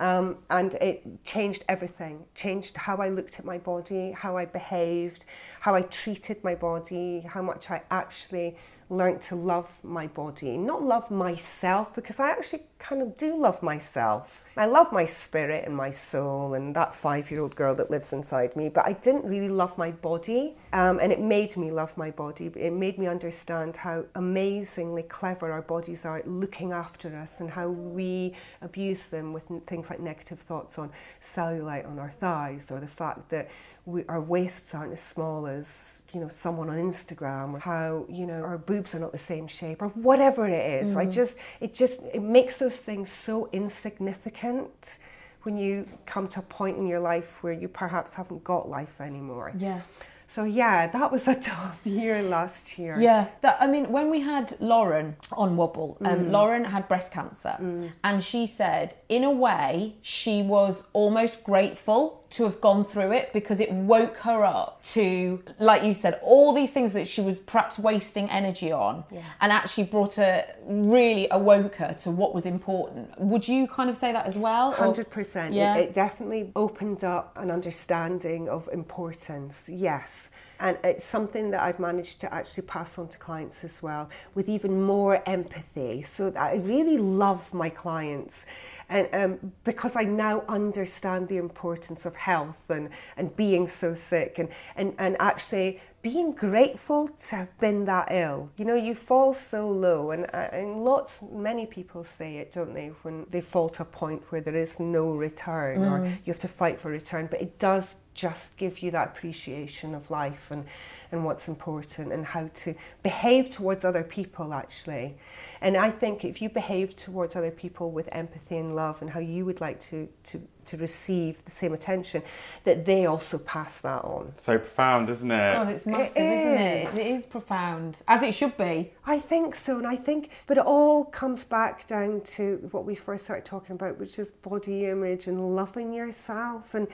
Um, 0.00 0.38
and 0.50 0.74
it 0.74 1.24
changed 1.24 1.64
everything, 1.68 2.24
changed 2.34 2.76
how 2.76 2.96
I 2.96 3.08
looked 3.08 3.38
at 3.38 3.44
my 3.44 3.58
body, 3.58 4.10
how 4.10 4.36
I 4.36 4.44
behaved, 4.44 5.24
how 5.60 5.76
I 5.76 5.82
treated 5.82 6.42
my 6.42 6.56
body, 6.56 7.20
how 7.20 7.42
much 7.42 7.70
I 7.70 7.80
actually 7.92 8.56
learned 8.90 9.20
to 9.22 9.36
love 9.36 9.80
my 9.82 10.06
body, 10.06 10.56
not 10.56 10.82
love 10.82 11.10
myself, 11.10 11.94
because 11.94 12.20
I 12.20 12.30
actually 12.30 12.62
kind 12.78 13.00
of 13.00 13.16
do 13.16 13.36
love 13.38 13.62
myself. 13.62 14.44
I 14.56 14.66
love 14.66 14.92
my 14.92 15.06
spirit 15.06 15.64
and 15.64 15.74
my 15.74 15.90
soul 15.90 16.54
and 16.54 16.76
that 16.76 16.92
five 16.92 17.30
year 17.30 17.40
old 17.40 17.56
girl 17.56 17.74
that 17.76 17.90
lives 17.90 18.12
inside 18.12 18.54
me, 18.56 18.68
but 18.68 18.86
I 18.86 18.92
didn't 18.92 19.24
really 19.24 19.48
love 19.48 19.78
my 19.78 19.90
body. 19.90 20.56
Um, 20.72 20.98
and 21.00 21.10
it 21.10 21.20
made 21.20 21.56
me 21.56 21.70
love 21.70 21.96
my 21.96 22.10
body. 22.10 22.50
It 22.56 22.72
made 22.72 22.98
me 22.98 23.06
understand 23.06 23.76
how 23.78 24.04
amazingly 24.14 25.02
clever 25.02 25.50
our 25.50 25.62
bodies 25.62 26.04
are 26.04 26.18
at 26.18 26.28
looking 26.28 26.72
after 26.72 27.16
us 27.16 27.40
and 27.40 27.50
how 27.50 27.68
we 27.68 28.34
abuse 28.60 29.06
them 29.06 29.32
with 29.32 29.50
things 29.66 29.88
like 29.88 30.00
negative 30.00 30.38
thoughts 30.38 30.78
on 30.78 30.90
cellulite 31.20 31.86
on 31.86 31.98
our 31.98 32.10
thighs 32.10 32.70
or 32.70 32.80
the 32.80 32.86
fact 32.86 33.30
that 33.30 33.48
we, 33.86 34.04
our 34.08 34.20
waists 34.20 34.74
aren't 34.74 34.92
as 34.92 35.02
small 35.02 35.46
as 35.46 36.02
you 36.12 36.20
know 36.20 36.28
someone 36.28 36.70
on 36.70 36.76
Instagram 36.76 37.54
or 37.54 37.58
how 37.58 38.06
you 38.08 38.26
know 38.26 38.42
our 38.42 38.58
boobs 38.58 38.94
are 38.94 38.98
not 38.98 39.12
the 39.12 39.18
same 39.18 39.46
shape 39.46 39.82
or 39.82 39.88
whatever 39.88 40.46
it 40.46 40.82
is. 40.82 40.94
Mm. 40.94 40.98
I 40.98 41.06
just 41.06 41.36
it 41.60 41.74
just 41.74 42.00
it 42.12 42.22
makes 42.22 42.58
those 42.58 42.78
things 42.78 43.10
so 43.10 43.48
insignificant 43.52 44.98
when 45.42 45.58
you 45.58 45.86
come 46.06 46.26
to 46.28 46.40
a 46.40 46.42
point 46.42 46.78
in 46.78 46.86
your 46.86 47.00
life 47.00 47.42
where 47.42 47.52
you 47.52 47.68
perhaps 47.68 48.14
haven't 48.14 48.42
got 48.44 48.68
life 48.68 49.00
anymore. 49.00 49.52
Yeah. 49.58 49.82
So 50.26 50.44
yeah, 50.44 50.86
that 50.88 51.12
was 51.12 51.28
a 51.28 51.34
tough 51.40 51.80
year 51.84 52.22
last 52.22 52.78
year. 52.78 52.96
Yeah, 52.98 53.28
that, 53.42 53.56
I 53.60 53.66
mean, 53.66 53.92
when 53.92 54.10
we 54.10 54.20
had 54.20 54.56
Lauren 54.58 55.16
on 55.30 55.56
Wobble, 55.56 55.96
um, 56.00 56.26
mm. 56.26 56.30
Lauren 56.32 56.64
had 56.64 56.88
breast 56.88 57.12
cancer, 57.12 57.56
mm. 57.60 57.92
and 58.02 58.24
she 58.24 58.46
said, 58.46 58.96
in 59.08 59.22
a 59.22 59.30
way, 59.30 59.96
she 60.02 60.42
was 60.42 60.84
almost 60.92 61.44
grateful 61.44 62.23
to 62.30 62.44
have 62.44 62.60
gone 62.60 62.84
through 62.84 63.12
it 63.12 63.32
because 63.32 63.60
it 63.60 63.70
woke 63.72 64.16
her 64.18 64.44
up 64.44 64.82
to, 64.82 65.42
like 65.58 65.82
you 65.82 65.94
said, 65.94 66.18
all 66.22 66.52
these 66.52 66.70
things 66.70 66.92
that 66.92 67.06
she 67.06 67.20
was 67.20 67.38
perhaps 67.38 67.78
wasting 67.78 68.28
energy 68.30 68.72
on, 68.72 69.04
yeah. 69.10 69.22
and 69.40 69.52
actually 69.52 69.84
brought 69.84 70.14
her, 70.14 70.44
really 70.66 71.28
awoke 71.30 71.76
her 71.76 71.94
to 71.94 72.10
what 72.10 72.34
was 72.34 72.46
important. 72.46 73.18
Would 73.20 73.46
you 73.46 73.66
kind 73.66 73.88
of 73.88 73.96
say 73.96 74.12
that 74.12 74.26
as 74.26 74.36
well? 74.36 74.72
Hundred 74.72 75.10
percent. 75.10 75.54
Yeah, 75.54 75.76
it, 75.76 75.88
it 75.88 75.94
definitely 75.94 76.50
opened 76.56 77.04
up 77.04 77.36
an 77.38 77.50
understanding 77.50 78.48
of 78.48 78.68
importance. 78.72 79.68
Yes. 79.68 80.30
And 80.64 80.78
it's 80.82 81.04
something 81.04 81.50
that 81.50 81.60
I've 81.60 81.78
managed 81.78 82.22
to 82.22 82.32
actually 82.32 82.66
pass 82.66 82.98
on 82.98 83.08
to 83.08 83.18
clients 83.18 83.64
as 83.64 83.82
well 83.82 84.08
with 84.34 84.48
even 84.48 84.80
more 84.80 85.22
empathy. 85.26 86.00
So 86.00 86.32
I 86.38 86.56
really 86.56 86.96
love 86.96 87.52
my 87.52 87.68
clients 87.68 88.46
and 88.88 89.08
um, 89.12 89.52
because 89.64 89.94
I 89.94 90.04
now 90.04 90.42
understand 90.48 91.28
the 91.28 91.36
importance 91.36 92.06
of 92.06 92.16
health 92.16 92.70
and, 92.70 92.88
and 93.18 93.36
being 93.36 93.66
so 93.66 93.94
sick 93.94 94.38
and, 94.38 94.48
and, 94.74 94.94
and 94.98 95.16
actually 95.20 95.82
being 96.00 96.32
grateful 96.32 97.08
to 97.08 97.36
have 97.36 97.58
been 97.60 97.86
that 97.86 98.08
ill. 98.10 98.50
You 98.58 98.66
know, 98.66 98.74
you 98.74 98.94
fall 98.94 99.32
so 99.32 99.70
low, 99.70 100.10
and, 100.10 100.26
uh, 100.34 100.48
and 100.52 100.84
lots, 100.84 101.22
many 101.32 101.64
people 101.64 102.04
say 102.04 102.36
it, 102.36 102.52
don't 102.52 102.74
they, 102.74 102.88
when 103.02 103.26
they 103.30 103.40
fall 103.40 103.70
to 103.70 103.82
a 103.82 103.86
point 103.86 104.22
where 104.28 104.42
there 104.42 104.54
is 104.54 104.78
no 104.78 105.12
return 105.12 105.78
mm. 105.78 105.90
or 105.90 106.06
you 106.06 106.32
have 106.32 106.38
to 106.40 106.48
fight 106.48 106.78
for 106.78 106.90
return, 106.90 107.26
but 107.30 107.40
it 107.40 107.58
does 107.58 107.96
just 108.14 108.56
give 108.56 108.78
you 108.78 108.90
that 108.92 109.08
appreciation 109.08 109.94
of 109.94 110.10
life 110.10 110.50
and, 110.50 110.64
and 111.10 111.24
what's 111.24 111.48
important 111.48 112.12
and 112.12 112.24
how 112.24 112.48
to 112.54 112.74
behave 113.02 113.50
towards 113.50 113.84
other 113.84 114.04
people 114.04 114.54
actually. 114.54 115.16
And 115.60 115.76
I 115.76 115.90
think 115.90 116.24
if 116.24 116.40
you 116.40 116.48
behave 116.48 116.96
towards 116.96 117.36
other 117.36 117.50
people 117.50 117.90
with 117.90 118.08
empathy 118.12 118.56
and 118.56 118.74
love 118.74 119.02
and 119.02 119.10
how 119.10 119.20
you 119.20 119.44
would 119.44 119.60
like 119.60 119.80
to, 119.80 120.08
to, 120.24 120.40
to 120.66 120.76
receive 120.76 121.44
the 121.44 121.50
same 121.50 121.72
attention, 121.72 122.22
that 122.64 122.84
they 122.84 123.06
also 123.06 123.38
pass 123.38 123.80
that 123.80 124.04
on. 124.04 124.34
So 124.34 124.58
profound, 124.58 125.10
isn't 125.10 125.30
it? 125.30 125.52
God, 125.52 125.68
it's 125.68 125.86
massive, 125.86 126.16
is 126.16 126.94
isn't 126.94 127.00
it? 127.00 127.06
It 127.06 127.18
is 127.18 127.26
profound, 127.26 128.02
as 128.06 128.22
it 128.22 128.34
should 128.34 128.56
be. 128.56 128.92
I 129.06 129.18
think 129.18 129.54
so, 129.54 129.78
and 129.78 129.86
I 129.86 129.96
think, 129.96 130.30
but 130.46 130.58
it 130.58 130.64
all 130.64 131.04
comes 131.04 131.44
back 131.44 131.86
down 131.86 132.22
to 132.36 132.68
what 132.70 132.84
we 132.84 132.94
first 132.94 133.24
started 133.24 133.44
talking 133.44 133.74
about, 133.74 133.98
which 133.98 134.18
is 134.18 134.28
body 134.30 134.86
image 134.86 135.26
and 135.26 135.56
loving 135.56 135.92
yourself 135.92 136.74
and 136.74 136.88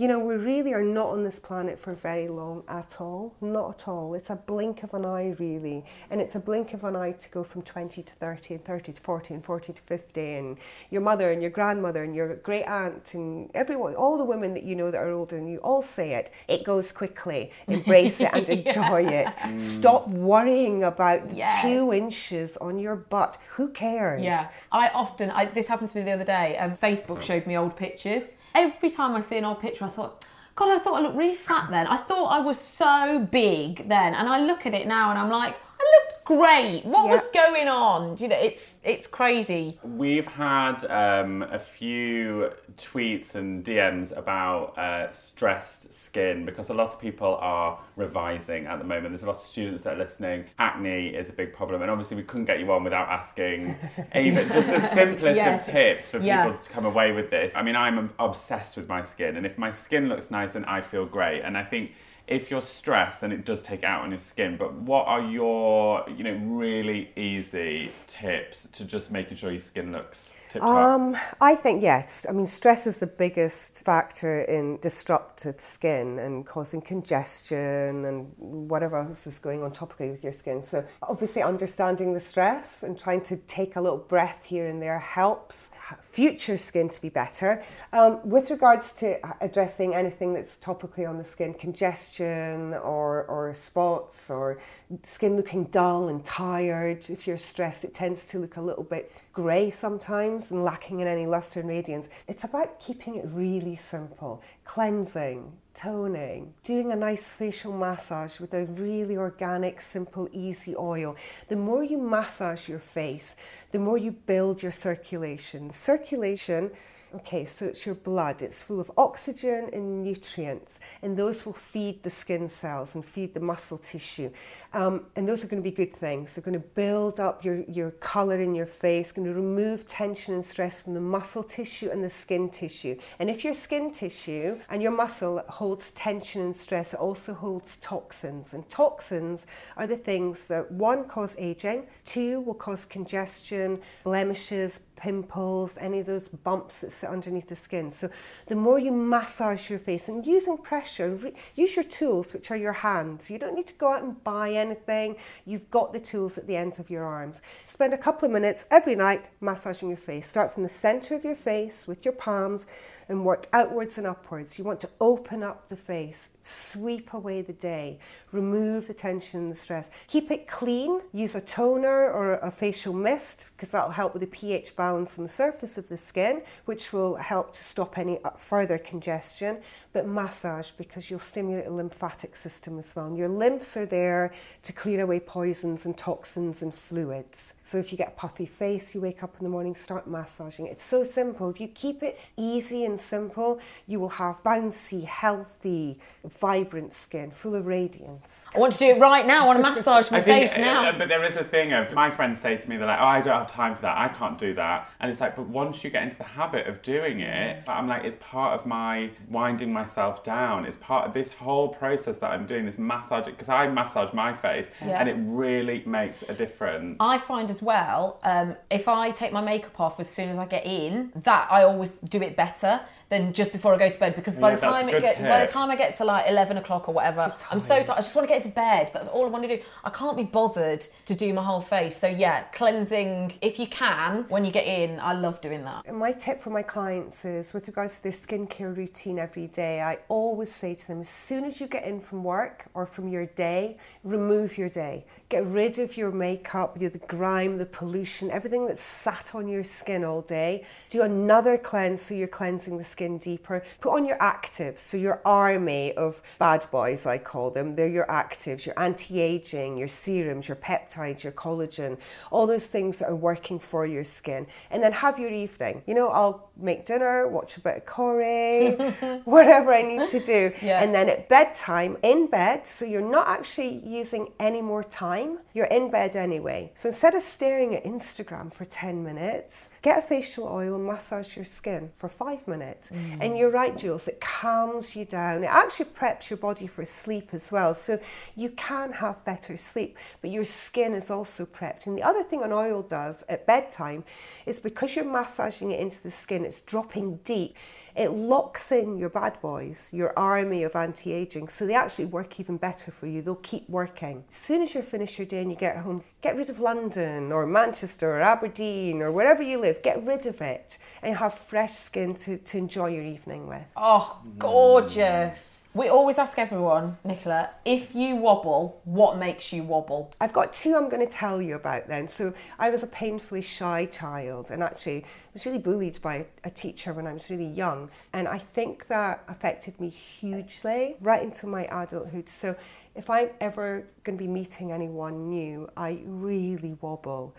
you 0.00 0.08
know, 0.08 0.18
we 0.18 0.34
really 0.36 0.72
are 0.72 0.82
not 0.82 1.08
on 1.08 1.24
this 1.24 1.38
planet 1.38 1.78
for 1.78 1.94
very 1.94 2.26
long 2.26 2.64
at 2.68 3.02
all. 3.02 3.34
Not 3.42 3.82
at 3.82 3.86
all. 3.86 4.14
It's 4.14 4.30
a 4.30 4.36
blink 4.36 4.82
of 4.82 4.94
an 4.94 5.04
eye, 5.04 5.34
really. 5.38 5.84
And 6.08 6.22
it's 6.22 6.34
a 6.34 6.40
blink 6.40 6.72
of 6.72 6.84
an 6.84 6.96
eye 6.96 7.12
to 7.12 7.28
go 7.28 7.44
from 7.44 7.60
20 7.60 8.02
to 8.04 8.12
30 8.14 8.54
and 8.54 8.64
30 8.64 8.92
to 8.94 9.00
40 9.02 9.34
and 9.34 9.44
40 9.44 9.74
to 9.74 9.82
50. 9.82 10.32
And 10.32 10.56
your 10.88 11.02
mother 11.02 11.30
and 11.30 11.42
your 11.42 11.50
grandmother 11.50 12.02
and 12.02 12.14
your 12.14 12.36
great 12.36 12.64
aunt 12.64 13.12
and 13.12 13.50
everyone, 13.52 13.94
all 13.94 14.16
the 14.16 14.24
women 14.24 14.54
that 14.54 14.62
you 14.62 14.74
know 14.74 14.90
that 14.90 14.96
are 14.96 15.10
older 15.10 15.36
than 15.36 15.46
you, 15.46 15.58
all 15.58 15.82
say 15.82 16.14
it. 16.14 16.32
It 16.48 16.64
goes 16.64 16.92
quickly. 16.92 17.52
Embrace 17.66 18.22
it 18.22 18.30
and 18.32 18.48
enjoy 18.48 19.02
it. 19.04 19.26
Mm. 19.26 19.60
Stop 19.60 20.08
worrying 20.08 20.82
about 20.82 21.30
yes. 21.36 21.60
two 21.60 21.92
inches 21.92 22.56
on 22.56 22.78
your 22.78 22.96
butt. 22.96 23.36
Who 23.48 23.68
cares? 23.68 24.22
Yeah. 24.22 24.48
I 24.72 24.88
often, 24.88 25.28
I, 25.28 25.44
this 25.44 25.66
happened 25.66 25.90
to 25.90 25.98
me 25.98 26.04
the 26.04 26.12
other 26.12 26.24
day. 26.24 26.56
Um, 26.56 26.74
Facebook 26.74 27.20
showed 27.20 27.46
me 27.46 27.58
old 27.58 27.76
pictures 27.76 28.32
every 28.54 28.90
time 28.90 29.14
I 29.14 29.20
see 29.20 29.38
an 29.38 29.44
old 29.44 29.60
picture, 29.60 29.84
I 29.84 29.88
thought, 29.88 30.24
God, 30.56 30.68
I 30.76 30.78
thought 30.78 30.98
I 30.98 31.00
looked 31.00 31.16
really 31.16 31.34
fat 31.34 31.70
then. 31.70 31.86
I 31.86 31.96
thought 31.96 32.26
I 32.26 32.40
was 32.40 32.58
so 32.58 33.26
big 33.30 33.88
then. 33.88 34.14
And 34.14 34.28
I 34.28 34.40
look 34.44 34.66
at 34.66 34.74
it 34.74 34.86
now 34.86 35.10
and 35.10 35.18
I'm 35.18 35.30
like, 35.30 35.54
I 35.80 36.00
looked 36.02 36.19
great. 36.38 36.82
What 36.84 37.08
was 37.08 37.22
going 37.34 37.66
on? 37.66 38.14
Do 38.14 38.22
you 38.24 38.30
know, 38.30 38.36
it's 38.38 38.76
it's 38.84 39.06
crazy. 39.08 39.80
We've 39.82 40.26
had 40.26 40.84
um, 40.86 41.42
a 41.42 41.58
few 41.58 42.50
tweets 42.76 43.34
and 43.34 43.64
DMs 43.64 44.16
about 44.16 44.78
uh, 44.78 45.10
stressed 45.10 45.92
skin 45.92 46.44
because 46.44 46.68
a 46.70 46.74
lot 46.74 46.92
of 46.92 47.00
people 47.00 47.36
are 47.40 47.80
revising 47.96 48.66
at 48.66 48.78
the 48.78 48.84
moment. 48.84 49.08
There's 49.10 49.24
a 49.24 49.26
lot 49.26 49.36
of 49.36 49.40
students 49.42 49.82
that 49.84 49.94
are 49.94 49.98
listening. 49.98 50.44
Acne 50.60 51.08
is 51.08 51.28
a 51.28 51.32
big 51.32 51.52
problem, 51.52 51.82
and 51.82 51.90
obviously 51.90 52.16
we 52.16 52.22
couldn't 52.22 52.44
get 52.46 52.60
you 52.60 52.70
on 52.72 52.84
without 52.84 53.08
asking 53.08 53.74
even 54.14 54.46
just 54.52 54.68
the 54.68 54.80
simplest 54.80 55.36
Yes. 55.36 55.66
of 55.66 55.74
tips 55.74 56.10
for 56.10 56.18
Yeah. 56.18 56.44
people 56.44 56.58
to 56.58 56.70
come 56.70 56.84
away 56.86 57.10
with 57.12 57.30
this. 57.30 57.54
I 57.56 57.62
mean, 57.62 57.74
I'm 57.76 58.12
obsessed 58.20 58.76
with 58.76 58.88
my 58.88 59.02
skin, 59.02 59.36
and 59.36 59.44
if 59.44 59.58
my 59.58 59.70
skin 59.72 60.08
looks 60.08 60.30
nice, 60.30 60.52
then 60.52 60.64
I 60.66 60.80
feel 60.80 61.06
great. 61.06 61.40
And 61.42 61.58
I 61.58 61.64
think 61.64 61.90
if 62.30 62.50
you're 62.50 62.62
stressed, 62.62 63.20
then 63.20 63.32
it 63.32 63.44
does 63.44 63.60
take 63.60 63.82
out 63.82 64.02
on 64.02 64.12
your 64.12 64.20
skin. 64.20 64.56
But 64.56 64.72
what 64.72 65.06
are 65.08 65.20
your, 65.20 66.08
you 66.16 66.22
know, 66.22 66.34
really 66.44 67.10
easy 67.16 67.90
tips 68.06 68.68
to 68.72 68.84
just 68.84 69.10
making 69.10 69.36
sure 69.36 69.50
your 69.50 69.60
skin 69.60 69.92
looks 69.92 70.32
tip? 70.50 70.62
Um, 70.62 71.16
I 71.40 71.54
think 71.54 71.82
yes. 71.82 72.26
I 72.28 72.32
mean, 72.32 72.46
stress 72.46 72.86
is 72.86 72.98
the 72.98 73.06
biggest 73.06 73.84
factor 73.84 74.42
in 74.42 74.78
disruptive 74.78 75.58
skin 75.58 76.18
and 76.18 76.44
causing 76.44 76.82
congestion 76.82 78.04
and 78.04 78.32
whatever 78.36 78.98
else 78.98 79.26
is 79.26 79.38
going 79.38 79.62
on 79.62 79.72
topically 79.72 80.10
with 80.10 80.22
your 80.22 80.32
skin. 80.32 80.62
So, 80.62 80.84
obviously, 81.02 81.42
understanding 81.42 82.12
the 82.12 82.20
stress 82.20 82.82
and 82.82 82.98
trying 82.98 83.22
to 83.22 83.36
take 83.36 83.76
a 83.76 83.80
little 83.80 83.98
breath 83.98 84.44
here 84.44 84.66
and 84.66 84.82
there 84.82 84.98
helps 84.98 85.70
future 86.00 86.56
skin 86.56 86.88
to 86.88 87.00
be 87.00 87.08
better. 87.08 87.62
Um, 87.92 88.20
with 88.28 88.50
regards 88.50 88.92
to 88.94 89.18
addressing 89.42 89.94
anything 89.94 90.34
that's 90.34 90.56
topically 90.58 91.08
on 91.08 91.18
the 91.18 91.24
skin, 91.24 91.54
congestion 91.54 92.74
or, 92.74 93.24
or 93.24 93.54
spots 93.54 94.30
or 94.30 94.58
skin 95.02 95.36
looking 95.36 95.64
dull 95.64 96.08
and 96.08 96.24
tired, 96.24 97.08
if 97.10 97.26
you're 97.26 97.38
stressed, 97.38 97.84
it 97.84 97.94
tends 97.94 98.24
to 98.26 98.38
look 98.38 98.56
a 98.56 98.60
little 98.60 98.84
bit 98.84 99.12
grey 99.32 99.70
sometimes 99.70 100.50
and 100.50 100.64
lacking 100.64 101.00
in 101.00 101.06
any 101.06 101.26
luster 101.26 101.60
and 101.60 101.68
radiance. 101.68 102.08
It's 102.26 102.44
about 102.44 102.80
keeping 102.80 103.16
it 103.16 103.24
really 103.28 103.76
simple, 103.76 104.42
cleansing, 104.64 105.52
toning, 105.74 106.52
doing 106.64 106.90
a 106.90 106.96
nice 106.96 107.32
facial 107.32 107.72
massage 107.72 108.40
with 108.40 108.52
a 108.54 108.66
really 108.66 109.16
organic, 109.16 109.80
simple, 109.80 110.28
easy 110.32 110.74
oil. 110.76 111.16
The 111.48 111.56
more 111.56 111.84
you 111.84 111.98
massage 111.98 112.68
your 112.68 112.80
face, 112.80 113.36
the 113.70 113.78
more 113.78 113.98
you 113.98 114.10
build 114.10 114.62
your 114.62 114.72
circulation. 114.72 115.70
Circulation 115.70 116.70
Okay, 117.12 117.44
so 117.44 117.64
it's 117.64 117.84
your 117.84 117.96
blood. 117.96 118.40
It's 118.40 118.62
full 118.62 118.78
of 118.78 118.88
oxygen 118.96 119.68
and 119.72 120.04
nutrients, 120.04 120.78
and 121.02 121.16
those 121.16 121.44
will 121.44 121.52
feed 121.52 122.04
the 122.04 122.10
skin 122.10 122.48
cells 122.48 122.94
and 122.94 123.04
feed 123.04 123.34
the 123.34 123.40
muscle 123.40 123.78
tissue. 123.78 124.30
Um, 124.72 125.06
and 125.16 125.26
those 125.26 125.42
are 125.42 125.48
going 125.48 125.60
to 125.60 125.68
be 125.68 125.74
good 125.74 125.92
things. 125.92 126.36
They're 126.36 126.44
going 126.44 126.60
to 126.60 126.68
build 126.68 127.18
up 127.18 127.44
your, 127.44 127.64
your 127.64 127.90
colour 127.90 128.38
in 128.38 128.54
your 128.54 128.66
face, 128.66 129.10
going 129.10 129.26
to 129.26 129.34
remove 129.34 129.88
tension 129.88 130.34
and 130.34 130.44
stress 130.44 130.80
from 130.80 130.94
the 130.94 131.00
muscle 131.00 131.42
tissue 131.42 131.90
and 131.90 132.04
the 132.04 132.10
skin 132.10 132.48
tissue. 132.48 132.96
And 133.18 133.28
if 133.28 133.42
your 133.42 133.54
skin 133.54 133.90
tissue 133.90 134.60
and 134.70 134.80
your 134.80 134.92
muscle 134.92 135.42
holds 135.48 135.90
tension 135.90 136.42
and 136.42 136.56
stress, 136.56 136.94
it 136.94 137.00
also 137.00 137.34
holds 137.34 137.76
toxins. 137.78 138.54
And 138.54 138.68
toxins 138.68 139.46
are 139.76 139.88
the 139.88 139.96
things 139.96 140.46
that 140.46 140.70
one 140.70 141.08
cause 141.08 141.34
aging, 141.40 141.88
two 142.04 142.40
will 142.42 142.54
cause 142.54 142.84
congestion, 142.84 143.80
blemishes, 144.04 144.78
pimples, 145.00 145.78
any 145.80 146.00
of 146.00 146.06
those 146.06 146.28
bumps 146.28 146.82
that 146.82 146.90
sit 146.90 147.08
underneath 147.08 147.48
the 147.48 147.56
skin. 147.56 147.90
So 147.90 148.10
the 148.46 148.56
more 148.56 148.78
you 148.78 148.92
massage 148.92 149.70
your 149.70 149.78
face 149.78 150.08
and 150.08 150.26
using 150.26 150.58
pressure, 150.58 151.10
re- 151.10 151.34
use 151.54 151.74
your 151.74 151.84
tools, 151.84 152.32
which 152.32 152.50
are 152.50 152.56
your 152.56 152.72
hands. 152.72 153.30
You 153.30 153.38
don't 153.38 153.54
need 153.54 153.66
to 153.68 153.74
go 153.74 153.92
out 153.92 154.02
and 154.02 154.22
buy 154.22 154.52
anything. 154.52 155.16
You've 155.46 155.70
got 155.70 155.92
the 155.92 156.00
tools 156.00 156.38
at 156.38 156.46
the 156.46 156.56
ends 156.56 156.78
of 156.78 156.90
your 156.90 157.04
arms. 157.04 157.40
Spend 157.64 157.94
a 157.94 157.98
couple 157.98 158.26
of 158.26 158.32
minutes 158.32 158.66
every 158.70 158.94
night 158.94 159.28
massaging 159.40 159.88
your 159.88 159.96
face. 159.96 160.28
Start 160.28 160.52
from 160.52 160.62
the 160.62 160.68
center 160.68 161.14
of 161.14 161.24
your 161.24 161.36
face 161.36 161.86
with 161.86 162.04
your 162.04 162.14
palms 162.14 162.66
and 163.10 163.24
work 163.24 163.48
outwards 163.52 163.98
and 163.98 164.06
upwards. 164.06 164.56
You 164.56 164.64
want 164.64 164.80
to 164.82 164.90
open 165.00 165.42
up 165.42 165.68
the 165.68 165.76
face, 165.76 166.30
sweep 166.42 167.12
away 167.12 167.42
the 167.42 167.52
day, 167.52 167.98
remove 168.30 168.86
the 168.86 168.94
tension 168.94 169.40
and 169.40 169.50
the 169.50 169.56
stress. 169.56 169.90
Keep 170.06 170.30
it 170.30 170.46
clean. 170.46 171.00
Use 171.12 171.34
a 171.34 171.40
toner 171.40 172.08
or 172.10 172.34
a 172.34 172.50
facial 172.52 172.94
mist 172.94 173.48
because 173.56 173.70
that'll 173.70 173.90
help 173.90 174.14
with 174.14 174.20
the 174.20 174.28
pH 174.28 174.76
balance 174.76 175.18
on 175.18 175.24
the 175.24 175.30
surface 175.30 175.76
of 175.76 175.88
the 175.88 175.96
skin, 175.96 176.42
which 176.66 176.92
will 176.92 177.16
help 177.16 177.52
to 177.52 177.60
stop 177.60 177.98
any 177.98 178.22
uh, 178.24 178.30
further 178.30 178.78
congestion. 178.78 179.58
But 179.92 180.06
massage 180.06 180.70
because 180.70 181.10
you'll 181.10 181.18
stimulate 181.18 181.64
the 181.64 181.72
lymphatic 181.72 182.36
system 182.36 182.78
as 182.78 182.94
well. 182.94 183.06
And 183.06 183.16
your 183.18 183.28
lymphs 183.28 183.76
are 183.76 183.86
there 183.86 184.32
to 184.62 184.72
clear 184.72 185.00
away 185.00 185.18
poisons 185.18 185.84
and 185.84 185.96
toxins 185.96 186.62
and 186.62 186.72
fluids. 186.72 187.54
So 187.62 187.78
if 187.78 187.90
you 187.90 187.98
get 187.98 188.08
a 188.08 188.12
puffy 188.12 188.46
face, 188.46 188.94
you 188.94 189.00
wake 189.00 189.22
up 189.22 189.36
in 189.38 189.44
the 189.44 189.50
morning, 189.50 189.74
start 189.74 190.06
massaging. 190.06 190.66
It's 190.66 190.82
so 190.82 191.02
simple. 191.02 191.50
If 191.50 191.60
you 191.60 191.68
keep 191.68 192.02
it 192.02 192.20
easy 192.36 192.84
and 192.84 193.00
simple, 193.00 193.60
you 193.88 193.98
will 193.98 194.10
have 194.10 194.36
bouncy, 194.44 195.04
healthy, 195.04 195.98
vibrant 196.24 196.94
skin, 196.94 197.30
full 197.30 197.56
of 197.56 197.66
radiance. 197.66 198.46
I 198.54 198.58
want 198.58 198.72
to 198.74 198.78
do 198.78 198.86
it 198.86 199.00
right 199.00 199.26
now. 199.26 199.44
I 199.44 199.46
want 199.46 199.64
to 199.64 199.74
massage 199.74 200.10
my 200.10 200.20
think, 200.22 200.50
face 200.50 200.58
uh, 200.58 200.60
now. 200.60 200.98
but 200.98 201.08
there 201.08 201.24
is 201.24 201.36
a 201.36 201.44
thing 201.44 201.72
of 201.72 201.92
my 201.94 202.10
friends 202.10 202.40
say 202.40 202.56
to 202.56 202.70
me, 202.70 202.76
they're 202.76 202.86
like, 202.86 203.00
"Oh, 203.00 203.04
I 203.04 203.20
don't 203.20 203.38
have 203.38 203.48
time 203.48 203.74
for 203.74 203.82
that. 203.82 203.98
I 203.98 204.08
can't 204.08 204.38
do 204.38 204.54
that." 204.54 204.90
And 205.00 205.10
it's 205.10 205.20
like, 205.20 205.36
but 205.36 205.46
once 205.48 205.82
you 205.82 205.90
get 205.90 206.02
into 206.04 206.18
the 206.18 206.24
habit 206.24 206.66
of 206.66 206.82
doing 206.82 207.20
it, 207.20 207.64
I'm 207.68 207.88
like, 207.88 208.04
it's 208.04 208.16
part 208.20 208.58
of 208.58 208.66
my 208.66 209.10
winding 209.28 209.72
myself 209.80 210.22
down. 210.22 210.64
It's 210.66 210.76
part 210.76 211.06
of 211.08 211.14
this 211.14 211.32
whole 211.32 211.68
process 211.68 212.16
that 212.18 212.30
I'm 212.30 212.46
doing. 212.46 212.66
This 212.66 212.78
massage 212.78 213.26
because 213.26 213.48
I 213.48 213.66
massage 213.68 214.12
my 214.12 214.32
face, 214.32 214.66
Yeah. 214.84 214.98
and 215.00 215.08
it 215.08 215.16
really 215.18 215.82
makes 215.86 216.22
a 216.28 216.34
difference. 216.34 216.96
I 217.00 217.18
find 217.18 217.50
as 217.50 217.62
well, 217.62 218.20
um, 218.22 218.56
if 218.70 218.88
I 218.88 219.10
take 219.10 219.32
my 219.32 219.40
makeup 219.40 219.78
off 219.80 219.98
as 220.00 220.08
soon 220.08 220.28
as 220.28 220.38
I 220.38 220.46
get 220.46 220.64
in, 220.66 221.12
that 221.16 221.48
I 221.50 221.62
always 221.62 221.92
do 221.96 222.20
it 222.22 222.36
better 222.36 222.80
than 223.10 223.32
just 223.32 223.52
before 223.52 223.74
I 223.74 223.78
go 223.78 223.90
to 223.90 223.98
bed 223.98 224.14
because 224.14 224.36
by 224.36 224.50
Yeah, 224.50 224.54
the 224.56 224.60
time 224.62 224.88
it 224.88 225.02
get, 225.02 225.20
by 225.20 225.44
the 225.44 225.52
time 225.52 225.70
I 225.70 225.76
get 225.76 225.96
to 225.98 226.04
like 226.04 226.28
eleven 226.28 226.56
o'clock 226.56 226.88
or 226.88 226.94
whatever, 226.94 227.34
I'm 227.50 227.60
so 227.60 227.74
tired. 227.74 227.90
I 227.90 227.96
just 227.96 228.14
want 228.14 228.26
to 228.26 228.32
get 228.32 228.42
into 228.42 228.54
bed. 228.54 228.90
That's 228.94 229.08
all 229.08 229.26
I 229.26 229.28
want 229.28 229.44
to 229.44 229.56
do. 229.56 229.62
I 229.84 229.90
can't 229.90 230.16
be 230.16 230.22
bothered 230.22 230.86
to 231.06 231.14
do 231.14 231.34
my 231.34 231.42
whole 231.42 231.60
face. 231.60 231.98
So 231.98 232.06
yeah, 232.06 232.44
cleansing 232.52 233.34
if 233.42 233.58
you 233.58 233.66
can 233.66 234.24
when 234.28 234.44
you 234.44 234.52
get 234.52 234.66
in. 234.66 235.00
I 235.00 235.12
love 235.12 235.40
doing 235.40 235.64
that. 235.64 235.92
My 235.92 236.12
tip 236.12 236.40
for 236.40 236.50
my 236.50 236.62
clients 236.62 237.24
is 237.24 237.52
with 237.52 237.66
regards 237.66 237.96
to 237.98 238.02
their 238.04 238.12
skincare 238.12 238.74
routine 238.76 239.18
every 239.18 239.48
day, 239.48 239.80
I 239.80 239.98
always 240.08 240.52
say 240.52 240.74
to 240.74 240.86
them 240.86 241.00
as 241.00 241.08
soon 241.08 241.44
as 241.44 241.60
you 241.60 241.66
get 241.66 241.84
in 241.84 241.98
from 241.98 242.22
work 242.22 242.66
or 242.74 242.86
from 242.86 243.08
your 243.08 243.26
day, 243.26 243.76
remove 244.04 244.56
your 244.56 244.68
day. 244.68 245.04
Get 245.30 245.46
rid 245.46 245.78
of 245.78 245.96
your 245.96 246.10
makeup, 246.10 246.76
you 246.76 246.88
know, 246.88 246.88
the 246.88 246.98
grime, 246.98 247.56
the 247.56 247.64
pollution, 247.64 248.32
everything 248.32 248.66
that's 248.66 248.82
sat 248.82 249.32
on 249.32 249.46
your 249.46 249.62
skin 249.62 250.04
all 250.04 250.22
day. 250.22 250.66
Do 250.88 251.02
another 251.02 251.56
cleanse 251.56 252.02
so 252.02 252.14
you're 252.14 252.26
cleansing 252.26 252.78
the 252.78 252.82
skin 252.82 253.16
deeper. 253.16 253.62
Put 253.80 253.94
on 253.94 254.04
your 254.04 254.18
actives, 254.18 254.80
so 254.80 254.96
your 254.96 255.22
army 255.24 255.92
of 255.96 256.20
bad 256.40 256.66
boys, 256.72 257.06
I 257.06 257.18
call 257.18 257.52
them. 257.52 257.76
They're 257.76 257.86
your 257.86 258.08
actives, 258.08 258.66
your 258.66 258.76
anti 258.76 259.20
aging, 259.20 259.76
your 259.76 259.86
serums, 259.86 260.48
your 260.48 260.56
peptides, 260.56 261.22
your 261.22 261.32
collagen, 261.32 261.98
all 262.32 262.48
those 262.48 262.66
things 262.66 262.98
that 262.98 263.08
are 263.08 263.14
working 263.14 263.60
for 263.60 263.86
your 263.86 264.02
skin. 264.02 264.48
And 264.72 264.82
then 264.82 264.90
have 264.90 265.20
your 265.20 265.30
evening. 265.30 265.84
You 265.86 265.94
know, 265.94 266.08
I'll 266.08 266.49
make 266.62 266.84
dinner, 266.84 267.26
watch 267.28 267.56
a 267.56 267.60
bit 267.60 267.76
of 267.76 267.86
Corrie, 267.86 268.74
whatever 269.24 269.72
I 269.72 269.82
need 269.82 270.08
to 270.08 270.20
do. 270.20 270.52
Yeah. 270.62 270.82
And 270.82 270.94
then 270.94 271.08
at 271.08 271.28
bedtime, 271.28 271.96
in 272.02 272.26
bed, 272.28 272.66
so 272.66 272.84
you're 272.84 273.00
not 273.00 273.28
actually 273.28 273.78
using 273.86 274.32
any 274.38 274.62
more 274.62 274.84
time, 274.84 275.38
you're 275.54 275.66
in 275.66 275.90
bed 275.90 276.16
anyway. 276.16 276.72
So 276.74 276.88
instead 276.88 277.14
of 277.14 277.22
staring 277.22 277.74
at 277.74 277.84
Instagram 277.84 278.52
for 278.52 278.64
10 278.64 279.02
minutes, 279.02 279.70
get 279.82 279.98
a 279.98 280.02
facial 280.02 280.46
oil 280.46 280.76
and 280.76 280.84
massage 280.84 281.36
your 281.36 281.44
skin 281.44 281.90
for 281.92 282.08
five 282.08 282.46
minutes. 282.46 282.90
Mm. 282.90 283.18
And 283.20 283.38
you're 283.38 283.50
right, 283.50 283.76
Jules, 283.76 284.08
it 284.08 284.20
calms 284.20 284.94
you 284.94 285.04
down. 285.04 285.44
It 285.44 285.50
actually 285.50 285.86
preps 285.86 286.30
your 286.30 286.36
body 286.36 286.66
for 286.66 286.84
sleep 286.84 287.30
as 287.32 287.50
well. 287.50 287.74
So 287.74 287.98
you 288.36 288.50
can 288.50 288.92
have 288.92 289.24
better 289.24 289.56
sleep, 289.56 289.98
but 290.20 290.30
your 290.30 290.44
skin 290.44 290.94
is 290.94 291.10
also 291.10 291.46
prepped. 291.46 291.86
And 291.86 291.96
the 291.96 292.02
other 292.02 292.22
thing 292.22 292.42
an 292.42 292.52
oil 292.52 292.82
does 292.82 293.24
at 293.28 293.46
bedtime 293.46 294.04
is 294.46 294.60
because 294.60 294.96
you're 294.96 295.04
massaging 295.04 295.70
it 295.70 295.80
into 295.80 296.02
the 296.02 296.10
skin, 296.10 296.44
it's 296.50 296.60
dropping 296.62 297.16
deep 297.24 297.56
it 297.96 298.10
locks 298.12 298.70
in 298.72 298.96
your 298.98 299.08
bad 299.08 299.40
boys, 299.40 299.90
your 299.92 300.18
army 300.18 300.62
of 300.62 300.76
anti 300.76 301.12
aging, 301.12 301.48
so 301.48 301.66
they 301.66 301.74
actually 301.74 302.06
work 302.06 302.38
even 302.38 302.56
better 302.56 302.90
for 302.90 303.06
you. 303.06 303.20
They'll 303.22 303.34
keep 303.36 303.68
working. 303.68 304.24
As 304.28 304.36
soon 304.36 304.62
as 304.62 304.74
you 304.74 304.82
finish 304.82 305.18
your 305.18 305.26
day 305.26 305.42
and 305.42 305.50
you 305.50 305.56
get 305.56 305.76
home, 305.76 306.04
get 306.22 306.36
rid 306.36 306.50
of 306.50 306.60
London 306.60 307.32
or 307.32 307.46
Manchester 307.46 308.10
or 308.12 308.20
Aberdeen 308.20 309.02
or 309.02 309.10
wherever 309.10 309.42
you 309.42 309.58
live, 309.58 309.82
get 309.82 310.04
rid 310.04 310.26
of 310.26 310.40
it 310.40 310.78
and 311.02 311.16
have 311.16 311.34
fresh 311.34 311.72
skin 311.72 312.14
to, 312.14 312.38
to 312.38 312.58
enjoy 312.58 312.88
your 312.88 313.04
evening 313.04 313.48
with. 313.48 313.66
Oh, 313.76 314.20
gorgeous. 314.38 315.59
We 315.72 315.88
always 315.88 316.18
ask 316.18 316.36
everyone, 316.36 316.96
Nichola, 317.06 317.50
if 317.64 317.94
you 317.94 318.16
wobble, 318.16 318.80
what 318.82 319.18
makes 319.18 319.52
you 319.52 319.62
wobble? 319.62 320.12
I've 320.20 320.32
got 320.32 320.52
two 320.52 320.74
I'm 320.74 320.88
going 320.88 321.06
to 321.06 321.12
tell 321.12 321.40
you 321.40 321.54
about 321.54 321.86
then. 321.86 322.08
So 322.08 322.34
I 322.58 322.70
was 322.70 322.82
a 322.82 322.88
painfully 322.88 323.40
shy 323.40 323.86
child 323.86 324.50
and 324.50 324.64
actually 324.64 325.04
was 325.32 325.46
really 325.46 325.60
bullied 325.60 326.02
by 326.02 326.26
a 326.42 326.50
teacher 326.50 326.92
when 326.92 327.06
I 327.06 327.12
was 327.12 327.30
really 327.30 327.46
young. 327.46 327.88
And 328.12 328.26
I 328.26 328.38
think 328.38 328.88
that 328.88 329.22
affected 329.28 329.78
me 329.78 329.90
hugely 329.90 330.96
right 331.00 331.22
into 331.22 331.46
my 331.46 331.66
adulthood. 331.66 332.28
So 332.28 332.56
if 332.96 333.08
I'm 333.08 333.30
ever 333.40 333.86
going 334.02 334.18
to 334.18 334.24
be 334.24 334.28
meeting 334.28 334.72
anyone 334.72 335.28
new, 335.28 335.70
I 335.76 336.02
really 336.04 336.76
wobble. 336.80 337.36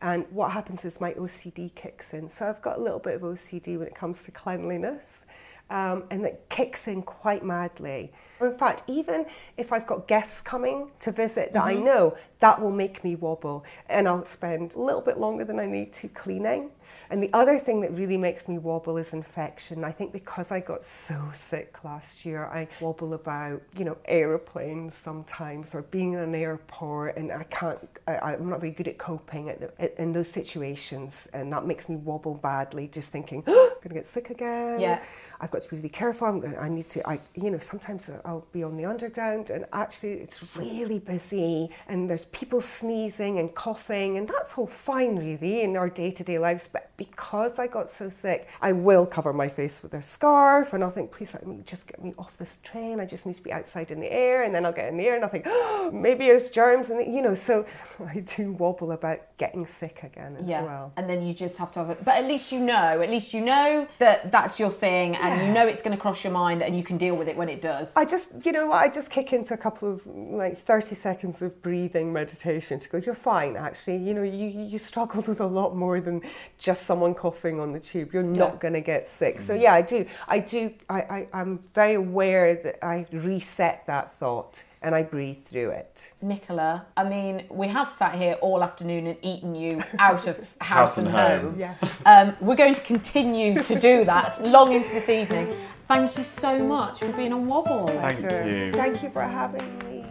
And 0.00 0.24
what 0.30 0.52
happens 0.52 0.84
is 0.84 1.00
my 1.00 1.14
OCD 1.14 1.74
kicks 1.74 2.14
in. 2.14 2.28
So 2.28 2.48
I've 2.48 2.62
got 2.62 2.78
a 2.78 2.80
little 2.80 3.00
bit 3.00 3.16
of 3.16 3.22
OCD 3.22 3.76
when 3.76 3.88
it 3.88 3.94
comes 3.96 4.22
to 4.22 4.30
cleanliness. 4.30 5.26
Um, 5.72 6.04
and 6.10 6.22
that 6.26 6.50
kicks 6.50 6.86
in 6.86 7.02
quite 7.02 7.42
madly. 7.42 8.12
In 8.42 8.52
fact, 8.52 8.82
even 8.86 9.24
if 9.56 9.72
I've 9.72 9.86
got 9.86 10.06
guests 10.06 10.42
coming 10.42 10.90
to 10.98 11.10
visit 11.10 11.54
that 11.54 11.64
I 11.64 11.74
know, 11.74 12.14
that 12.40 12.60
will 12.60 12.70
make 12.70 13.02
me 13.02 13.16
wobble. 13.16 13.64
And 13.88 14.06
I'll 14.06 14.26
spend 14.26 14.74
a 14.74 14.80
little 14.80 15.00
bit 15.00 15.16
longer 15.16 15.46
than 15.46 15.58
I 15.58 15.64
need 15.64 15.94
to 15.94 16.08
cleaning. 16.08 16.72
And 17.10 17.22
the 17.22 17.30
other 17.32 17.58
thing 17.58 17.80
that 17.82 17.92
really 17.92 18.16
makes 18.16 18.48
me 18.48 18.58
wobble 18.58 18.96
is 18.96 19.12
infection. 19.12 19.84
I 19.84 19.92
think 19.92 20.12
because 20.12 20.50
I 20.50 20.60
got 20.60 20.84
so 20.84 21.30
sick 21.32 21.84
last 21.84 22.24
year, 22.24 22.46
I 22.46 22.68
wobble 22.80 23.14
about, 23.14 23.62
you 23.76 23.84
know, 23.84 23.98
aeroplanes 24.06 24.94
sometimes 24.94 25.74
or 25.74 25.82
being 25.82 26.14
in 26.14 26.20
an 26.20 26.34
airport 26.34 27.16
and 27.16 27.32
I 27.32 27.44
can't, 27.44 27.78
I, 28.06 28.18
I'm 28.18 28.48
not 28.48 28.60
very 28.60 28.72
good 28.72 28.88
at 28.88 28.98
coping 28.98 29.48
at 29.48 29.60
the, 29.60 29.82
at, 29.82 29.98
in 29.98 30.12
those 30.12 30.28
situations. 30.28 31.28
And 31.32 31.52
that 31.52 31.66
makes 31.66 31.88
me 31.88 31.96
wobble 31.96 32.34
badly, 32.34 32.88
just 32.88 33.10
thinking, 33.10 33.42
oh, 33.46 33.72
I'm 33.72 33.76
going 33.82 33.88
to 33.90 33.94
get 33.94 34.06
sick 34.06 34.30
again. 34.30 34.80
Yeah. 34.80 35.02
I've 35.42 35.50
got 35.50 35.62
to 35.62 35.68
be 35.68 35.76
really 35.76 35.88
careful. 35.88 36.28
I'm 36.28 36.40
going, 36.40 36.56
I 36.56 36.68
need 36.68 36.86
to, 36.88 37.06
I, 37.08 37.18
you 37.34 37.50
know, 37.50 37.58
sometimes 37.58 38.08
I'll 38.24 38.46
be 38.52 38.62
on 38.62 38.76
the 38.76 38.84
underground 38.84 39.50
and 39.50 39.66
actually 39.72 40.12
it's 40.12 40.42
really 40.56 41.00
busy 41.00 41.68
and 41.88 42.08
there's 42.08 42.26
people 42.26 42.60
sneezing 42.60 43.40
and 43.40 43.52
coughing 43.52 44.18
and 44.18 44.28
that's 44.28 44.56
all 44.56 44.68
fine 44.68 45.16
really 45.16 45.62
in 45.62 45.76
our 45.76 45.90
day-to-day 45.90 46.38
lives. 46.38 46.68
But 46.72 46.81
because 46.96 47.58
I 47.58 47.66
got 47.66 47.90
so 47.90 48.08
sick, 48.08 48.48
I 48.60 48.72
will 48.72 49.06
cover 49.06 49.32
my 49.32 49.48
face 49.48 49.82
with 49.82 49.94
a 49.94 50.02
scarf 50.02 50.72
and 50.72 50.84
I'll 50.84 50.90
think, 50.90 51.10
please 51.10 51.34
let 51.34 51.46
me 51.46 51.60
just 51.64 51.86
get 51.86 52.02
me 52.02 52.14
off 52.18 52.36
this 52.36 52.58
train. 52.62 53.00
I 53.00 53.06
just 53.06 53.26
need 53.26 53.36
to 53.36 53.42
be 53.42 53.52
outside 53.52 53.90
in 53.90 54.00
the 54.00 54.12
air 54.12 54.42
and 54.44 54.54
then 54.54 54.64
I'll 54.66 54.72
get 54.72 54.88
in 54.88 54.96
the 54.96 55.06
air 55.06 55.14
and 55.16 55.24
I'll 55.24 55.30
think, 55.30 55.44
oh, 55.48 55.90
maybe 55.92 56.26
there's 56.26 56.50
germs 56.50 56.90
and 56.90 57.12
you 57.14 57.22
know, 57.22 57.34
so 57.34 57.66
I 58.06 58.20
do 58.20 58.52
wobble 58.52 58.92
about 58.92 59.18
getting 59.38 59.66
sick 59.66 60.02
again 60.02 60.36
as 60.38 60.46
Yeah, 60.46 60.62
well. 60.62 60.92
and 60.96 61.08
then 61.08 61.22
you 61.26 61.34
just 61.34 61.58
have 61.58 61.72
to 61.72 61.80
have 61.80 61.90
it. 61.90 62.04
But 62.04 62.16
at 62.16 62.24
least 62.26 62.52
you 62.52 62.60
know, 62.60 63.00
at 63.00 63.10
least 63.10 63.34
you 63.34 63.40
know 63.40 63.88
that 63.98 64.30
that's 64.30 64.60
your 64.60 64.70
thing, 64.70 65.16
and 65.16 65.46
you 65.46 65.52
know 65.52 65.66
it's 65.66 65.82
going 65.82 65.96
to 65.96 66.00
cross 66.00 66.22
your 66.22 66.32
mind, 66.32 66.62
and 66.62 66.76
you 66.76 66.84
can 66.84 66.96
deal 66.98 67.16
with 67.16 67.28
it 67.28 67.36
when 67.36 67.48
it 67.48 67.60
does. 67.60 67.96
I 67.96 68.04
just, 68.04 68.28
you 68.44 68.52
know 68.52 68.66
what, 68.68 68.76
I 68.82 68.88
just 68.88 69.10
kick 69.10 69.32
into 69.32 69.54
a 69.54 69.56
couple 69.56 69.92
of 69.92 70.06
like 70.06 70.56
30 70.58 70.94
seconds 70.94 71.42
of 71.42 71.60
breathing 71.62 72.12
meditation 72.12 72.78
to 72.80 72.88
go, 72.88 72.98
you're 72.98 73.14
fine, 73.14 73.56
actually. 73.56 73.96
You 73.96 74.14
know, 74.14 74.22
you, 74.22 74.46
you 74.46 74.78
struggled 74.78 75.26
with 75.32 75.40
a 75.40 75.46
lot 75.46 75.74
more 75.76 76.00
than 76.00 76.22
just 76.58 76.71
someone 76.80 77.14
coughing 77.14 77.60
on 77.60 77.72
the 77.72 77.80
tube. 77.80 78.12
You're 78.12 78.22
not 78.22 78.60
going 78.60 78.74
to 78.74 78.80
get 78.80 79.06
sick. 79.06 79.40
So, 79.40 79.54
yeah, 79.54 79.74
I 79.74 79.82
do. 79.82 80.06
I 80.28 80.38
do. 80.38 80.72
I, 80.88 81.00
I, 81.00 81.28
I'm 81.32 81.58
very 81.74 81.94
aware 81.94 82.54
that 82.54 82.84
I 82.84 83.06
reset 83.12 83.86
that 83.86 84.12
thought 84.12 84.64
and 84.82 84.94
I 84.94 85.02
breathe 85.04 85.44
through 85.44 85.70
it. 85.70 86.12
Nichola, 86.24 86.82
I 86.96 87.08
mean, 87.08 87.44
we 87.50 87.68
have 87.68 87.90
sat 87.90 88.16
here 88.16 88.34
all 88.40 88.64
afternoon 88.64 89.06
and 89.06 89.16
eaten 89.22 89.54
you 89.54 89.82
out 89.98 90.26
of 90.26 90.36
house, 90.60 90.96
House 90.96 90.98
and 90.98 91.06
and 91.08 91.16
home. 91.16 91.40
home. 91.52 91.58
Yes. 91.60 92.02
Um, 92.04 92.36
we're 92.40 92.56
going 92.56 92.74
to 92.74 92.80
continue 92.80 93.62
to 93.62 93.78
do 93.78 94.04
that 94.04 94.42
long 94.44 94.72
into 94.72 94.90
this 94.90 95.08
evening. 95.08 95.54
Thank 95.88 96.16
you 96.18 96.24
so 96.24 96.58
much 96.58 97.00
for 97.00 97.12
being 97.12 97.32
on 97.32 97.46
Wobble. 97.46 97.86
Thank 97.88 98.28
So, 98.28 98.44
you. 98.44 98.72
Thank 98.72 99.02
you 99.02 99.10
for 99.10 99.22
having 99.22 99.78
me. 99.80 100.04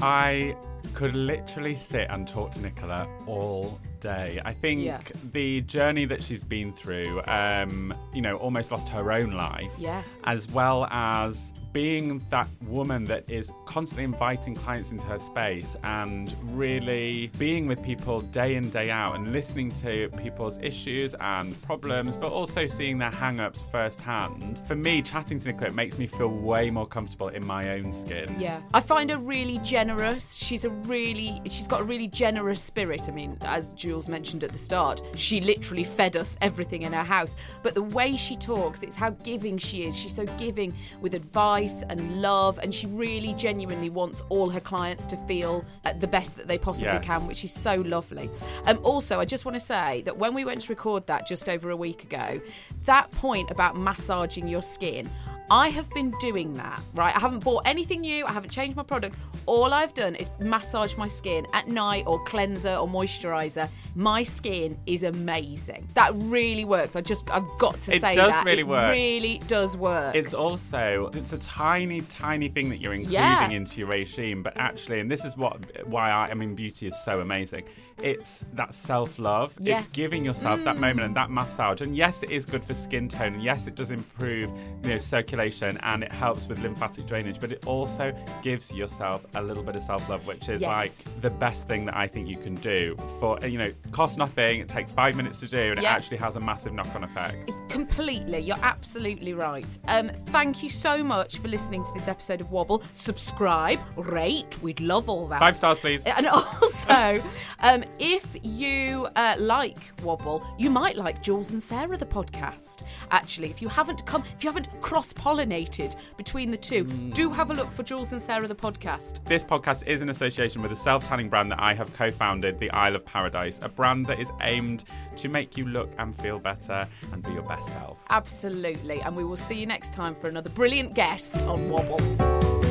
I 0.00 0.56
could 0.94 1.14
literally 1.14 1.74
sit 1.74 2.06
and 2.10 2.26
talk 2.28 2.52
to 2.52 2.58
Nichola 2.60 3.06
all 3.26 3.78
day. 4.02 4.40
I 4.44 4.52
think 4.52 4.82
Yeah. 4.84 5.00
the 5.32 5.60
journey 5.62 6.04
that 6.06 6.22
she's 6.22 6.42
been 6.42 6.72
through, 6.72 7.22
um, 7.26 7.94
you 8.12 8.20
know, 8.20 8.36
almost 8.36 8.70
lost 8.72 8.88
her 8.90 9.12
own 9.12 9.30
life, 9.32 9.72
Yeah. 9.78 10.02
as 10.24 10.50
well 10.50 10.84
as 10.90 11.52
being 11.72 12.20
that 12.28 12.46
woman 12.66 13.06
that 13.06 13.24
is 13.30 13.50
constantly 13.64 14.04
inviting 14.04 14.54
clients 14.54 14.90
into 14.90 15.06
her 15.06 15.18
space 15.18 15.74
and 15.84 16.36
really 16.50 17.30
being 17.38 17.66
with 17.66 17.82
people 17.82 18.20
day 18.20 18.56
in 18.56 18.68
day 18.68 18.90
out 18.90 19.14
and 19.16 19.32
listening 19.32 19.70
to 19.70 20.10
people's 20.18 20.58
issues 20.58 21.14
and 21.20 21.58
problems 21.62 22.14
but 22.14 22.30
also 22.30 22.66
seeing 22.66 22.98
their 22.98 23.10
hang-ups 23.10 23.64
firsthand 23.72 24.60
for 24.68 24.74
me 24.76 25.00
chatting 25.00 25.40
to 25.40 25.50
nichola 25.50 25.72
makes 25.72 25.96
me 25.96 26.06
feel 26.06 26.28
way 26.28 26.68
more 26.68 26.86
comfortable 26.86 27.28
in 27.28 27.46
my 27.46 27.70
own 27.70 27.90
skin 27.90 28.28
Yeah. 28.38 28.60
I 28.74 28.80
find 28.80 29.08
her 29.08 29.16
really 29.16 29.56
generous. 29.64 30.34
She's 30.36 30.66
a 30.66 30.70
really 30.70 31.40
she's 31.46 31.66
got 31.68 31.80
a 31.80 31.84
really 31.84 32.08
generous 32.08 32.60
spirit. 32.60 33.08
I 33.08 33.12
mean, 33.12 33.38
as 33.42 33.72
Jules 33.92 34.08
mentioned 34.08 34.42
at 34.42 34.52
the 34.52 34.58
start, 34.58 35.02
she 35.16 35.38
literally 35.42 35.84
fed 35.84 36.16
us 36.16 36.38
everything 36.40 36.80
in 36.80 36.94
her 36.94 37.04
house. 37.04 37.36
But 37.62 37.74
the 37.74 37.82
way 37.82 38.16
she 38.16 38.36
talks, 38.36 38.82
it's 38.82 38.96
how 38.96 39.10
giving 39.10 39.58
she 39.58 39.84
is. 39.84 39.94
She's 39.94 40.14
so 40.14 40.24
giving 40.38 40.72
with 41.02 41.12
advice 41.12 41.82
and 41.90 42.22
love 42.22 42.58
and 42.62 42.74
she 42.74 42.86
really 42.86 43.34
genuinely 43.34 43.90
wants 43.90 44.22
all 44.30 44.48
her 44.48 44.60
clients 44.60 45.06
to 45.08 45.16
feel 45.28 45.62
uh, 45.84 45.92
the 45.92 46.06
best 46.06 46.38
that 46.38 46.48
they 46.48 46.56
possibly 46.56 46.94
Yes. 46.94 47.04
can, 47.04 47.26
which 47.26 47.44
is 47.44 47.52
so 47.52 47.74
lovely. 47.74 48.30
Um 48.66 48.80
also, 48.82 49.20
I 49.20 49.26
just 49.26 49.44
want 49.44 49.56
to 49.56 49.60
say 49.74 50.00
that 50.06 50.16
when 50.16 50.32
we 50.32 50.46
went 50.46 50.62
to 50.62 50.72
record 50.72 51.06
that 51.08 51.26
just 51.26 51.50
over 51.50 51.68
a 51.68 51.76
week 51.76 52.02
ago, 52.02 52.40
that 52.86 53.10
point 53.10 53.50
about 53.50 53.76
massaging 53.76 54.48
your 54.48 54.62
skin 54.62 55.10
I 55.50 55.68
have 55.68 55.90
been 55.90 56.10
doing 56.20 56.52
that, 56.54 56.80
right? 56.94 57.14
I 57.14 57.18
haven't 57.20 57.44
bought 57.44 57.62
anything 57.66 58.00
new, 58.00 58.24
I 58.24 58.32
haven't 58.32 58.50
changed 58.50 58.76
my 58.76 58.82
products. 58.82 59.16
All 59.46 59.74
I've 59.74 59.92
done 59.92 60.14
is 60.14 60.30
massage 60.40 60.96
my 60.96 61.08
skin 61.08 61.46
at 61.52 61.66
night 61.68 62.04
or 62.06 62.22
cleanser 62.24 62.74
or 62.76 62.86
moisturizer. 62.86 63.68
My 63.96 64.22
skin 64.22 64.78
is 64.86 65.02
amazing. 65.02 65.88
That 65.94 66.12
really 66.14 66.64
works. 66.64 66.94
I 66.96 67.00
just 67.00 67.28
I've 67.28 67.48
got 67.58 67.80
to 67.82 67.94
It 67.96 68.00
say 68.00 68.14
does 68.14 68.30
that. 68.30 68.44
really 68.46 68.60
it 68.60 68.68
work. 68.68 68.92
really 68.92 69.38
does 69.48 69.76
work. 69.76 70.14
It's 70.14 70.32
also 70.32 71.10
it's 71.12 71.32
a 71.32 71.38
tiny, 71.38 72.02
tiny 72.02 72.48
thing 72.48 72.68
that 72.70 72.80
you're 72.80 72.94
including 72.94 73.20
Yeah. 73.20 73.50
into 73.50 73.80
your 73.80 73.88
regime, 73.88 74.42
but 74.42 74.56
actually, 74.56 75.00
and 75.00 75.10
this 75.10 75.24
is 75.24 75.36
what 75.36 75.86
why 75.86 76.10
I, 76.10 76.28
I 76.28 76.34
mean, 76.34 76.54
beauty 76.54 76.86
is 76.86 76.96
so 77.04 77.20
amazing. 77.20 77.64
It's 78.00 78.44
that 78.54 78.74
self 78.74 79.18
love. 79.18 79.54
Yeah. 79.60 79.74
Mm. 79.76 79.78
It's 79.80 79.88
giving 79.88 80.24
yourself 80.24 80.62
that 80.64 80.78
moment 80.78 81.00
and 81.06 81.16
that 81.16 81.30
massage. 81.30 81.82
And 81.82 81.96
yes, 81.96 82.22
it 82.22 82.30
is 82.30 82.46
good 82.46 82.64
for 82.64 82.74
skin 82.74 83.08
tone. 83.08 83.34
And 83.34 83.42
yes, 83.42 83.66
it 83.66 83.74
does 83.74 83.90
improve 83.90 84.50
you 84.84 84.90
know 84.90 84.98
circulation 84.98 85.31
and 85.40 86.02
it 86.04 86.12
helps 86.12 86.46
with 86.46 86.58
lymphatic 86.60 87.06
drainage. 87.06 87.40
But 87.40 87.52
it 87.52 87.66
also 87.66 88.12
gives 88.42 88.72
yourself 88.72 89.26
a 89.34 89.42
little 89.42 89.62
bit 89.62 89.76
of 89.76 89.82
self 89.82 90.08
love, 90.08 90.26
which 90.26 90.48
is 90.48 90.60
Yes. 90.60 90.68
like 90.68 91.20
the 91.20 91.30
best 91.30 91.68
thing 91.68 91.84
that 91.86 91.96
I 91.96 92.06
think 92.06 92.28
you 92.28 92.36
can 92.36 92.54
do. 92.56 92.96
For 93.20 93.38
you 93.46 93.58
know, 93.58 93.72
cost 93.90 94.18
nothing. 94.18 94.60
It 94.60 94.68
takes 94.68 94.92
five 94.92 95.16
minutes 95.16 95.40
to 95.40 95.48
do, 95.48 95.70
and 95.70 95.78
it 95.78 95.84
actually 95.84 96.18
has 96.18 96.36
a 96.36 96.40
massive 96.40 96.72
knock 96.72 96.94
on 96.94 97.04
effect. 97.04 97.50
Completely, 97.68 98.38
you're 98.40 98.56
absolutely 98.62 99.34
right. 99.34 99.66
Um, 99.88 100.10
thank 100.26 100.62
you 100.62 100.68
so 100.68 101.02
much 101.02 101.38
for 101.38 101.48
listening 101.48 101.84
to 101.84 101.90
this 101.94 102.08
episode 102.08 102.40
of 102.40 102.50
Wobble. 102.52 102.82
Subscribe, 102.94 103.80
rate, 103.96 104.60
we'd 104.62 104.80
love 104.80 105.08
all 105.08 105.26
that. 105.28 105.38
Five 105.40 105.56
stars, 105.56 105.78
please. 105.78 106.04
And 106.04 106.26
also, 106.62 107.22
um, 107.60 107.84
if 107.98 108.26
you 108.42 109.06
uh, 109.16 109.36
like 109.38 109.78
Wobble, 110.02 110.44
you 110.58 110.70
might 110.70 110.96
like 110.96 111.22
Jules 111.22 111.52
and 111.52 111.62
Sarah, 111.62 111.96
the 111.96 112.06
podcast. 112.06 112.82
Actually, 113.10 113.50
if 113.50 113.62
you 113.62 113.68
haven't 113.68 114.04
come, 114.06 114.22
if 114.36 114.44
you 114.44 114.50
haven't 114.50 114.68
cross 114.80 115.12
pollinated 115.22 115.94
between 116.16 116.50
the 116.50 116.56
two, 116.56 116.84
do 117.14 117.30
have 117.30 117.50
a 117.50 117.54
look 117.54 117.70
for 117.70 117.82
Jules 117.82 118.12
and 118.12 118.20
Sarah, 118.20 118.48
the 118.48 118.54
podcast. 118.54 119.24
This 119.24 119.44
podcast 119.44 119.86
is 119.86 120.02
in 120.02 120.08
association 120.08 120.62
with 120.62 120.72
a 120.72 120.76
self 120.76 121.04
tanning 121.04 121.28
brand 121.28 121.52
that 121.52 121.60
I 121.60 121.74
have 121.74 121.92
co 121.92 122.10
founded, 122.10 122.58
the 122.58 122.70
Isle 122.72 122.96
of 122.96 123.06
Paradise, 123.06 123.60
a 123.62 123.68
brand 123.68 124.06
that 124.06 124.18
is 124.18 124.30
aimed 124.40 124.84
to 125.16 125.28
make 125.28 125.56
you 125.56 125.66
look 125.66 125.90
and 125.98 126.18
feel 126.20 126.38
better 126.38 126.88
and 127.12 127.22
be 127.22 127.32
your 127.32 127.42
best 127.42 127.68
self. 127.68 127.98
Absolutely. 128.10 129.00
And 129.02 129.16
we 129.16 129.24
will 129.24 129.36
see 129.36 129.60
you 129.60 129.66
next 129.66 129.92
time 129.92 130.14
for 130.14 130.28
another 130.28 130.50
brilliant 130.50 130.94
guest 130.94 131.42
on 131.42 131.70
Wobble. 131.70 132.61